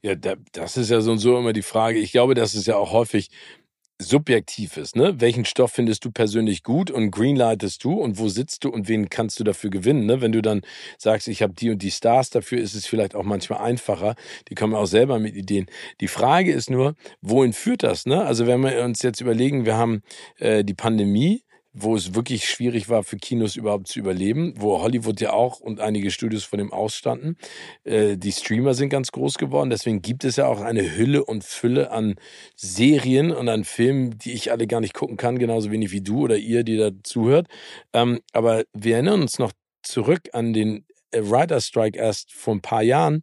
Ja, 0.00 0.14
das 0.14 0.76
ist 0.76 0.90
ja 0.90 1.00
so 1.00 1.12
und 1.12 1.18
so 1.18 1.38
immer 1.38 1.52
die 1.52 1.62
Frage. 1.62 1.98
Ich 1.98 2.12
glaube, 2.12 2.34
das 2.34 2.54
ist 2.54 2.66
ja 2.66 2.76
auch 2.76 2.92
häufig 2.92 3.30
subjektiv 4.00 4.76
ist, 4.76 4.96
ne? 4.96 5.20
Welchen 5.20 5.44
Stoff 5.44 5.72
findest 5.72 6.04
du 6.04 6.10
persönlich 6.10 6.64
gut 6.64 6.90
und 6.90 7.12
greenlightest 7.12 7.84
du 7.84 7.92
und 7.92 8.18
wo 8.18 8.28
sitzt 8.28 8.64
du 8.64 8.70
und 8.70 8.88
wen 8.88 9.08
kannst 9.08 9.38
du 9.38 9.44
dafür 9.44 9.70
gewinnen, 9.70 10.06
ne? 10.06 10.20
Wenn 10.20 10.32
du 10.32 10.42
dann 10.42 10.62
sagst, 10.98 11.28
ich 11.28 11.42
habe 11.42 11.54
die 11.54 11.70
und 11.70 11.80
die 11.82 11.92
Stars 11.92 12.30
dafür, 12.30 12.58
ist 12.58 12.74
es 12.74 12.86
vielleicht 12.86 13.14
auch 13.14 13.22
manchmal 13.22 13.60
einfacher. 13.60 14.16
Die 14.48 14.56
kommen 14.56 14.74
auch 14.74 14.86
selber 14.86 15.20
mit 15.20 15.36
Ideen. 15.36 15.66
Die 16.00 16.08
Frage 16.08 16.52
ist 16.52 16.70
nur, 16.70 16.96
wohin 17.22 17.52
führt 17.52 17.84
das, 17.84 18.04
ne? 18.04 18.24
Also 18.24 18.46
wenn 18.48 18.60
wir 18.62 18.82
uns 18.82 19.02
jetzt 19.02 19.20
überlegen, 19.20 19.64
wir 19.64 19.76
haben 19.76 20.02
äh, 20.38 20.64
die 20.64 20.74
Pandemie, 20.74 21.43
wo 21.74 21.96
es 21.96 22.14
wirklich 22.14 22.48
schwierig 22.48 22.88
war 22.88 23.02
für 23.02 23.16
Kinos 23.16 23.56
überhaupt 23.56 23.88
zu 23.88 23.98
überleben, 23.98 24.54
wo 24.56 24.80
Hollywood 24.80 25.20
ja 25.20 25.32
auch 25.32 25.58
und 25.58 25.80
einige 25.80 26.12
Studios 26.12 26.44
von 26.44 26.58
dem 26.58 26.72
ausstanden. 26.72 27.36
Äh, 27.82 28.16
die 28.16 28.32
Streamer 28.32 28.74
sind 28.74 28.88
ganz 28.88 29.10
groß 29.10 29.38
geworden, 29.38 29.70
deswegen 29.70 30.00
gibt 30.00 30.24
es 30.24 30.36
ja 30.36 30.46
auch 30.46 30.60
eine 30.60 30.96
Hülle 30.96 31.24
und 31.24 31.42
Fülle 31.42 31.90
an 31.90 32.14
Serien 32.54 33.32
und 33.32 33.48
an 33.48 33.64
Filmen, 33.64 34.16
die 34.18 34.32
ich 34.32 34.52
alle 34.52 34.68
gar 34.68 34.80
nicht 34.80 34.94
gucken 34.94 35.16
kann, 35.16 35.38
genauso 35.38 35.72
wenig 35.72 35.90
wie 35.90 36.00
du 36.00 36.20
oder 36.20 36.36
ihr, 36.36 36.62
die 36.62 36.76
da 36.76 36.90
zuhört. 37.02 37.48
Ähm, 37.92 38.20
aber 38.32 38.62
wir 38.72 38.94
erinnern 38.94 39.22
uns 39.22 39.38
noch 39.38 39.52
zurück 39.82 40.30
an 40.32 40.52
den 40.52 40.86
Writer 41.12 41.60
Strike 41.60 41.98
erst 41.98 42.32
vor 42.32 42.54
ein 42.54 42.62
paar 42.62 42.82
Jahren 42.82 43.22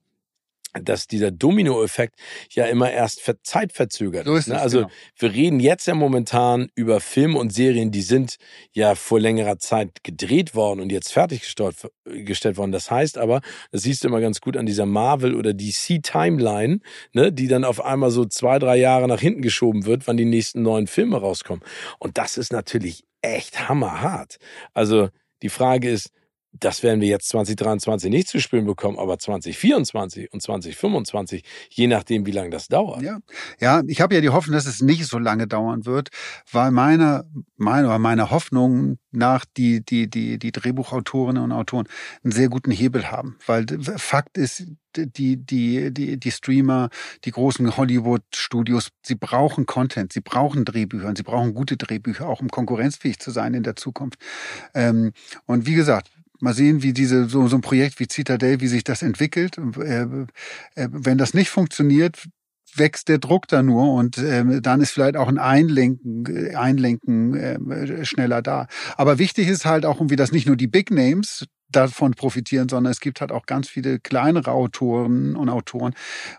dass 0.74 1.08
dieser 1.08 1.32
Dominoeffekt 1.32 2.16
ja 2.52 2.66
immer 2.66 2.92
erst 2.92 3.22
zeitverzögert 3.44 4.26
so 4.26 4.36
ist. 4.36 4.48
Ne? 4.48 4.60
Also 4.60 4.80
genau. 4.80 4.92
wir 5.18 5.34
reden 5.34 5.60
jetzt 5.60 5.88
ja 5.88 5.96
momentan 5.96 6.70
über 6.76 7.00
Filme 7.02 7.40
und 7.40 7.52
Serien, 7.54 7.92
die 7.92 8.02
sind 8.02 8.38
ja 8.72 8.96
vor 8.96 9.20
längerer 9.20 9.58
Zeit 9.60 10.04
gedreht 10.04 10.56
worden 10.56 10.80
und 10.80 10.92
jetzt 10.92 11.12
fertiggestellt 11.12 12.58
worden. 12.58 12.72
Das 12.72 12.90
heißt 12.90 13.18
aber, 13.18 13.42
das 13.72 13.84
siehst 13.84 14.04
du 14.04 14.08
immer 14.08 14.22
ganz 14.22 14.40
gut 14.40 14.56
an 14.56 14.66
dieser 14.66 14.86
Marvel 14.86 15.36
oder 15.36 15.54
DC 15.54 16.02
Timeline, 16.02 16.80
ne, 17.14 17.32
die 17.32 17.48
dann 17.48 17.66
auf 17.66 17.84
einmal 17.84 18.12
so 18.12 18.26
zwei, 18.26 18.60
drei 18.60 18.78
Jahre 18.78 19.08
nach 19.08 19.20
hinten 19.20 19.42
geschoben 19.42 19.86
wird, 19.86 20.08
wann 20.08 20.18
die 20.18 20.26
nächsten 20.26 20.62
neuen 20.62 20.88
Filme 20.88 21.18
rauskommen. 21.18 21.64
Und 22.00 22.18
das 22.18 22.38
ist 22.38 22.54
natürlich 22.54 23.04
echt 23.22 23.68
hammerhart. 23.68 24.38
Also 24.74 25.10
die 25.42 25.50
Frage 25.50 25.90
ist, 25.90 26.12
das 26.54 26.84
werden 26.84 27.02
wir 27.02 27.08
jetzt 27.08 27.30
2023 27.30 28.10
nicht 28.10 28.28
zu 28.28 28.40
spüren 28.40 28.66
bekommen, 28.66 29.00
aber 29.00 29.18
2024 29.18 30.34
und 30.34 30.42
2025, 30.42 31.44
je 31.70 31.88
nachdem, 31.88 32.26
wie 32.26 32.32
lange 32.32 32.50
das 32.50 32.68
dauert. 32.68 33.02
Ja, 33.02 33.20
ja 33.60 33.82
ich 33.88 34.02
habe 34.02 34.16
ja 34.16 34.22
die 34.22 34.30
Hoffnung, 34.30 34.54
dass 34.54 34.66
es 34.66 34.82
nicht 34.82 35.06
so 35.06 35.18
lange 35.18 35.48
dauern 35.48 35.86
wird, 35.86 36.10
weil 36.52 36.72
meine, 36.72 37.26
meine, 37.58 37.98
meine 38.00 38.32
Hoffnung 38.32 38.98
nach 39.12 39.46
die, 39.46 39.84
die, 39.84 40.10
die, 40.10 40.40
die 40.40 40.52
Drehbuchautorinnen 40.52 41.44
und 41.44 41.52
Autoren 41.52 41.88
einen 42.24 42.32
sehr 42.32 42.50
guten 42.50 42.72
Hebel 42.72 43.12
haben. 43.12 43.38
Weil 43.46 43.66
Fakt 43.98 44.38
ist, 44.38 44.66
die, 44.96 45.38
die, 45.38 45.94
die, 45.94 46.20
die 46.20 46.32
Streamer, 46.32 46.90
die 47.24 47.32
großen 47.32 47.78
Hollywood-Studios, 47.78 48.90
sie 49.04 49.16
brauchen 49.16 49.66
Content, 49.66 50.12
sie 50.14 50.22
brauchen 50.22 50.66
Drehbücher 50.66 51.08
und 51.08 51.18
sie 51.18 51.24
brauchen 51.24 51.54
gute 51.54 51.78
Drehbücher, 51.78 52.28
auch 52.28 52.42
um 52.42 52.50
konkurrenzfähig 52.50 53.20
zu 53.20 53.32
sein 53.32 53.54
in 53.54 53.64
der 53.64 53.76
Zukunft. 53.76 54.20
Ähm, 54.74 55.14
und 55.46 55.66
wie 55.66 55.76
gesagt, 55.76 56.12
mal 56.41 56.54
sehen, 56.54 56.84
wie 56.84 56.93
diese 56.93 57.27
so, 57.30 57.47
so 57.47 57.56
ein 57.56 57.62
Projekt 57.62 57.99
wie 57.99 58.08
Citadel, 58.10 58.62
wie 58.62 58.67
sich 58.67 58.84
das 58.84 59.01
entwickelt. 59.01 59.58
Äh, 59.58 60.01
äh, 60.75 60.88
wenn 60.91 61.17
das 61.17 61.34
nicht 61.34 61.49
funktioniert, 61.49 62.27
wächst 62.75 63.10
der 63.10 63.17
Druck 63.17 63.47
da 63.47 63.63
nur 63.63 63.93
und 63.93 64.17
äh, 64.17 64.62
dann 64.62 64.82
ist 64.82 64.91
vielleicht 64.91 65.17
auch 65.17 65.27
ein 65.27 65.38
Einlenken, 65.38 66.56
Einlenken 66.56 67.36
äh, 67.36 68.06
schneller 68.06 68.41
da. 68.41 68.67
Aber 68.97 69.19
wichtig 69.19 69.47
ist 69.47 69.65
halt 69.65 69.86
auch 69.86 69.97
irgendwie, 69.97 70.15
dass 70.15 70.32
nicht 70.32 70.47
nur 70.47 70.56
die 70.56 70.67
Big 70.67 70.91
Names 70.91 71.45
davon 71.72 72.14
profitieren, 72.14 72.70
sondern 72.70 72.92
es 72.92 73.00
gibt 73.00 73.22
halt 73.22 73.32
auch 73.32 73.46
ganz 73.46 73.70
viele 73.70 74.00
kleinere 74.00 74.52
Autoren 74.52 75.36
und 75.36 75.50
Autoren 75.50 75.94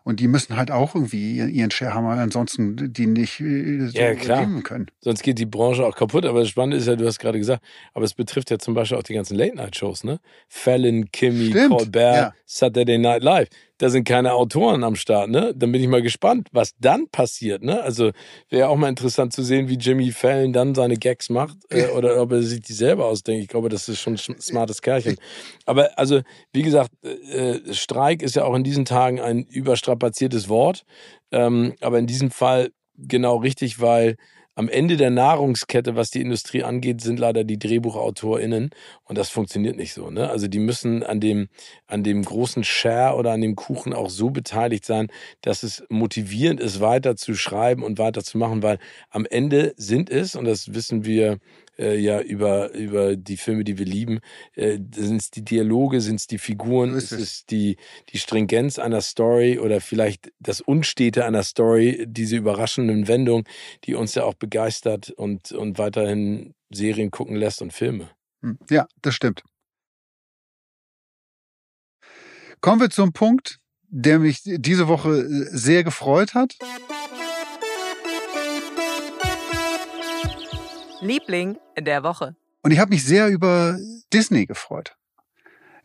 und 0.04 0.20
die 0.20 0.28
müssen 0.28 0.56
halt 0.56 0.70
auch 0.70 0.94
irgendwie 0.94 1.38
ihren 1.38 1.70
Share 1.70 1.94
haben, 1.94 2.06
ansonsten 2.06 2.92
die 2.92 3.06
nicht 3.06 3.40
äh, 3.40 3.86
so 3.88 3.98
ja, 3.98 4.14
klar. 4.14 4.46
können. 4.62 4.86
Sonst 5.00 5.22
geht 5.22 5.38
die 5.38 5.46
Branche 5.46 5.84
auch 5.84 5.96
kaputt. 5.96 6.24
Aber 6.26 6.40
das 6.40 6.48
Spannende 6.48 6.76
ist 6.76 6.86
ja, 6.86 6.96
du 6.96 7.06
hast 7.06 7.18
gerade 7.18 7.38
gesagt, 7.38 7.62
aber 7.94 8.04
es 8.04 8.14
betrifft 8.14 8.50
ja 8.50 8.58
zum 8.58 8.74
Beispiel 8.74 8.98
auch 8.98 9.02
die 9.02 9.14
ganzen 9.14 9.36
Late-Night-Shows, 9.36 10.04
ne? 10.04 10.20
Fallon, 10.48 11.10
Kimmy, 11.12 11.50
Stimmt, 11.50 11.70
Colbert, 11.70 12.16
ja. 12.16 12.34
Saturday 12.52 12.98
Night 12.98 13.22
Live 13.22 13.48
da 13.82 13.88
sind 13.88 14.04
keine 14.04 14.34
Autoren 14.34 14.84
am 14.84 14.94
Start, 14.94 15.28
ne? 15.28 15.52
Dann 15.56 15.72
bin 15.72 15.82
ich 15.82 15.88
mal 15.88 16.02
gespannt, 16.02 16.46
was 16.52 16.72
dann 16.78 17.08
passiert, 17.08 17.64
ne? 17.64 17.82
Also 17.82 18.12
wäre 18.48 18.68
auch 18.68 18.76
mal 18.76 18.88
interessant 18.88 19.32
zu 19.32 19.42
sehen, 19.42 19.68
wie 19.68 19.74
Jimmy 19.74 20.12
Fallon 20.12 20.52
dann 20.52 20.76
seine 20.76 20.96
Gags 20.96 21.30
macht 21.30 21.56
äh, 21.68 21.86
oder 21.96 22.22
ob 22.22 22.30
er 22.30 22.42
sich 22.42 22.60
die 22.60 22.74
selber 22.74 23.06
ausdenkt. 23.06 23.42
Ich 23.42 23.48
glaube, 23.48 23.68
das 23.68 23.88
ist 23.88 23.98
schon 23.98 24.12
ein 24.12 24.40
smartes 24.40 24.82
Kerlchen. 24.82 25.16
Aber 25.66 25.98
also, 25.98 26.20
wie 26.52 26.62
gesagt, 26.62 26.92
äh, 27.02 27.74
Streik 27.74 28.22
ist 28.22 28.36
ja 28.36 28.44
auch 28.44 28.54
in 28.54 28.62
diesen 28.62 28.84
Tagen 28.84 29.20
ein 29.20 29.42
überstrapaziertes 29.42 30.48
Wort. 30.48 30.84
Ähm, 31.32 31.74
aber 31.80 31.98
in 31.98 32.06
diesem 32.06 32.30
Fall 32.30 32.70
genau 32.96 33.38
richtig, 33.38 33.80
weil 33.80 34.14
am 34.54 34.68
Ende 34.68 34.96
der 34.96 35.10
Nahrungskette, 35.10 35.96
was 35.96 36.10
die 36.10 36.20
Industrie 36.20 36.62
angeht, 36.62 37.00
sind 37.00 37.18
leider 37.18 37.42
die 37.44 37.58
DrehbuchautorInnen. 37.58 38.70
Und 39.04 39.18
das 39.18 39.30
funktioniert 39.30 39.76
nicht 39.76 39.94
so. 39.94 40.10
Ne? 40.10 40.28
Also 40.28 40.46
die 40.46 40.58
müssen 40.58 41.02
an 41.02 41.20
dem, 41.20 41.48
an 41.86 42.02
dem 42.02 42.22
großen 42.22 42.62
Share 42.62 43.16
oder 43.16 43.32
an 43.32 43.40
dem 43.40 43.56
Kuchen 43.56 43.94
auch 43.94 44.10
so 44.10 44.30
beteiligt 44.30 44.84
sein, 44.84 45.08
dass 45.40 45.62
es 45.62 45.84
motivierend 45.88 46.60
ist, 46.60 46.80
weiter 46.80 47.16
zu 47.16 47.34
schreiben 47.34 47.82
und 47.82 47.98
weiter 47.98 48.22
zu 48.22 48.36
machen, 48.36 48.62
weil 48.62 48.78
am 49.10 49.24
Ende 49.24 49.72
sind 49.76 50.10
es, 50.10 50.34
und 50.34 50.44
das 50.44 50.74
wissen 50.74 51.04
wir 51.04 51.38
äh, 51.78 51.96
ja 51.98 52.20
über, 52.20 52.72
über 52.72 53.16
die 53.16 53.36
Filme, 53.36 53.64
die 53.64 53.78
wir 53.78 53.86
lieben. 53.86 54.20
Äh, 54.54 54.78
sind 54.94 55.20
es 55.20 55.30
die 55.30 55.44
Dialoge, 55.44 56.00
sind 56.00 56.16
es 56.16 56.26
die 56.26 56.38
Figuren, 56.38 56.94
ist, 56.94 57.12
ist 57.12 57.20
es 57.20 57.46
die, 57.46 57.76
die 58.10 58.18
Stringenz 58.18 58.78
einer 58.78 59.00
Story 59.00 59.58
oder 59.58 59.80
vielleicht 59.80 60.32
das 60.38 60.60
Unstete 60.60 61.24
einer 61.24 61.42
Story, 61.42 62.04
diese 62.08 62.36
überraschenden 62.36 63.08
Wendungen, 63.08 63.44
die 63.84 63.94
uns 63.94 64.14
ja 64.14 64.24
auch 64.24 64.34
begeistert 64.34 65.10
und, 65.10 65.52
und 65.52 65.78
weiterhin 65.78 66.54
Serien 66.70 67.10
gucken 67.10 67.36
lässt 67.36 67.62
und 67.62 67.72
Filme. 67.72 68.10
Hm, 68.42 68.58
ja, 68.70 68.86
das 69.02 69.14
stimmt. 69.14 69.42
Kommen 72.60 72.80
wir 72.80 72.90
zum 72.90 73.12
Punkt, 73.12 73.58
der 73.88 74.18
mich 74.20 74.40
diese 74.44 74.88
Woche 74.88 75.26
sehr 75.50 75.84
gefreut 75.84 76.34
hat. 76.34 76.56
Liebling 81.02 81.58
der 81.78 82.02
Woche. 82.02 82.36
Und 82.62 82.70
ich 82.70 82.78
habe 82.78 82.90
mich 82.90 83.04
sehr 83.04 83.28
über 83.28 83.76
Disney 84.12 84.46
gefreut. 84.46 84.96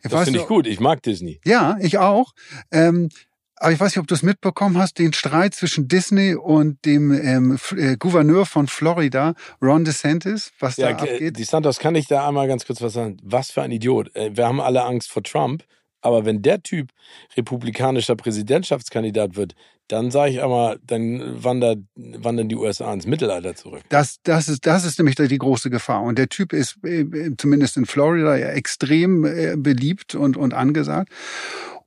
Ich 0.02 0.10
das 0.10 0.24
finde 0.24 0.40
ich 0.40 0.46
gut. 0.46 0.66
Ich 0.66 0.78
mag 0.78 1.02
Disney. 1.02 1.40
Ja, 1.44 1.76
ich 1.80 1.98
auch. 1.98 2.32
Ähm, 2.70 3.08
aber 3.56 3.72
ich 3.72 3.80
weiß 3.80 3.92
nicht, 3.92 3.98
ob 3.98 4.06
du 4.06 4.14
es 4.14 4.22
mitbekommen 4.22 4.78
hast, 4.78 5.00
den 5.00 5.12
Streit 5.12 5.54
zwischen 5.54 5.88
Disney 5.88 6.36
und 6.36 6.84
dem 6.84 7.10
ähm, 7.10 7.58
äh, 7.76 7.96
Gouverneur 7.96 8.46
von 8.46 8.68
Florida, 8.68 9.34
Ron 9.60 9.84
DeSantis, 9.84 10.52
was 10.60 10.76
ja, 10.76 10.92
da 10.92 10.98
abgeht. 10.98 11.36
DeSantis, 11.36 11.80
kann 11.80 11.96
ich 11.96 12.06
da 12.06 12.28
einmal 12.28 12.46
ganz 12.46 12.64
kurz 12.64 12.80
was 12.80 12.92
sagen? 12.92 13.16
Was 13.24 13.50
für 13.50 13.62
ein 13.62 13.72
Idiot. 13.72 14.14
Äh, 14.14 14.36
wir 14.36 14.46
haben 14.46 14.60
alle 14.60 14.84
Angst 14.84 15.10
vor 15.10 15.24
Trump, 15.24 15.64
aber 16.00 16.24
wenn 16.24 16.42
der 16.42 16.62
Typ 16.62 16.90
republikanischer 17.36 18.16
Präsidentschaftskandidat 18.16 19.36
wird, 19.36 19.54
dann 19.88 20.10
sage 20.10 20.32
ich 20.32 20.42
einmal, 20.42 20.78
dann 20.82 21.42
wandert, 21.42 21.78
wandern 21.96 22.48
die 22.48 22.56
USA 22.56 22.92
ins 22.92 23.06
Mittelalter 23.06 23.54
zurück. 23.54 23.82
Das, 23.88 24.18
das, 24.22 24.48
ist, 24.48 24.66
das 24.66 24.84
ist 24.84 24.98
nämlich 24.98 25.16
die 25.16 25.38
große 25.38 25.70
Gefahr. 25.70 26.02
Und 26.02 26.18
der 26.18 26.28
Typ 26.28 26.52
ist 26.52 26.76
äh, 26.84 27.06
zumindest 27.38 27.76
in 27.78 27.86
Florida 27.86 28.36
extrem 28.36 29.24
äh, 29.24 29.56
beliebt 29.56 30.14
und, 30.14 30.36
und 30.36 30.52
angesagt. 30.52 31.10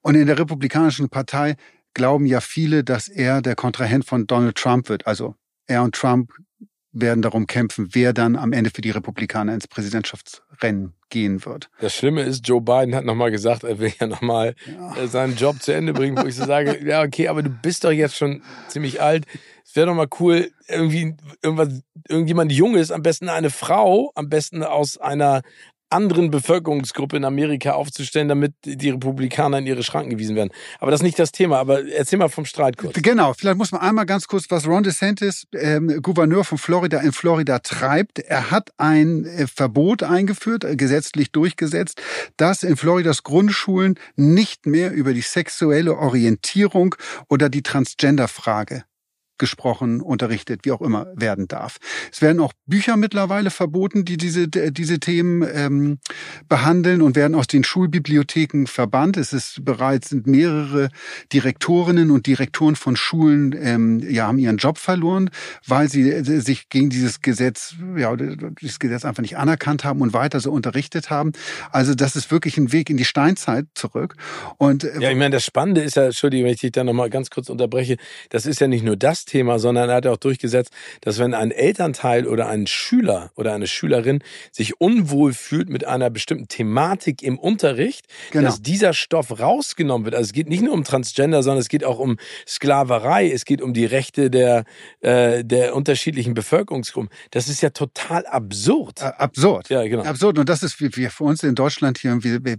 Und 0.01 0.15
in 0.15 0.25
der 0.25 0.39
Republikanischen 0.39 1.09
Partei 1.09 1.55
glauben 1.93 2.25
ja 2.25 2.41
viele, 2.41 2.83
dass 2.83 3.07
er 3.07 3.41
der 3.41 3.55
Kontrahent 3.55 4.05
von 4.05 4.25
Donald 4.25 4.55
Trump 4.55 4.89
wird. 4.89 5.05
Also 5.05 5.35
er 5.67 5.83
und 5.83 5.93
Trump 5.95 6.31
werden 6.93 7.21
darum 7.21 7.47
kämpfen, 7.47 7.89
wer 7.93 8.13
dann 8.13 8.35
am 8.35 8.53
Ende 8.53 8.69
für 8.69 8.81
die 8.81 8.91
Republikaner 8.91 9.53
ins 9.53 9.67
Präsidentschaftsrennen 9.67 10.93
gehen 11.09 11.45
wird. 11.45 11.69
Das 11.79 11.95
Schlimme 11.95 12.23
ist, 12.23 12.47
Joe 12.47 12.61
Biden 12.61 12.95
hat 12.95 13.05
nochmal 13.05 13.31
gesagt, 13.31 13.63
er 13.63 13.79
will 13.79 13.93
ja 13.99 14.07
nochmal 14.07 14.55
ja. 14.65 14.95
Äh, 14.95 15.07
seinen 15.07 15.35
Job 15.35 15.61
zu 15.61 15.73
Ende 15.73 15.93
bringen, 15.93 16.17
wo 16.17 16.27
ich 16.27 16.35
so 16.35 16.45
sage, 16.45 16.79
ja, 16.85 17.01
okay, 17.01 17.27
aber 17.27 17.43
du 17.43 17.49
bist 17.49 17.83
doch 17.83 17.91
jetzt 17.91 18.15
schon 18.15 18.41
ziemlich 18.67 19.01
alt. 19.01 19.25
Es 19.63 19.75
wäre 19.75 19.87
doch 19.87 19.95
mal 19.95 20.07
cool, 20.19 20.51
irgendwie 20.67 21.15
irgendwas, 21.41 21.81
irgendjemand 22.07 22.51
Junges, 22.51 22.91
am 22.91 23.03
besten 23.03 23.29
eine 23.29 23.49
Frau, 23.49 24.11
am 24.15 24.27
besten 24.27 24.63
aus 24.63 24.97
einer 24.97 25.43
anderen 25.91 26.31
Bevölkerungsgruppe 26.31 27.17
in 27.17 27.25
Amerika 27.25 27.73
aufzustellen, 27.73 28.27
damit 28.27 28.53
die 28.63 28.89
Republikaner 28.89 29.59
in 29.59 29.67
ihre 29.67 29.83
Schranken 29.83 30.11
gewiesen 30.11 30.35
werden. 30.35 30.51
Aber 30.79 30.91
das 30.91 31.01
ist 31.01 31.03
nicht 31.03 31.19
das 31.19 31.31
Thema. 31.31 31.59
Aber 31.59 31.85
erzähl 31.87 32.19
mal 32.19 32.29
vom 32.29 32.45
Streit 32.45 32.77
kurz. 32.77 32.93
Genau, 33.01 33.33
vielleicht 33.33 33.57
muss 33.57 33.71
man 33.71 33.81
einmal 33.81 34.05
ganz 34.05 34.27
kurz, 34.27 34.45
was 34.49 34.67
Ron 34.67 34.83
DeSantis, 34.83 35.47
ähm, 35.53 36.01
Gouverneur 36.01 36.43
von 36.43 36.57
Florida, 36.57 36.99
in 36.99 37.11
Florida 37.11 37.59
treibt. 37.59 38.19
Er 38.19 38.51
hat 38.51 38.69
ein 38.77 39.25
äh, 39.25 39.47
Verbot 39.47 40.03
eingeführt, 40.03 40.63
äh, 40.63 40.75
gesetzlich 40.75 41.31
durchgesetzt, 41.31 42.01
dass 42.37 42.63
in 42.63 42.77
Floridas 42.77 43.23
Grundschulen 43.23 43.95
nicht 44.15 44.65
mehr 44.65 44.91
über 44.91 45.13
die 45.13 45.21
sexuelle 45.21 45.97
Orientierung 45.97 46.95
oder 47.29 47.49
die 47.49 47.63
Transgender-Frage 47.63 48.83
gesprochen, 49.41 50.01
unterrichtet, 50.01 50.61
wie 50.63 50.71
auch 50.71 50.81
immer 50.81 51.07
werden 51.15 51.47
darf. 51.47 51.77
Es 52.11 52.21
werden 52.21 52.39
auch 52.39 52.53
Bücher 52.67 52.95
mittlerweile 52.95 53.49
verboten, 53.49 54.05
die 54.05 54.15
diese, 54.15 54.47
diese 54.47 54.99
Themen 54.99 55.43
ähm, 55.51 55.97
behandeln 56.47 57.01
und 57.01 57.15
werden 57.15 57.33
aus 57.33 57.47
den 57.47 57.63
Schulbibliotheken 57.63 58.67
verbannt. 58.67 59.17
Es 59.17 59.33
ist 59.33 59.65
bereits 59.65 60.09
sind 60.09 60.27
mehrere 60.27 60.89
Direktorinnen 61.33 62.11
und 62.11 62.27
Direktoren 62.27 62.75
von 62.75 62.95
Schulen 62.95 63.55
ähm, 63.59 63.99
ja, 64.07 64.27
haben 64.27 64.37
ihren 64.37 64.57
Job 64.57 64.77
verloren, 64.77 65.31
weil 65.65 65.89
sie 65.89 66.11
äh, 66.11 66.23
sich 66.23 66.69
gegen 66.69 66.91
dieses 66.91 67.21
Gesetz, 67.21 67.75
ja, 67.97 68.15
dieses 68.15 68.77
Gesetz 68.77 69.05
einfach 69.05 69.23
nicht 69.23 69.37
anerkannt 69.37 69.83
haben 69.83 70.01
und 70.01 70.13
weiter 70.13 70.39
so 70.39 70.51
unterrichtet 70.51 71.09
haben. 71.09 71.31
Also 71.71 71.95
das 71.95 72.15
ist 72.15 72.29
wirklich 72.29 72.57
ein 72.57 72.71
Weg 72.71 72.91
in 72.91 72.97
die 72.97 73.05
Steinzeit 73.05 73.65
zurück. 73.73 74.15
Und 74.59 74.83
äh, 74.83 74.99
ja, 74.99 75.09
ich 75.09 75.17
meine, 75.17 75.31
das 75.31 75.43
Spannende 75.43 75.81
ist 75.81 75.95
ja, 75.95 76.05
Entschuldigung, 76.05 76.45
wenn 76.45 76.53
ich 76.53 76.61
dich 76.61 76.71
da 76.71 76.83
nochmal 76.83 77.09
ganz 77.09 77.31
kurz 77.31 77.49
unterbreche, 77.49 77.97
das 78.29 78.45
ist 78.45 78.61
ja 78.61 78.67
nicht 78.67 78.83
nur 78.83 78.97
das 78.97 79.25
Thema, 79.31 79.59
sondern 79.59 79.89
er 79.89 79.95
hat 79.95 80.07
auch 80.07 80.17
durchgesetzt, 80.17 80.71
dass 80.99 81.17
wenn 81.17 81.33
ein 81.33 81.51
Elternteil 81.51 82.27
oder 82.27 82.47
ein 82.47 82.67
Schüler 82.67 83.31
oder 83.35 83.53
eine 83.53 83.67
Schülerin 83.67 84.23
sich 84.51 84.81
unwohl 84.81 85.33
fühlt 85.33 85.69
mit 85.69 85.85
einer 85.85 86.09
bestimmten 86.09 86.47
Thematik 86.49 87.23
im 87.23 87.39
Unterricht, 87.39 88.05
genau. 88.31 88.47
dass 88.47 88.61
dieser 88.61 88.93
Stoff 88.93 89.39
rausgenommen 89.39 90.05
wird. 90.05 90.15
Also 90.15 90.27
es 90.27 90.33
geht 90.33 90.49
nicht 90.49 90.63
nur 90.63 90.73
um 90.73 90.83
Transgender, 90.83 91.43
sondern 91.43 91.61
es 91.61 91.69
geht 91.69 91.85
auch 91.85 91.99
um 91.99 92.17
Sklaverei, 92.45 93.31
es 93.31 93.45
geht 93.45 93.61
um 93.61 93.73
die 93.73 93.85
Rechte 93.85 94.29
der, 94.29 94.65
äh, 94.99 95.45
der 95.45 95.75
unterschiedlichen 95.75 96.33
Bevölkerungsgruppen. 96.33 97.09
Das 97.31 97.47
ist 97.47 97.61
ja 97.61 97.69
total 97.69 98.25
absurd. 98.25 99.01
Äh, 99.01 99.05
absurd. 99.17 99.69
Ja, 99.69 99.87
genau. 99.87 100.03
Absurd. 100.03 100.39
Und 100.39 100.49
das 100.49 100.61
ist 100.61 100.81
wie 100.81 100.93
wir 100.95 101.09
für 101.09 101.23
uns 101.23 101.41
in 101.43 101.55
Deutschland 101.55 101.97
hier 101.99 102.11
irgendwie 102.11 102.57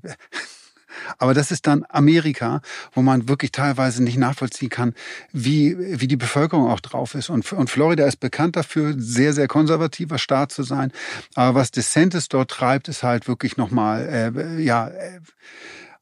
aber 1.18 1.34
das 1.34 1.50
ist 1.50 1.66
dann 1.66 1.84
Amerika, 1.88 2.60
wo 2.92 3.02
man 3.02 3.28
wirklich 3.28 3.52
teilweise 3.52 4.02
nicht 4.02 4.18
nachvollziehen 4.18 4.70
kann, 4.70 4.94
wie, 5.32 5.76
wie 5.78 6.06
die 6.06 6.16
Bevölkerung 6.16 6.68
auch 6.68 6.80
drauf 6.80 7.14
ist. 7.14 7.30
Und, 7.30 7.50
und 7.52 7.70
Florida 7.70 8.06
ist 8.06 8.20
bekannt 8.20 8.56
dafür, 8.56 8.94
sehr, 8.96 9.32
sehr 9.32 9.48
konservativer 9.48 10.18
Staat 10.18 10.52
zu 10.52 10.62
sein. 10.62 10.92
Aber 11.34 11.54
was 11.60 11.70
DeSantis 11.70 12.28
dort 12.28 12.50
treibt, 12.50 12.88
ist 12.88 13.02
halt 13.02 13.28
wirklich 13.28 13.56
nochmal, 13.56 14.32
äh, 14.36 14.62
ja, 14.62 14.88
äh, 14.88 15.20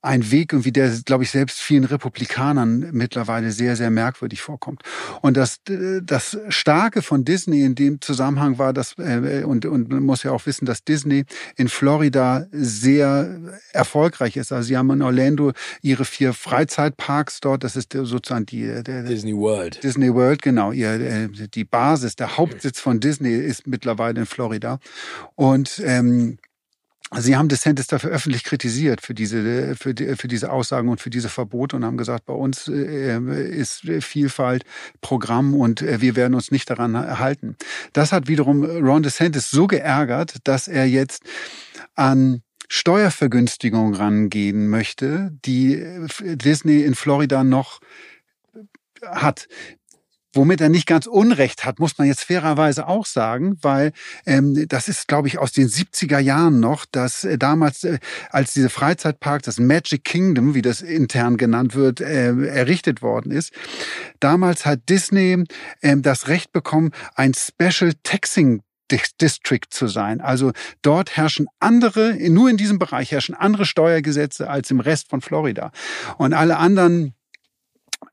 ein 0.03 0.31
Weg, 0.31 0.53
irgendwie 0.53 0.73
der, 0.73 0.91
glaube 1.05 1.25
ich, 1.25 1.31
selbst 1.31 1.61
vielen 1.61 1.85
Republikanern 1.85 2.89
mittlerweile 2.93 3.51
sehr, 3.51 3.77
sehr 3.77 3.91
merkwürdig 3.91 4.41
vorkommt. 4.41 4.83
Und 5.21 5.37
das, 5.37 5.61
das 6.03 6.39
Starke 6.49 7.03
von 7.03 7.25
Disney 7.25 7.63
in 7.63 7.75
dem 7.75 8.01
Zusammenhang 8.01 8.59
war, 8.59 8.73
dass, 8.73 8.97
äh, 8.99 9.45
und, 9.45 9.67
und 9.67 9.91
man 9.91 10.03
muss 10.03 10.23
ja 10.23 10.33
auch 10.33 10.47
wissen, 10.47 10.65
dass 10.65 10.85
Disney 10.85 11.25
in 11.57 11.69
Florida 11.69 12.47
sehr 12.51 13.39
erfolgreich 13.73 14.37
ist. 14.37 14.53
Also 14.53 14.69
sie 14.69 14.77
haben 14.79 14.91
in 14.91 15.03
Orlando 15.03 15.53
ihre 15.83 16.07
vier 16.07 16.33
Freizeitparks 16.33 17.41
dort, 17.41 17.63
das 17.63 17.77
ist 17.77 17.93
sozusagen 17.93 18.47
die 18.47 18.83
der, 18.83 19.03
Disney 19.03 19.37
World. 19.37 19.83
Disney 19.83 20.15
World, 20.15 20.41
genau. 20.41 20.73
Ihr, 20.73 20.93
äh, 20.93 21.29
die 21.29 21.65
Basis, 21.65 22.17
der 22.17 22.39
Hauptsitz 22.39 22.81
von 22.81 23.01
Disney 23.01 23.35
ist 23.35 23.67
mittlerweile 23.67 24.21
in 24.21 24.27
Florida. 24.27 24.79
Und 25.35 25.83
ähm, 25.85 26.39
Sie 27.19 27.37
haben 27.37 27.49
DeSantis 27.49 27.89
dafür 27.89 28.11
öffentlich 28.11 28.45
kritisiert 28.45 29.01
für 29.01 29.15
diese, 29.15 29.75
für, 29.75 29.95
die, 29.95 30.15
für 30.15 30.29
diese 30.29 30.53
Aussagen 30.53 30.89
und 30.89 31.01
für 31.01 31.11
diese 31.11 31.29
Verbote 31.29 31.75
und 31.75 31.85
haben 31.85 31.97
gesagt, 31.97 32.25
bei 32.27 32.35
uns 32.35 32.69
äh, 32.69 33.19
ist 33.51 33.81
Vielfalt 34.01 34.65
Programm 35.01 35.55
und 35.55 35.83
äh, 35.83 36.01
wir 36.01 36.15
werden 36.15 36.35
uns 36.35 36.53
nicht 36.53 36.71
daran 36.71 36.95
halten. 37.19 37.57
Das 37.93 38.13
hat 38.13 38.29
wiederum 38.29 38.65
Ron 38.65 39.03
DeSantis 39.03 39.51
so 39.51 39.67
geärgert, 39.67 40.37
dass 40.45 40.69
er 40.69 40.87
jetzt 40.87 41.25
an 41.97 42.43
Steuervergünstigungen 42.69 43.95
rangehen 43.95 44.69
möchte, 44.69 45.33
die 45.45 45.85
Disney 46.21 46.83
in 46.83 46.95
Florida 46.95 47.43
noch 47.43 47.81
hat. 49.05 49.49
Womit 50.33 50.61
er 50.61 50.69
nicht 50.69 50.87
ganz 50.87 51.07
Unrecht 51.07 51.65
hat, 51.65 51.81
muss 51.81 51.99
man 51.99 52.07
jetzt 52.07 52.23
fairerweise 52.23 52.87
auch 52.87 53.05
sagen, 53.05 53.57
weil 53.63 53.93
ähm, 54.27 54.69
das 54.69 54.89
ist, 54.89 55.09
glaube 55.09 55.27
ich, 55.27 55.39
aus 55.39 55.51
den 55.51 55.69
70er 55.69 56.21
Jahren 56.21 56.61
noch, 56.61 56.87
dass 56.87 57.25
äh, 57.25 57.37
damals, 57.37 57.83
äh, 57.83 57.99
als 58.31 58.53
diese 58.53 58.71
Freizeitpark, 58.71 59.43
das 59.43 59.59
Magic 59.59 60.05
Kingdom, 60.05 60.55
wie 60.55 60.63
das 60.63 60.83
intern 60.83 61.37
genannt 61.37 61.75
wird, 61.75 62.01
äh, 62.01 62.29
errichtet 62.47 63.03
worden 63.03 63.33
ist, 63.33 63.53
damals 64.21 64.67
hat 64.67 64.89
Disney 64.89 65.45
ähm, 65.83 66.03
das 66.03 66.29
Recht 66.29 66.53
bekommen, 66.53 66.93
ein 67.17 67.35
Special 67.35 67.93
Taxing 68.05 68.63
District 69.21 69.67
zu 69.71 69.87
sein. 69.87 70.21
Also 70.21 70.53
dort 70.83 71.17
herrschen 71.17 71.47
andere, 71.59 72.15
nur 72.31 72.51
in 72.51 72.57
diesem 72.57 72.79
Bereich 72.79 73.13
herrschen 73.13 73.35
andere 73.35 73.65
Steuergesetze 73.65 74.49
als 74.49 74.71
im 74.71 74.81
Rest 74.81 75.09
von 75.09 75.21
Florida. 75.21 75.73
Und 76.19 76.33
alle 76.33 76.57
anderen 76.57 77.15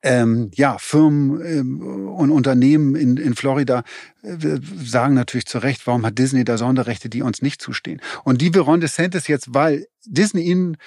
ähm, 0.08 0.52
ja, 0.56 0.78
Firmen 0.80 1.42
ähm, 1.46 2.08
und 2.10 2.32
Unternehmen 2.32 2.96
in, 2.96 3.18
in 3.18 3.36
Florida 3.36 3.84
äh, 4.24 4.60
sagen 4.84 5.14
natürlich 5.14 5.46
zu 5.46 5.60
Recht, 5.60 5.86
warum 5.86 6.06
hat 6.06 6.18
Disney 6.18 6.44
da 6.44 6.58
Sonderrechte, 6.58 7.10
die 7.10 7.22
uns 7.22 7.42
nicht 7.42 7.62
zustehen? 7.62 8.02
Und 8.24 8.42
die 8.42 8.54
will 8.54 8.62
Ron 8.62 8.80
DeSantis 8.80 9.28
jetzt, 9.28 9.54
weil 9.54 9.88
Disney 10.06 10.44
ihn 10.44 10.78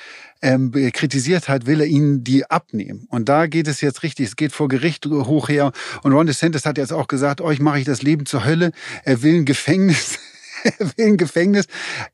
ähm, 0.42 0.72
kritisiert 0.92 1.48
hat, 1.48 1.66
will 1.66 1.80
er 1.80 1.86
ihnen 1.86 2.24
die 2.24 2.50
abnehmen. 2.50 3.06
Und 3.10 3.28
da 3.28 3.46
geht 3.46 3.68
es 3.68 3.80
jetzt 3.80 4.02
richtig, 4.02 4.28
es 4.28 4.36
geht 4.36 4.52
vor 4.52 4.68
Gericht 4.68 5.06
hoch 5.06 5.48
her. 5.48 5.72
Und 6.02 6.12
Ron 6.12 6.26
DeSantis 6.26 6.64
hat 6.64 6.78
jetzt 6.78 6.92
auch 6.92 7.06
gesagt, 7.06 7.40
euch 7.40 7.60
mache 7.60 7.78
ich 7.78 7.84
das 7.84 8.02
Leben 8.02 8.26
zur 8.26 8.44
Hölle. 8.44 8.72
Er 9.04 9.22
will 9.22 9.36
ein 9.36 9.44
Gefängnis 9.44 10.18
ein 10.98 11.16
Gefängnis 11.16 11.66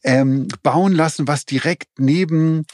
ähm, 0.05 0.49
bauen 0.63 0.93
lassen, 0.93 1.29
was 1.29 1.45
direkt 1.45 1.89
neben, 1.99 2.67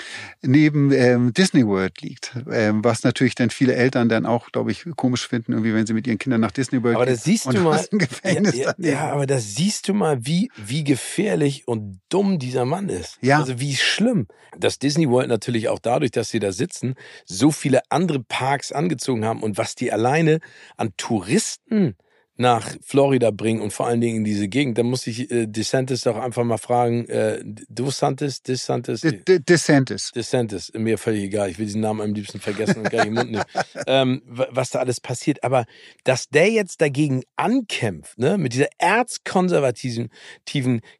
neben 0.43 0.93
ähm, 0.93 1.33
Disney 1.33 1.67
World 1.67 2.01
liegt. 2.01 2.37
Ähm, 2.51 2.85
was 2.85 3.03
natürlich 3.05 3.35
dann 3.35 3.51
viele 3.51 3.75
Eltern 3.75 4.09
dann 4.09 4.27
auch, 4.27 4.51
glaube 4.53 4.71
ich, 4.71 4.85
komisch 4.97 5.27
finden, 5.27 5.53
irgendwie, 5.53 5.75
wenn 5.75 5.87
sie 5.87 5.95
mit 5.95 6.07
ihren 6.07 6.19
Kindern 6.19 6.41
nach 6.41 6.51
Disney 6.51 6.83
World 6.83 6.97
aber 6.97 7.07
gehen. 7.07 7.13
Aber 7.13 7.17
das 7.17 7.25
siehst 7.25 7.53
du 7.53 7.61
mal. 7.61 7.87
Gefängnis 7.91 8.57
ja, 8.57 8.75
ja, 8.79 8.91
ja, 8.91 9.13
aber 9.13 9.27
das 9.27 9.55
siehst 9.55 9.89
du 9.89 9.95
mal, 9.95 10.25
wie, 10.25 10.51
wie 10.57 10.85
gefährlich 10.85 11.67
und 11.67 12.01
dumm 12.09 12.39
dieser 12.39 12.65
Mann 12.65 12.89
ist. 12.89 13.19
Ja. 13.21 13.39
Also 13.39 13.61
wie 13.61 13.77
schlimm. 13.77 14.27
Dass 14.59 14.79
Disney 14.79 15.09
World 15.09 15.29
natürlich 15.29 15.69
auch 15.69 15.79
dadurch, 15.79 16.11
dass 16.11 16.31
sie 16.31 16.39
da 16.39 16.53
sitzen, 16.53 16.95
so 17.25 17.51
viele 17.51 17.81
andere 17.89 18.21
Parks 18.21 18.73
angezogen 18.73 19.25
haben 19.25 19.43
und 19.43 19.57
was 19.57 19.75
die 19.75 19.93
alleine 19.93 20.41
an 20.77 20.93
Touristen 20.97 21.97
nach 22.43 22.77
Florida 22.85 23.31
bringen 23.31 23.63
und 23.63 23.73
vor 23.73 23.87
allen 23.87 24.01
Dingen 24.01 24.19
in 24.19 24.25
diese 24.25 24.49
Gegend, 24.49 24.77
dann 24.77 24.87
muss 24.87 25.07
ich 25.07 25.31
äh, 25.31 25.47
DeSantis 25.47 26.03
doch 26.03 26.17
einfach 26.17 26.45
mal 26.45 26.59
fragen, 26.59 27.09
äh, 27.09 27.41
DeSantis, 27.45 28.43
DeSantis? 28.43 29.01
De, 29.01 29.39
DeSantis. 29.39 30.11
DeSantis, 30.11 30.73
mir 30.75 30.99
völlig 30.99 31.23
egal, 31.23 31.49
ich 31.49 31.59
will 31.59 31.67
diesen 31.67 31.81
Namen 31.81 32.01
am 32.01 32.13
liebsten 32.13 32.41
vergessen 32.41 32.81
und 32.81 32.91
gar 32.91 33.05
nicht 33.05 33.09
im 33.09 33.15
Mund 33.15 33.31
nehmen, 33.31 33.45
ähm, 33.87 34.23
was 34.27 34.71
da 34.71 34.81
alles 34.81 35.01
passiert. 35.01 35.43
Aber 35.45 35.65
dass 36.05 36.29
der 36.29 36.51
jetzt 36.51 36.81
dagegen 36.81 37.23
ankämpft, 37.37 38.19
ne, 38.19 38.37
mit 38.37 38.55
dieser 38.55 38.69
erzkonservativen, 38.79 40.11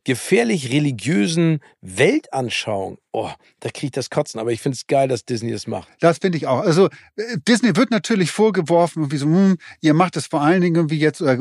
gefährlich 0.05 0.73
religiösen 0.73 1.61
Weltanschauung, 1.81 2.99
oh, 3.13 3.31
da 3.61 3.69
kriege 3.71 3.87
ich 3.87 3.93
das 3.93 4.11
Kotzen. 4.11 4.41
Aber 4.41 4.51
ich 4.51 4.61
finde 4.61 4.77
es 4.77 4.87
geil, 4.87 5.09
dass 5.09 5.25
Disney 5.25 5.53
das 5.53 5.67
macht. 5.67 5.89
Das 6.01 6.19
finde 6.19 6.39
ich 6.39 6.47
auch. 6.47 6.61
Also 6.61 6.89
äh, 7.17 7.39
Disney 7.47 7.77
wird 7.77 7.91
natürlich 7.91 8.31
vorgeworfen, 8.31 9.13
wie 9.13 9.17
so, 9.17 9.27
hm, 9.27 9.59
ihr 9.81 9.95
macht 9.95 10.17
es 10.17 10.27
vor 10.27 10.41
allen 10.41 10.63
Dingen 10.63 10.91
wie 10.91 10.99
jetzt, 10.99 11.23
oder 11.23 11.37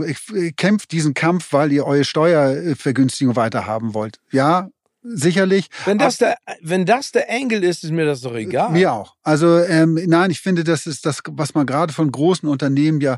kämpft 0.58 0.92
diesen 0.92 1.14
Kampf, 1.14 1.54
weil 1.54 1.72
ihr 1.72 1.86
eure 1.86 2.04
Steuervergünstigung 2.04 3.36
weiter 3.36 3.66
haben 3.66 3.94
wollt. 3.94 4.20
Ja, 4.32 4.70
sicherlich. 5.04 5.68
Wenn 5.86 5.98
das, 5.98 6.18
der, 6.18 6.38
wenn 6.62 6.86
das 6.86 7.12
der 7.12 7.30
Engel 7.30 7.64
ist, 7.64 7.84
ist 7.84 7.92
mir 7.92 8.06
das 8.06 8.22
doch 8.22 8.36
egal. 8.36 8.72
Mir 8.72 8.94
auch. 8.94 9.16
Also 9.24 9.60
ähm, 9.60 10.00
nein, 10.08 10.32
ich 10.32 10.42
finde, 10.42 10.64
das 10.64 10.86
ist 10.86 11.06
das, 11.06 11.22
was 11.30 11.54
man 11.54 11.66
gerade 11.66 11.94
von 11.94 12.12
großen 12.12 12.48
Unternehmen 12.48 13.02
ja 13.02 13.18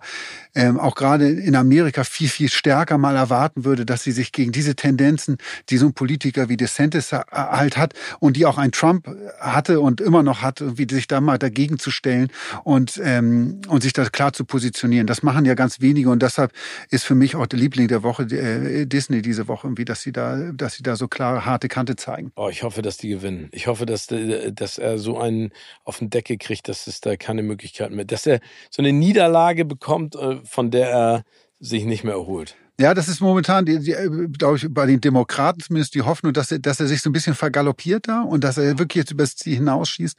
ähm, 0.56 0.80
auch 0.80 0.96
gerade 0.96 1.30
in 1.30 1.56
Amerika 1.56 2.04
viel, 2.04 2.30
viel 2.30 2.50
stärker 2.50 2.98
mal 2.98 3.16
erwarten 3.16 3.66
würde, 3.66 3.86
dass 3.86 4.04
sie 4.04 4.12
sich 4.12 4.32
gegen 4.32 4.52
diese 4.52 4.76
Tendenzen, 4.76 5.38
die 5.70 5.78
so 5.78 5.88
ein 5.88 5.94
Politiker 5.94 6.50
wie 6.50 6.58
DeSantis 6.58 7.12
halt 7.12 7.78
hat 7.78 7.94
und 8.20 8.38
die 8.38 8.46
auch 8.46 8.58
ein 8.58 8.72
Trump 8.72 9.10
hatte 9.40 9.80
und 9.82 10.00
immer 10.02 10.24
noch 10.24 10.42
hat, 10.42 10.64
wie 10.78 10.88
sich 10.90 11.08
da 11.08 11.22
mal 11.22 11.38
dagegen 11.38 11.80
zu 11.80 11.92
stellen 11.92 12.30
und, 12.64 13.00
ähm, 13.04 13.62
und 13.68 13.84
sich 13.84 13.94
da 13.94 14.06
klar 14.06 14.34
zu 14.34 14.46
positionieren. 14.46 15.08
Das 15.08 15.24
machen 15.24 15.46
ja 15.46 15.54
ganz 15.54 15.82
wenige 15.82 16.10
und 16.10 16.22
deshalb 16.22 16.52
ist 16.90 17.04
für 17.04 17.16
mich 17.16 17.36
auch 17.36 17.48
der 17.48 17.60
Liebling 17.60 17.88
der 17.88 18.04
Woche 18.04 18.24
äh, 18.24 18.86
Disney 18.86 19.22
diese 19.22 19.48
Woche 19.48 19.68
irgendwie, 19.68 19.86
dass 19.86 20.02
sie 20.02 20.12
da, 20.12 20.52
dass 20.54 20.76
sie 20.76 20.84
da 20.84 20.96
so 20.96 21.08
klare, 21.08 21.46
harte 21.46 21.68
Kante 21.74 21.96
zeigen. 21.96 22.32
Oh, 22.36 22.50
ich 22.50 22.62
hoffe, 22.62 22.84
dass 22.84 22.98
die 22.98 23.10
gewinnen. 23.10 23.50
Ich 23.52 23.66
hoffe, 23.66 23.88
dass, 23.88 24.06
dass 24.08 24.78
er 24.78 25.00
so 25.00 25.18
einen 25.18 25.52
auf 25.84 25.98
den 25.98 26.12
Deckel 26.12 26.38
kriegt, 26.38 26.68
dass 26.68 26.86
es 26.86 27.02
da 27.02 27.16
keine 27.16 27.42
Möglichkeiten 27.42 27.96
mehr, 27.96 28.06
dass 28.06 28.28
er 28.28 28.42
so 28.70 28.84
eine 28.84 28.94
Niederlage 28.94 29.66
bekommt, 29.66 30.16
äh, 30.16 30.38
von 30.44 30.70
der 30.70 30.92
er 30.92 31.24
sich 31.60 31.86
nicht 31.86 32.04
mehr 32.04 32.14
erholt. 32.14 32.56
Ja, 32.80 32.94
das 32.94 33.08
ist 33.08 33.22
momentan, 33.22 33.66
die, 33.66 33.80
die, 33.80 33.96
glaube 34.38 34.58
ich, 34.58 34.68
bei 34.70 34.86
den 34.86 35.02
Demokraten 35.02 35.62
zumindest 35.62 35.96
die 35.96 36.04
Hoffnung, 36.04 36.32
dass 36.34 36.52
er, 36.52 36.60
dass 36.60 36.80
er 36.80 36.86
sich 36.86 37.02
so 37.02 37.10
ein 37.10 37.14
bisschen 37.14 37.34
vergaloppiert 37.34 38.08
da 38.08 38.22
und 38.22 38.44
dass 38.44 38.60
er 38.60 38.78
wirklich 38.78 39.02
jetzt 39.02 39.12
übers 39.12 39.36
Ziel 39.36 39.56
hinausschießt, 39.56 40.16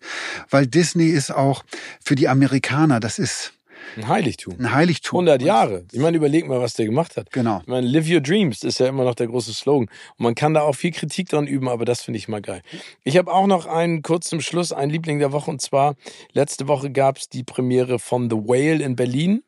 weil 0.50 0.66
Disney 0.66 1.07
ist 1.07 1.32
auch 1.32 1.64
für 2.05 2.16
die 2.16 2.28
Amerikaner, 2.28 2.98
das 2.98 3.20
ist, 3.20 3.52
ein 3.97 4.09
Heiligtum. 4.09 4.55
Ein 4.59 4.72
Heiligtum. 4.72 5.20
100 5.20 5.43
Jahre. 5.43 5.85
Ich 5.93 6.01
meine, 6.01 6.16
überleg 6.16 6.47
mal, 6.47 6.61
was 6.61 6.74
der 6.74 6.87
gemacht 6.87 7.16
hat. 7.16 7.30
Genau. 7.30 7.61
Ich 7.61 7.68
meine, 7.68 7.87
live 7.87 8.11
your 8.11 8.20
dreams 8.20 8.62
ist 8.62 8.80
ja 8.80 8.87
immer 8.87 9.05
noch 9.05 9.14
der 9.14 9.26
große 9.26 9.53
Slogan. 9.53 9.89
Und 10.16 10.22
man 10.22 10.35
kann 10.35 10.55
da 10.55 10.62
auch 10.62 10.74
viel 10.74 10.91
Kritik 10.93 11.28
dran 11.28 11.47
üben, 11.47 11.68
aber 11.68 11.85
das 11.85 12.03
finde 12.03 12.18
ich 12.18 12.28
mal 12.28 12.43
geil. 12.43 12.62
Ich 13.03 13.16
habe 13.16 13.32
auch 13.32 13.47
noch 13.47 13.66
einen 13.66 14.03
kurz 14.03 14.28
zum 14.28 14.41
Schluss, 14.41 14.72
einen 14.72 14.91
Liebling 14.91 15.18
der 15.18 15.32
Woche. 15.32 15.51
Und 15.51 15.61
zwar, 15.62 15.95
letzte 16.32 16.68
Woche 16.68 16.91
gab 16.91 17.18
es 17.18 17.28
die 17.28 17.45
Premiere 17.45 17.99
von 17.99 18.30
The 18.30 18.37
Whale 18.37 18.82
in 18.82 18.97
Berlin. 18.97 19.43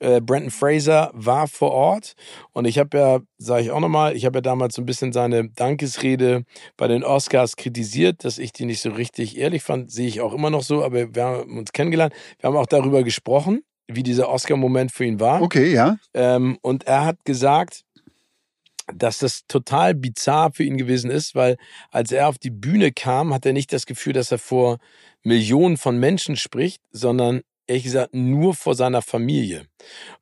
Äh, 0.00 0.20
Brandon 0.20 0.50
Fraser 0.50 1.10
war 1.12 1.46
vor 1.46 1.70
Ort 1.72 2.14
und 2.52 2.64
ich 2.64 2.78
habe 2.78 2.98
ja, 2.98 3.20
sage 3.38 3.64
ich 3.64 3.70
auch 3.70 3.80
nochmal, 3.80 4.16
ich 4.16 4.24
habe 4.24 4.38
ja 4.38 4.40
damals 4.40 4.74
so 4.74 4.82
ein 4.82 4.86
bisschen 4.86 5.12
seine 5.12 5.50
Dankesrede 5.50 6.44
bei 6.76 6.88
den 6.88 7.04
Oscars 7.04 7.54
kritisiert, 7.54 8.24
dass 8.24 8.38
ich 8.38 8.52
die 8.52 8.64
nicht 8.64 8.80
so 8.80 8.90
richtig 8.90 9.38
ehrlich 9.38 9.62
fand, 9.62 9.92
sehe 9.92 10.08
ich 10.08 10.20
auch 10.22 10.32
immer 10.32 10.50
noch 10.50 10.62
so, 10.62 10.82
aber 10.82 11.14
wir 11.14 11.24
haben 11.24 11.58
uns 11.58 11.72
kennengelernt, 11.72 12.14
wir 12.38 12.48
haben 12.48 12.56
auch 12.56 12.66
darüber 12.66 13.04
gesprochen 13.04 13.62
wie 13.94 14.02
dieser 14.02 14.28
Oscar-Moment 14.28 14.92
für 14.92 15.04
ihn 15.04 15.20
war. 15.20 15.42
Okay, 15.42 15.72
ja. 15.72 15.96
Ähm, 16.14 16.58
und 16.62 16.84
er 16.84 17.04
hat 17.04 17.24
gesagt, 17.24 17.84
dass 18.92 19.18
das 19.18 19.46
total 19.46 19.94
bizarr 19.94 20.52
für 20.52 20.64
ihn 20.64 20.76
gewesen 20.76 21.10
ist, 21.10 21.34
weil 21.34 21.56
als 21.90 22.12
er 22.12 22.28
auf 22.28 22.38
die 22.38 22.50
Bühne 22.50 22.92
kam, 22.92 23.32
hat 23.32 23.46
er 23.46 23.52
nicht 23.52 23.72
das 23.72 23.86
Gefühl, 23.86 24.12
dass 24.12 24.32
er 24.32 24.38
vor 24.38 24.78
Millionen 25.22 25.76
von 25.76 25.98
Menschen 25.98 26.36
spricht, 26.36 26.82
sondern 26.90 27.42
ehrlich 27.66 27.84
gesagt 27.84 28.14
nur 28.14 28.54
vor 28.54 28.74
seiner 28.74 29.02
Familie. 29.02 29.66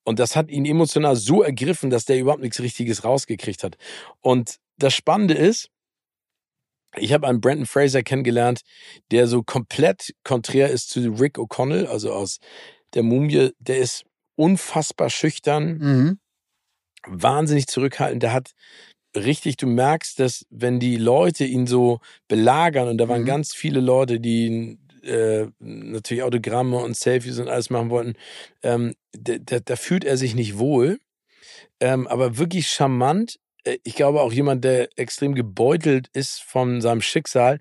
Und 0.04 0.18
das 0.18 0.36
hat 0.36 0.50
ihn 0.50 0.66
emotional 0.66 1.16
so 1.16 1.42
ergriffen, 1.42 1.90
dass 1.90 2.04
der 2.04 2.18
überhaupt 2.18 2.42
nichts 2.42 2.60
Richtiges 2.60 3.04
rausgekriegt 3.04 3.64
hat. 3.64 3.78
Und 4.20 4.56
das 4.76 4.94
Spannende 4.94 5.34
ist, 5.34 5.70
ich 6.96 7.12
habe 7.12 7.26
einen 7.26 7.40
Brandon 7.40 7.66
Fraser 7.66 8.02
kennengelernt, 8.02 8.62
der 9.10 9.26
so 9.26 9.42
komplett 9.42 10.14
konträr 10.24 10.70
ist 10.70 10.90
zu 10.90 11.00
Rick 11.12 11.38
O'Connell, 11.38 11.86
also 11.86 12.12
aus 12.12 12.38
der 12.94 13.02
Mumie, 13.02 13.50
der 13.58 13.78
ist 13.78 14.04
unfassbar 14.36 15.10
schüchtern, 15.10 15.78
mhm. 15.78 16.18
wahnsinnig 17.06 17.66
zurückhaltend. 17.66 18.22
Der 18.22 18.32
hat 18.32 18.52
richtig, 19.16 19.56
du 19.56 19.66
merkst, 19.66 20.20
dass 20.20 20.46
wenn 20.50 20.80
die 20.80 20.96
Leute 20.96 21.44
ihn 21.44 21.66
so 21.66 22.00
belagern, 22.28 22.88
und 22.88 22.98
da 22.98 23.08
waren 23.08 23.22
mhm. 23.22 23.26
ganz 23.26 23.54
viele 23.54 23.80
Leute, 23.80 24.20
die 24.20 24.78
äh, 25.02 25.46
natürlich 25.58 26.22
Autogramme 26.22 26.78
und 26.78 26.96
Selfies 26.96 27.38
und 27.38 27.48
alles 27.48 27.70
machen 27.70 27.90
wollten, 27.90 28.14
ähm, 28.62 28.94
da, 29.12 29.36
da, 29.38 29.60
da, 29.60 29.76
fühlt 29.76 30.04
er 30.04 30.16
sich 30.16 30.34
nicht 30.34 30.58
wohl. 30.58 30.98
Ähm, 31.80 32.06
aber 32.06 32.38
wirklich 32.38 32.68
charmant. 32.68 33.38
Äh, 33.64 33.78
ich 33.84 33.94
glaube 33.94 34.20
auch 34.20 34.32
jemand, 34.32 34.64
der 34.64 34.88
extrem 34.96 35.34
gebeutelt 35.34 36.08
ist 36.12 36.42
von 36.42 36.80
seinem 36.80 37.00
Schicksal, 37.00 37.58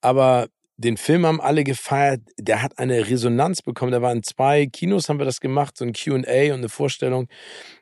aber 0.00 0.48
den 0.80 0.96
Film 0.96 1.26
haben 1.26 1.42
alle 1.42 1.62
gefeiert. 1.62 2.22
Der 2.38 2.62
hat 2.62 2.78
eine 2.78 3.08
Resonanz 3.08 3.60
bekommen. 3.60 3.92
Da 3.92 4.00
waren 4.00 4.22
zwei 4.22 4.66
Kinos, 4.66 5.08
haben 5.08 5.18
wir 5.18 5.26
das 5.26 5.40
gemacht, 5.40 5.76
so 5.76 5.84
ein 5.84 5.92
QA 5.92 6.14
und 6.16 6.30
eine 6.30 6.70
Vorstellung. 6.70 7.28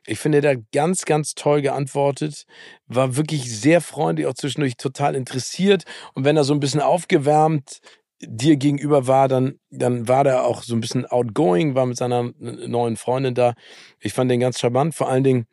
Ich 0.04 0.18
finde, 0.18 0.40
der 0.40 0.52
hat 0.52 0.72
ganz, 0.72 1.04
ganz 1.04 1.34
toll 1.34 1.62
geantwortet. 1.62 2.44
War 2.88 3.16
wirklich 3.16 3.56
sehr 3.56 3.80
freundlich, 3.80 4.26
auch 4.26 4.34
zwischendurch 4.34 4.76
total 4.76 5.14
interessiert. 5.14 5.84
Und 6.14 6.24
wenn 6.24 6.36
er 6.36 6.42
so 6.42 6.52
ein 6.52 6.60
bisschen 6.60 6.80
aufgewärmt 6.80 7.78
dir 8.20 8.56
gegenüber 8.56 9.06
war, 9.06 9.28
dann, 9.28 9.60
dann 9.70 10.08
war 10.08 10.24
der 10.24 10.44
auch 10.44 10.64
so 10.64 10.74
ein 10.74 10.80
bisschen 10.80 11.06
outgoing, 11.06 11.76
war 11.76 11.86
mit 11.86 11.96
seiner 11.96 12.32
neuen 12.40 12.96
Freundin 12.96 13.34
da. 13.34 13.54
Ich 14.00 14.12
fand 14.12 14.28
den 14.28 14.40
ganz 14.40 14.58
charmant. 14.58 14.96
Vor 14.96 15.08
allen 15.08 15.22
Dingen, 15.22 15.46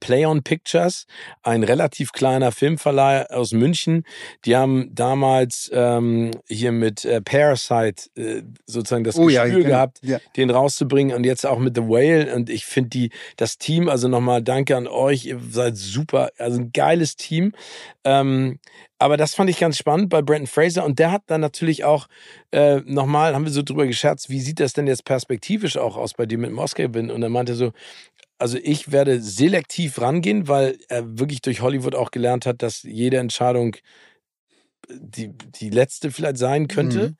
Play 0.00 0.26
on 0.26 0.42
Pictures, 0.42 1.06
ein 1.42 1.62
relativ 1.62 2.12
kleiner 2.12 2.52
Filmverleih 2.52 3.30
aus 3.30 3.52
München. 3.52 4.04
Die 4.44 4.56
haben 4.56 4.90
damals 4.94 5.70
ähm, 5.72 6.32
hier 6.48 6.72
mit 6.72 7.04
äh, 7.04 7.20
Parasite 7.20 8.10
äh, 8.16 8.42
sozusagen 8.66 9.04
das 9.04 9.16
oh, 9.16 9.26
Gespür 9.26 9.60
ja, 9.60 9.68
gehabt, 9.68 9.98
ja. 10.02 10.18
den 10.36 10.50
rauszubringen 10.50 11.16
und 11.16 11.24
jetzt 11.24 11.46
auch 11.46 11.58
mit 11.58 11.76
The 11.76 11.82
Whale. 11.82 12.34
Und 12.34 12.50
ich 12.50 12.66
finde 12.66 12.90
die 12.90 13.10
das 13.36 13.58
Team, 13.58 13.88
also 13.88 14.08
nochmal 14.08 14.42
danke 14.42 14.76
an 14.76 14.88
euch, 14.88 15.26
ihr 15.26 15.40
seid 15.50 15.76
super, 15.76 16.30
also 16.38 16.58
ein 16.60 16.72
geiles 16.72 17.16
Team. 17.16 17.52
Ähm, 18.04 18.58
aber 19.00 19.16
das 19.16 19.34
fand 19.34 19.48
ich 19.48 19.58
ganz 19.58 19.78
spannend 19.78 20.10
bei 20.10 20.20
Brandon 20.20 20.46
Fraser 20.46 20.84
und 20.84 20.98
der 20.98 21.10
hat 21.10 21.22
dann 21.26 21.40
natürlich 21.40 21.84
auch 21.84 22.06
äh, 22.52 22.82
nochmal, 22.84 23.34
haben 23.34 23.46
wir 23.46 23.52
so 23.52 23.62
drüber 23.62 23.86
gescherzt, 23.86 24.28
wie 24.28 24.40
sieht 24.40 24.60
das 24.60 24.74
denn 24.74 24.86
jetzt 24.86 25.06
perspektivisch 25.06 25.78
auch 25.78 25.96
aus 25.96 26.12
bei 26.12 26.26
dir 26.26 26.36
mit 26.36 26.50
dem 26.50 26.58
Oscar-Gewinn? 26.58 27.10
Und 27.10 27.22
er 27.22 27.30
meinte 27.30 27.54
so, 27.54 27.72
also 28.38 28.58
ich 28.62 28.92
werde 28.92 29.22
selektiv 29.22 30.02
rangehen, 30.02 30.48
weil 30.48 30.78
er 30.88 31.18
wirklich 31.18 31.40
durch 31.40 31.62
Hollywood 31.62 31.94
auch 31.94 32.10
gelernt 32.10 32.44
hat, 32.44 32.62
dass 32.62 32.82
jede 32.82 33.16
Entscheidung 33.16 33.74
die, 34.90 35.32
die 35.32 35.70
letzte 35.70 36.10
vielleicht 36.10 36.36
sein 36.36 36.68
könnte. 36.68 37.08
Mhm. 37.08 37.16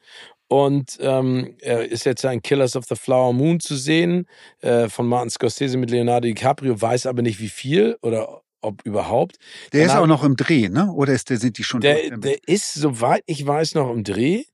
Und 0.49 0.99
ähm, 1.01 1.57
er 1.61 1.91
ist 1.91 2.05
jetzt 2.05 2.27
ein 2.27 2.43
Killers 2.43 2.77
of 2.77 2.85
the 2.85 2.97
Flower 2.97 3.33
Moon 3.33 3.59
zu 3.59 3.77
sehen 3.77 4.27
äh, 4.61 4.91
von 4.91 5.07
Martin 5.07 5.31
Scorsese 5.31 5.79
mit 5.79 5.91
Leonardo 5.91 6.27
DiCaprio, 6.29 6.79
weiß 6.79 7.07
aber 7.07 7.23
nicht 7.23 7.41
wie 7.41 7.49
viel 7.49 7.97
oder 8.03 8.43
ob 8.63 8.85
überhaupt. 8.85 9.39
Der 9.73 9.87
Dann 9.87 9.91
ist 9.91 10.03
auch 10.03 10.07
noch 10.07 10.25
im 10.25 10.37
Dreh, 10.37 10.69
ne? 10.69 10.93
Oder 10.93 11.13
ist 11.13 11.31
der, 11.31 11.39
sind 11.39 11.59
die 11.59 11.65
schon? 11.65 11.81
Der, 11.81 12.17
der 12.17 12.37
ist, 12.47 12.75
soweit 12.75 13.23
ich 13.27 13.47
weiß, 13.47 13.75
noch 13.75 13.91
im 13.91 14.05
Dreh. 14.05 14.45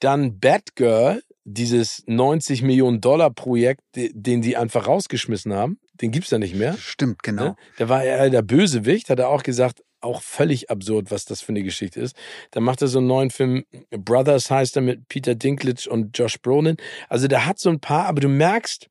Dann 0.00 0.38
Batgirl, 0.38 1.22
dieses 1.44 2.02
90 2.06 2.62
Millionen 2.62 3.00
Dollar 3.00 3.30
Projekt, 3.30 3.82
den 3.94 4.42
die 4.42 4.56
einfach 4.56 4.86
rausgeschmissen 4.86 5.52
haben, 5.52 5.78
den 6.00 6.10
gibt's 6.10 6.30
ja 6.30 6.38
nicht 6.38 6.54
mehr. 6.54 6.76
Stimmt, 6.78 7.22
genau. 7.22 7.44
Ne? 7.44 7.56
Da 7.78 7.88
war 7.88 8.04
er 8.04 8.30
der 8.30 8.42
Bösewicht, 8.42 9.10
hat 9.10 9.18
er 9.18 9.28
auch 9.28 9.42
gesagt, 9.42 9.82
auch 10.02 10.20
völlig 10.20 10.70
absurd, 10.70 11.10
was 11.10 11.24
das 11.24 11.40
für 11.40 11.50
eine 11.50 11.62
Geschichte 11.62 12.00
ist. 12.00 12.16
Dann 12.50 12.64
macht 12.64 12.82
er 12.82 12.88
so 12.88 12.98
einen 12.98 13.06
neuen 13.06 13.30
Film, 13.30 13.64
Brothers 13.90 14.50
heißt 14.50 14.76
er 14.76 14.82
mit 14.82 15.08
Peter 15.08 15.34
Dinklage 15.34 15.88
und 15.88 16.16
Josh 16.18 16.40
Brolin. 16.40 16.76
Also 17.08 17.28
der 17.28 17.46
hat 17.46 17.58
so 17.58 17.70
ein 17.70 17.80
paar, 17.80 18.06
aber 18.06 18.20
du 18.20 18.28
merkst, 18.28 18.88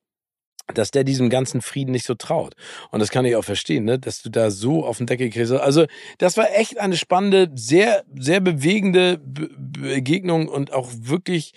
dass 0.74 0.92
der 0.92 1.04
diesem 1.04 1.30
ganzen 1.30 1.62
Frieden 1.62 1.92
nicht 1.92 2.06
so 2.06 2.16
traut. 2.16 2.56
Und 2.92 3.00
das 3.00 3.10
kann 3.10 3.26
ich 3.26 3.36
auch 3.36 3.44
verstehen, 3.44 3.86
ne? 3.86 4.00
dass 4.00 4.22
du 4.22 4.30
da 4.30 4.52
so 4.52 4.86
auf 4.86 4.98
den 4.98 5.08
Deckel 5.08 5.30
kriegst. 5.30 5.52
Also 5.52 5.86
das 6.18 6.38
war 6.38 6.52
echt 6.56 6.80
eine 6.80 6.98
spannende, 6.98 7.50
sehr, 7.56 8.04
sehr 8.16 8.40
bewegende 8.40 9.18
Be 9.18 9.50
Begegnung 9.58 10.48
und 10.48 10.74
auch 10.74 10.90
wirklich 10.94 11.54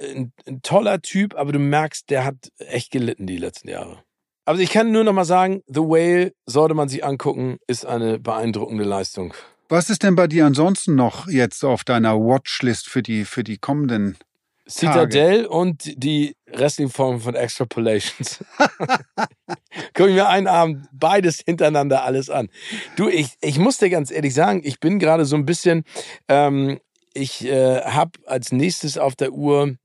ein, 0.00 0.32
ein 0.46 0.62
toller 0.62 1.00
Typ, 1.00 1.34
aber 1.34 1.52
du 1.52 1.58
merkst, 1.58 2.10
der 2.10 2.24
hat 2.24 2.36
echt 2.58 2.90
gelitten 2.90 3.26
die 3.26 3.36
letzten 3.36 3.68
Jahre. 3.68 4.02
Also 4.44 4.60
ich 4.60 4.70
kann 4.70 4.90
nur 4.90 5.04
noch 5.04 5.12
mal 5.12 5.24
sagen, 5.24 5.62
The 5.68 5.80
Whale 5.80 6.32
sollte 6.46 6.74
man 6.74 6.88
sich 6.88 7.04
angucken, 7.04 7.58
ist 7.68 7.86
eine 7.86 8.18
beeindruckende 8.18 8.84
Leistung. 8.84 9.34
Was 9.68 9.88
ist 9.88 10.02
denn 10.02 10.16
bei 10.16 10.26
dir 10.26 10.44
ansonsten 10.44 10.96
noch 10.96 11.28
jetzt 11.28 11.64
auf 11.64 11.84
deiner 11.84 12.16
Watchlist 12.16 12.88
für 12.88 13.02
die, 13.02 13.24
für 13.24 13.44
die 13.44 13.58
kommenden 13.58 14.18
Citadel 14.68 15.46
und 15.46 15.92
die 16.02 16.36
Wrestling-Form 16.46 17.20
von 17.20 17.34
Extrapolations. 17.34 18.44
Guck 19.94 20.08
ich 20.08 20.14
mir 20.14 20.28
einen 20.28 20.46
Abend 20.46 20.88
beides 20.92 21.40
hintereinander 21.44 22.04
alles 22.04 22.30
an. 22.30 22.48
Du, 22.96 23.08
ich, 23.08 23.34
ich 23.40 23.58
muss 23.58 23.78
dir 23.78 23.90
ganz 23.90 24.10
ehrlich 24.10 24.34
sagen, 24.34 24.62
ich 24.64 24.78
bin 24.78 24.98
gerade 24.98 25.24
so 25.24 25.36
ein 25.36 25.46
bisschen, 25.46 25.84
ähm, 26.28 26.80
ich 27.12 27.44
äh, 27.44 27.80
habe 27.82 28.12
als 28.26 28.52
nächstes 28.52 28.98
auf 28.98 29.16
der 29.16 29.32
Uhr 29.32 29.76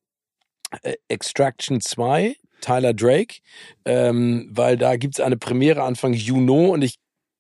äh, 0.84 0.94
Extraction 1.08 1.82
2, 1.82 2.36
Tyler 2.62 2.94
Drake, 2.94 3.38
ähm, 3.86 4.50
weil 4.52 4.78
da 4.78 4.96
gibt 4.96 5.16
es 5.16 5.20
eine 5.20 5.38
Premiere 5.38 5.84
Anfang 5.84 6.14
Juni 6.14 6.68
und 6.68 6.82
ich 6.84 6.98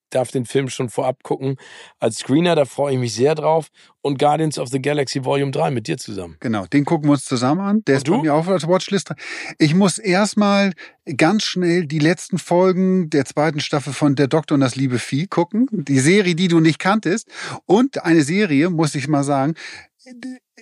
darf 0.10 0.32
den 0.32 0.45
Film 0.45 0.70
schon 0.70 0.89
vorab 0.89 1.24
gucken 1.24 1.58
als 1.99 2.18
Screener, 2.20 2.55
da 2.55 2.66
freue 2.66 2.93
ich 2.93 2.99
mich 2.99 3.14
sehr 3.14 3.36
drauf. 3.36 3.68
Und 4.01 4.20
Guardians 4.20 4.58
of 4.58 4.70
the 4.70 4.82
Galaxy 4.82 5.26
Volume 5.26 5.51
3 5.51 5.72
mit 5.72 5.88
dir 5.88 5.97
zusammen. 5.97 6.38
Genau, 6.39 6.66
den 6.66 6.86
gucken 6.86 7.10
wir 7.10 7.14
uns 7.14 7.26
zusammen 7.26 7.60
an. 7.60 7.84
Der 7.86 7.95
und 7.95 7.97
ist 7.97 8.08
du? 8.08 8.12
bei 8.14 8.22
mir 8.22 8.34
auch 8.34 8.47
auf 8.47 8.62
der 8.62 8.70
Watchlist. 8.70 9.14
Ich 9.58 9.76
muss 9.76 9.97
erstmal 9.97 10.72
ganz 11.18 11.43
schnell 11.43 11.86
die 11.86 11.99
letzten 11.99 12.38
Folgen 12.38 13.10
der 13.10 13.26
zweiten 13.26 13.60
Staffel 13.60 13.91
von 13.91 14.16
Der 14.16 14.28
Doktor 14.28 14.55
und 14.55 14.62
das 14.62 14.76
liebe 14.76 14.99
Vieh 14.99 15.28
gucken. 15.28 15.68
Die 15.72 15.99
Serie, 15.99 16.36
die 16.36 16.47
du 16.47 16.60
nicht 16.62 16.80
kanntest. 16.80 17.28
Und 17.66 18.03
eine 18.05 18.22
Serie, 18.22 18.70
muss 18.70 18.95
ich 18.95 19.10
mal 19.10 19.24
sagen, 19.24 19.55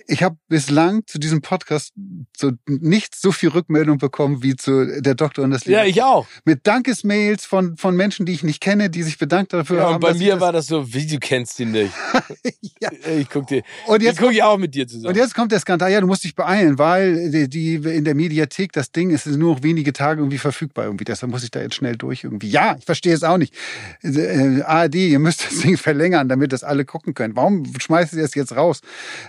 ich 0.08 0.22
habe 0.22 0.36
bislang 0.48 1.06
zu 1.06 1.18
diesem 1.18 1.42
Podcast 1.42 1.92
so 2.36 2.52
nicht 2.66 3.14
so 3.14 3.32
viel 3.32 3.48
Rückmeldung 3.48 3.98
bekommen 3.98 4.42
wie 4.42 4.56
zu 4.56 5.00
der 5.00 5.14
Doktor 5.14 5.44
und 5.44 5.50
das 5.50 5.64
Leben. 5.64 5.78
Ja, 5.78 5.84
ich 5.84 6.02
auch. 6.02 6.26
Mit 6.44 6.66
Dankesmails 6.66 7.44
von, 7.44 7.76
von 7.76 7.96
Menschen, 7.96 8.26
die 8.26 8.32
ich 8.32 8.42
nicht 8.42 8.60
kenne, 8.60 8.90
die 8.90 9.02
sich 9.02 9.18
bedankt 9.18 9.52
dafür 9.52 9.78
ja, 9.78 9.84
haben. 9.84 9.94
Und 9.96 10.00
bei 10.00 10.14
mir 10.14 10.34
das 10.34 10.40
war 10.40 10.52
das 10.52 10.66
so, 10.66 10.92
wie 10.92 11.06
du 11.06 11.18
kennst 11.18 11.58
ihn 11.60 11.72
nicht. 11.72 11.92
ja. 12.80 12.90
Ich 13.18 13.28
guck 13.28 13.46
dir. 13.46 13.62
Und 13.86 14.02
jetzt 14.02 14.18
gucke 14.18 14.32
ich 14.32 14.42
auch 14.42 14.58
mit 14.58 14.74
dir 14.74 14.86
zusammen. 14.86 15.08
Und 15.08 15.16
jetzt 15.16 15.34
kommt 15.34 15.52
der 15.52 15.60
Skandal. 15.60 15.90
Ja, 15.90 16.00
du 16.00 16.06
musst 16.06 16.24
dich 16.24 16.34
beeilen, 16.34 16.78
weil 16.78 17.30
die, 17.30 17.48
die 17.48 17.74
in 17.74 18.04
der 18.04 18.14
Mediathek 18.14 18.72
das 18.72 18.92
Ding 18.92 19.10
ist 19.10 19.26
nur 19.26 19.54
noch 19.54 19.62
wenige 19.62 19.92
Tage 19.92 20.20
irgendwie 20.20 20.38
verfügbar 20.38 20.84
irgendwie. 20.84 21.04
Deshalb 21.04 21.32
muss 21.32 21.42
ich 21.42 21.50
da 21.50 21.60
jetzt 21.60 21.74
schnell 21.74 21.96
durch 21.96 22.24
irgendwie. 22.24 22.48
Ja, 22.48 22.76
ich 22.78 22.84
verstehe 22.84 23.14
es 23.14 23.22
auch 23.22 23.38
nicht. 23.38 23.54
Äh, 24.02 24.62
ARD, 24.62 24.94
ihr 24.94 25.18
müsst 25.18 25.44
das 25.44 25.60
Ding 25.60 25.76
verlängern, 25.76 26.28
damit 26.28 26.52
das 26.52 26.64
alle 26.64 26.84
gucken 26.84 27.14
können. 27.14 27.36
Warum 27.36 27.64
schmeißt 27.78 28.14
ihr 28.14 28.22
das 28.22 28.34
jetzt 28.34 28.54
raus, 28.54 28.80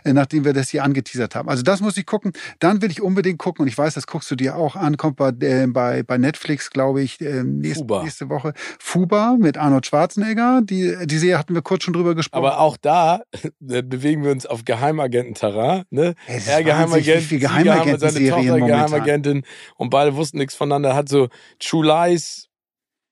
äh, 0.04 0.14
nachdem 0.14 0.46
wir 0.46 0.54
das 0.54 0.67
hier 0.70 0.84
angeteasert 0.84 1.36
haben. 1.36 1.50
Also 1.50 1.64
das 1.64 1.82
muss 1.82 1.98
ich 1.98 2.06
gucken. 2.06 2.32
Dann 2.60 2.82
will 2.82 2.92
ich 2.92 3.02
unbedingt 3.02 3.40
gucken 3.40 3.64
und 3.64 3.68
ich 3.68 3.78
weiß, 3.78 3.94
das 3.94 4.08
guckst 4.08 4.30
du 4.32 4.36
dir 4.36 4.56
auch 4.56 4.76
an, 4.76 4.98
kommt 4.98 5.18
bei, 5.18 5.30
äh, 5.42 5.68
bei, 5.68 6.04
bei 6.04 6.18
Netflix, 6.18 6.70
glaube 6.70 7.02
ich, 7.02 7.20
äh, 7.22 7.44
nächste, 7.44 7.86
nächste 8.02 8.30
Woche. 8.30 8.54
Fuba 8.80 9.38
mit 9.40 9.58
Arnold 9.58 9.86
Schwarzenegger. 9.86 10.62
Die, 10.64 10.96
die 11.06 11.18
Serie 11.18 11.38
hatten 11.38 11.54
wir 11.54 11.62
kurz 11.62 11.84
schon 11.84 11.94
drüber 11.94 12.16
gesprochen. 12.16 12.46
Aber 12.46 12.60
auch 12.60 12.78
da 12.78 13.22
bewegen 13.60 14.24
wir 14.24 14.32
uns 14.32 14.46
auf 14.46 14.66
Geheimagenten-Terrain. 14.66 15.84
Ne? 15.90 16.16
er 16.28 16.64
Geheimagent, 16.64 17.32
wie 17.32 17.40
Geheimagenten 17.40 18.00
seine 18.00 18.30
Tochter 18.30 18.60
Geheimagentin 18.60 19.44
und 19.76 19.90
beide 19.90 20.16
wussten 20.16 20.38
nichts 20.38 20.56
voneinander. 20.56 20.96
Hat 20.96 21.10
so 21.10 21.30
True 21.60 21.86
Lies. 21.86 22.48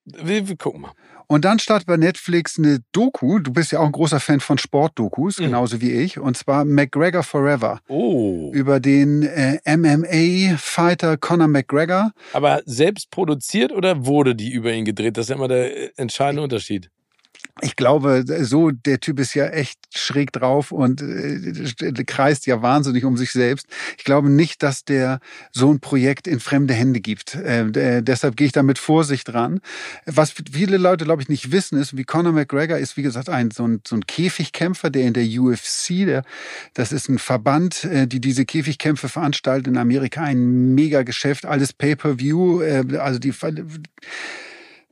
Wir, 0.05 0.47
wir 0.47 0.57
gucken 0.57 0.81
mal. 0.81 0.91
Und 1.27 1.45
dann 1.45 1.59
startet 1.59 1.87
bei 1.87 1.97
Netflix 1.97 2.57
eine 2.57 2.79
Doku. 2.91 3.39
Du 3.39 3.51
bist 3.51 3.71
ja 3.71 3.79
auch 3.79 3.85
ein 3.85 3.91
großer 3.91 4.19
Fan 4.19 4.39
von 4.39 4.57
Sportdokus, 4.57 5.39
mhm. 5.39 5.45
genauso 5.45 5.81
wie 5.81 5.91
ich. 5.91 6.19
Und 6.19 6.37
zwar 6.37 6.65
McGregor 6.65 7.23
Forever. 7.23 7.79
Oh. 7.87 8.51
Über 8.53 8.79
den 8.79 9.23
äh, 9.23 9.59
MMA-Fighter 9.65 11.17
Conor 11.17 11.47
McGregor. 11.47 12.11
Aber 12.33 12.61
selbst 12.65 13.11
produziert 13.11 13.71
oder 13.71 14.05
wurde 14.05 14.35
die 14.35 14.51
über 14.51 14.71
ihn 14.73 14.85
gedreht? 14.85 15.17
Das 15.17 15.25
ist 15.25 15.29
ja 15.29 15.35
immer 15.35 15.47
der 15.47 15.75
äh, 15.75 15.91
entscheidende 15.97 16.43
Unterschied 16.43 16.89
ich 17.61 17.77
glaube, 17.77 18.25
so, 18.41 18.71
der 18.71 18.99
Typ 18.99 19.17
ist 19.17 19.33
ja 19.33 19.47
echt 19.47 19.79
schräg 19.97 20.33
drauf 20.33 20.73
und 20.73 21.01
äh, 21.01 22.03
kreist 22.03 22.47
ja 22.47 22.61
wahnsinnig 22.61 23.05
um 23.05 23.15
sich 23.15 23.31
selbst. 23.31 23.67
Ich 23.97 24.03
glaube 24.03 24.29
nicht, 24.29 24.61
dass 24.61 24.83
der 24.83 25.19
so 25.53 25.71
ein 25.71 25.79
Projekt 25.79 26.27
in 26.27 26.41
fremde 26.41 26.73
Hände 26.73 26.99
gibt. 26.99 27.35
Äh, 27.35 27.67
äh, 27.67 28.01
deshalb 28.01 28.35
gehe 28.35 28.47
ich 28.47 28.51
da 28.51 28.61
mit 28.61 28.77
Vorsicht 28.77 29.33
ran. 29.33 29.61
Was 30.05 30.33
viele 30.51 30.75
Leute, 30.75 31.05
glaube 31.05 31.21
ich, 31.21 31.29
nicht 31.29 31.53
wissen, 31.53 31.79
ist, 31.79 31.95
wie 31.95 32.03
Conor 32.03 32.33
McGregor 32.33 32.77
ist, 32.77 32.97
wie 32.97 33.03
gesagt, 33.03 33.29
ein 33.29 33.51
so 33.51 33.65
ein, 33.65 33.81
so 33.87 33.95
ein 33.95 34.05
Käfigkämpfer, 34.05 34.89
der 34.89 35.03
in 35.03 35.13
der 35.13 35.25
UFC, 35.25 36.05
der, 36.05 36.23
das 36.73 36.91
ist 36.91 37.07
ein 37.07 37.19
Verband, 37.19 37.85
äh, 37.85 38.05
die 38.05 38.19
diese 38.19 38.45
Käfigkämpfe 38.45 39.07
veranstalten 39.07 39.69
in 39.69 39.77
Amerika, 39.77 40.21
ein 40.21 40.75
Mega-Geschäft, 40.75 41.45
alles 41.45 41.71
Pay-per-View, 41.71 42.61
äh, 42.61 42.97
also 42.97 43.17
die 43.17 43.31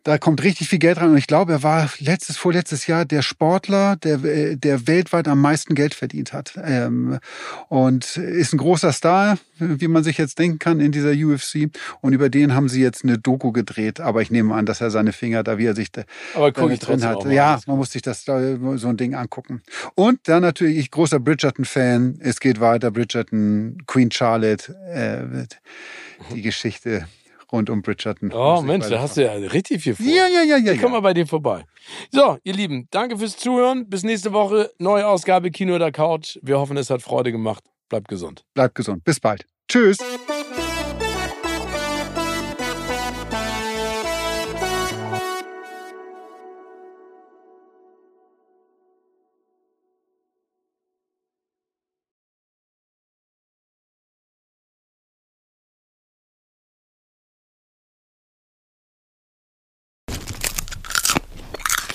da 0.03 0.17
kommt 0.17 0.43
richtig 0.43 0.67
viel 0.67 0.79
Geld 0.79 0.97
rein 0.97 1.11
und 1.11 1.17
ich 1.17 1.27
glaube, 1.27 1.53
er 1.53 1.63
war 1.63 1.89
letztes, 1.99 2.35
vorletztes 2.35 2.87
Jahr 2.87 3.05
der 3.05 3.21
Sportler, 3.21 3.95
der, 3.95 4.17
der 4.57 4.85
weltweit 4.85 5.29
am 5.29 5.39
meisten 5.39 5.75
Geld 5.75 5.93
verdient 5.93 6.33
hat. 6.33 6.59
Ähm, 6.61 7.19
und 7.69 8.17
ist 8.17 8.53
ein 8.53 8.57
großer 8.57 8.91
Star, 8.91 9.37
wie 9.59 9.87
man 9.87 10.03
sich 10.03 10.17
jetzt 10.17 10.37
denken 10.39 10.59
kann 10.59 10.81
in 10.81 10.91
dieser 10.91 11.11
UFC. 11.11 11.69
Und 12.01 12.11
über 12.11 12.29
den 12.29 12.53
haben 12.53 12.67
sie 12.67 12.81
jetzt 12.81 13.05
eine 13.05 13.17
Doku 13.17 13.53
gedreht. 13.53 14.01
Aber 14.01 14.21
ich 14.21 14.29
nehme 14.29 14.53
an, 14.53 14.65
dass 14.65 14.81
er 14.81 14.91
seine 14.91 15.13
Finger 15.13 15.41
da, 15.41 15.57
wie 15.57 15.65
er 15.65 15.75
sich 15.75 15.91
da 15.91 16.03
Aber 16.35 16.51
drin 16.51 17.03
hat. 17.03 17.23
Ja, 17.31 17.59
man 17.65 17.77
muss 17.77 17.91
sich 17.91 18.01
das 18.01 18.25
so 18.25 18.33
ein 18.33 18.97
Ding 18.97 19.15
angucken. 19.15 19.61
Und 19.95 20.19
dann 20.27 20.41
natürlich, 20.41 20.77
ich 20.77 20.91
großer 20.91 21.19
Bridgerton-Fan. 21.19 22.19
Es 22.19 22.41
geht 22.41 22.59
weiter. 22.59 22.91
Bridgerton, 22.91 23.77
Queen 23.87 24.11
Charlotte, 24.11 24.75
äh, 24.93 25.45
die 26.33 26.41
Geschichte 26.41 27.07
rund 27.53 27.69
um 27.69 27.81
Bridgerton. 27.81 28.33
Oh 28.33 28.61
Mensch, 28.61 28.89
da 28.89 28.99
hast 28.99 29.15
du 29.15 29.23
ja 29.23 29.31
richtig 29.31 29.83
viel 29.83 29.95
vor. 29.95 30.05
Ja, 30.05 30.27
ja, 30.27 30.43
ja, 30.43 30.57
ja. 30.57 30.73
Ich 30.73 30.81
komme 30.81 30.93
mal 30.93 31.01
bei 31.01 31.13
dir 31.13 31.27
vorbei. 31.27 31.63
So, 32.11 32.37
ihr 32.43 32.53
Lieben, 32.53 32.87
danke 32.91 33.17
fürs 33.17 33.37
Zuhören. 33.37 33.87
Bis 33.87 34.03
nächste 34.03 34.33
Woche. 34.33 34.71
Neue 34.79 35.07
Ausgabe 35.07 35.51
Kino 35.51 35.75
oder 35.75 35.91
Couch. 35.91 36.37
Wir 36.41 36.59
hoffen, 36.59 36.75
es 36.75 36.89
hat 36.89 37.01
Freude 37.01 37.31
gemacht. 37.31 37.63
Bleibt 37.87 38.07
gesund. 38.07 38.43
Bleibt 38.53 38.75
gesund. 38.75 39.03
Bis 39.03 39.19
bald. 39.19 39.45
Tschüss. 39.69 39.99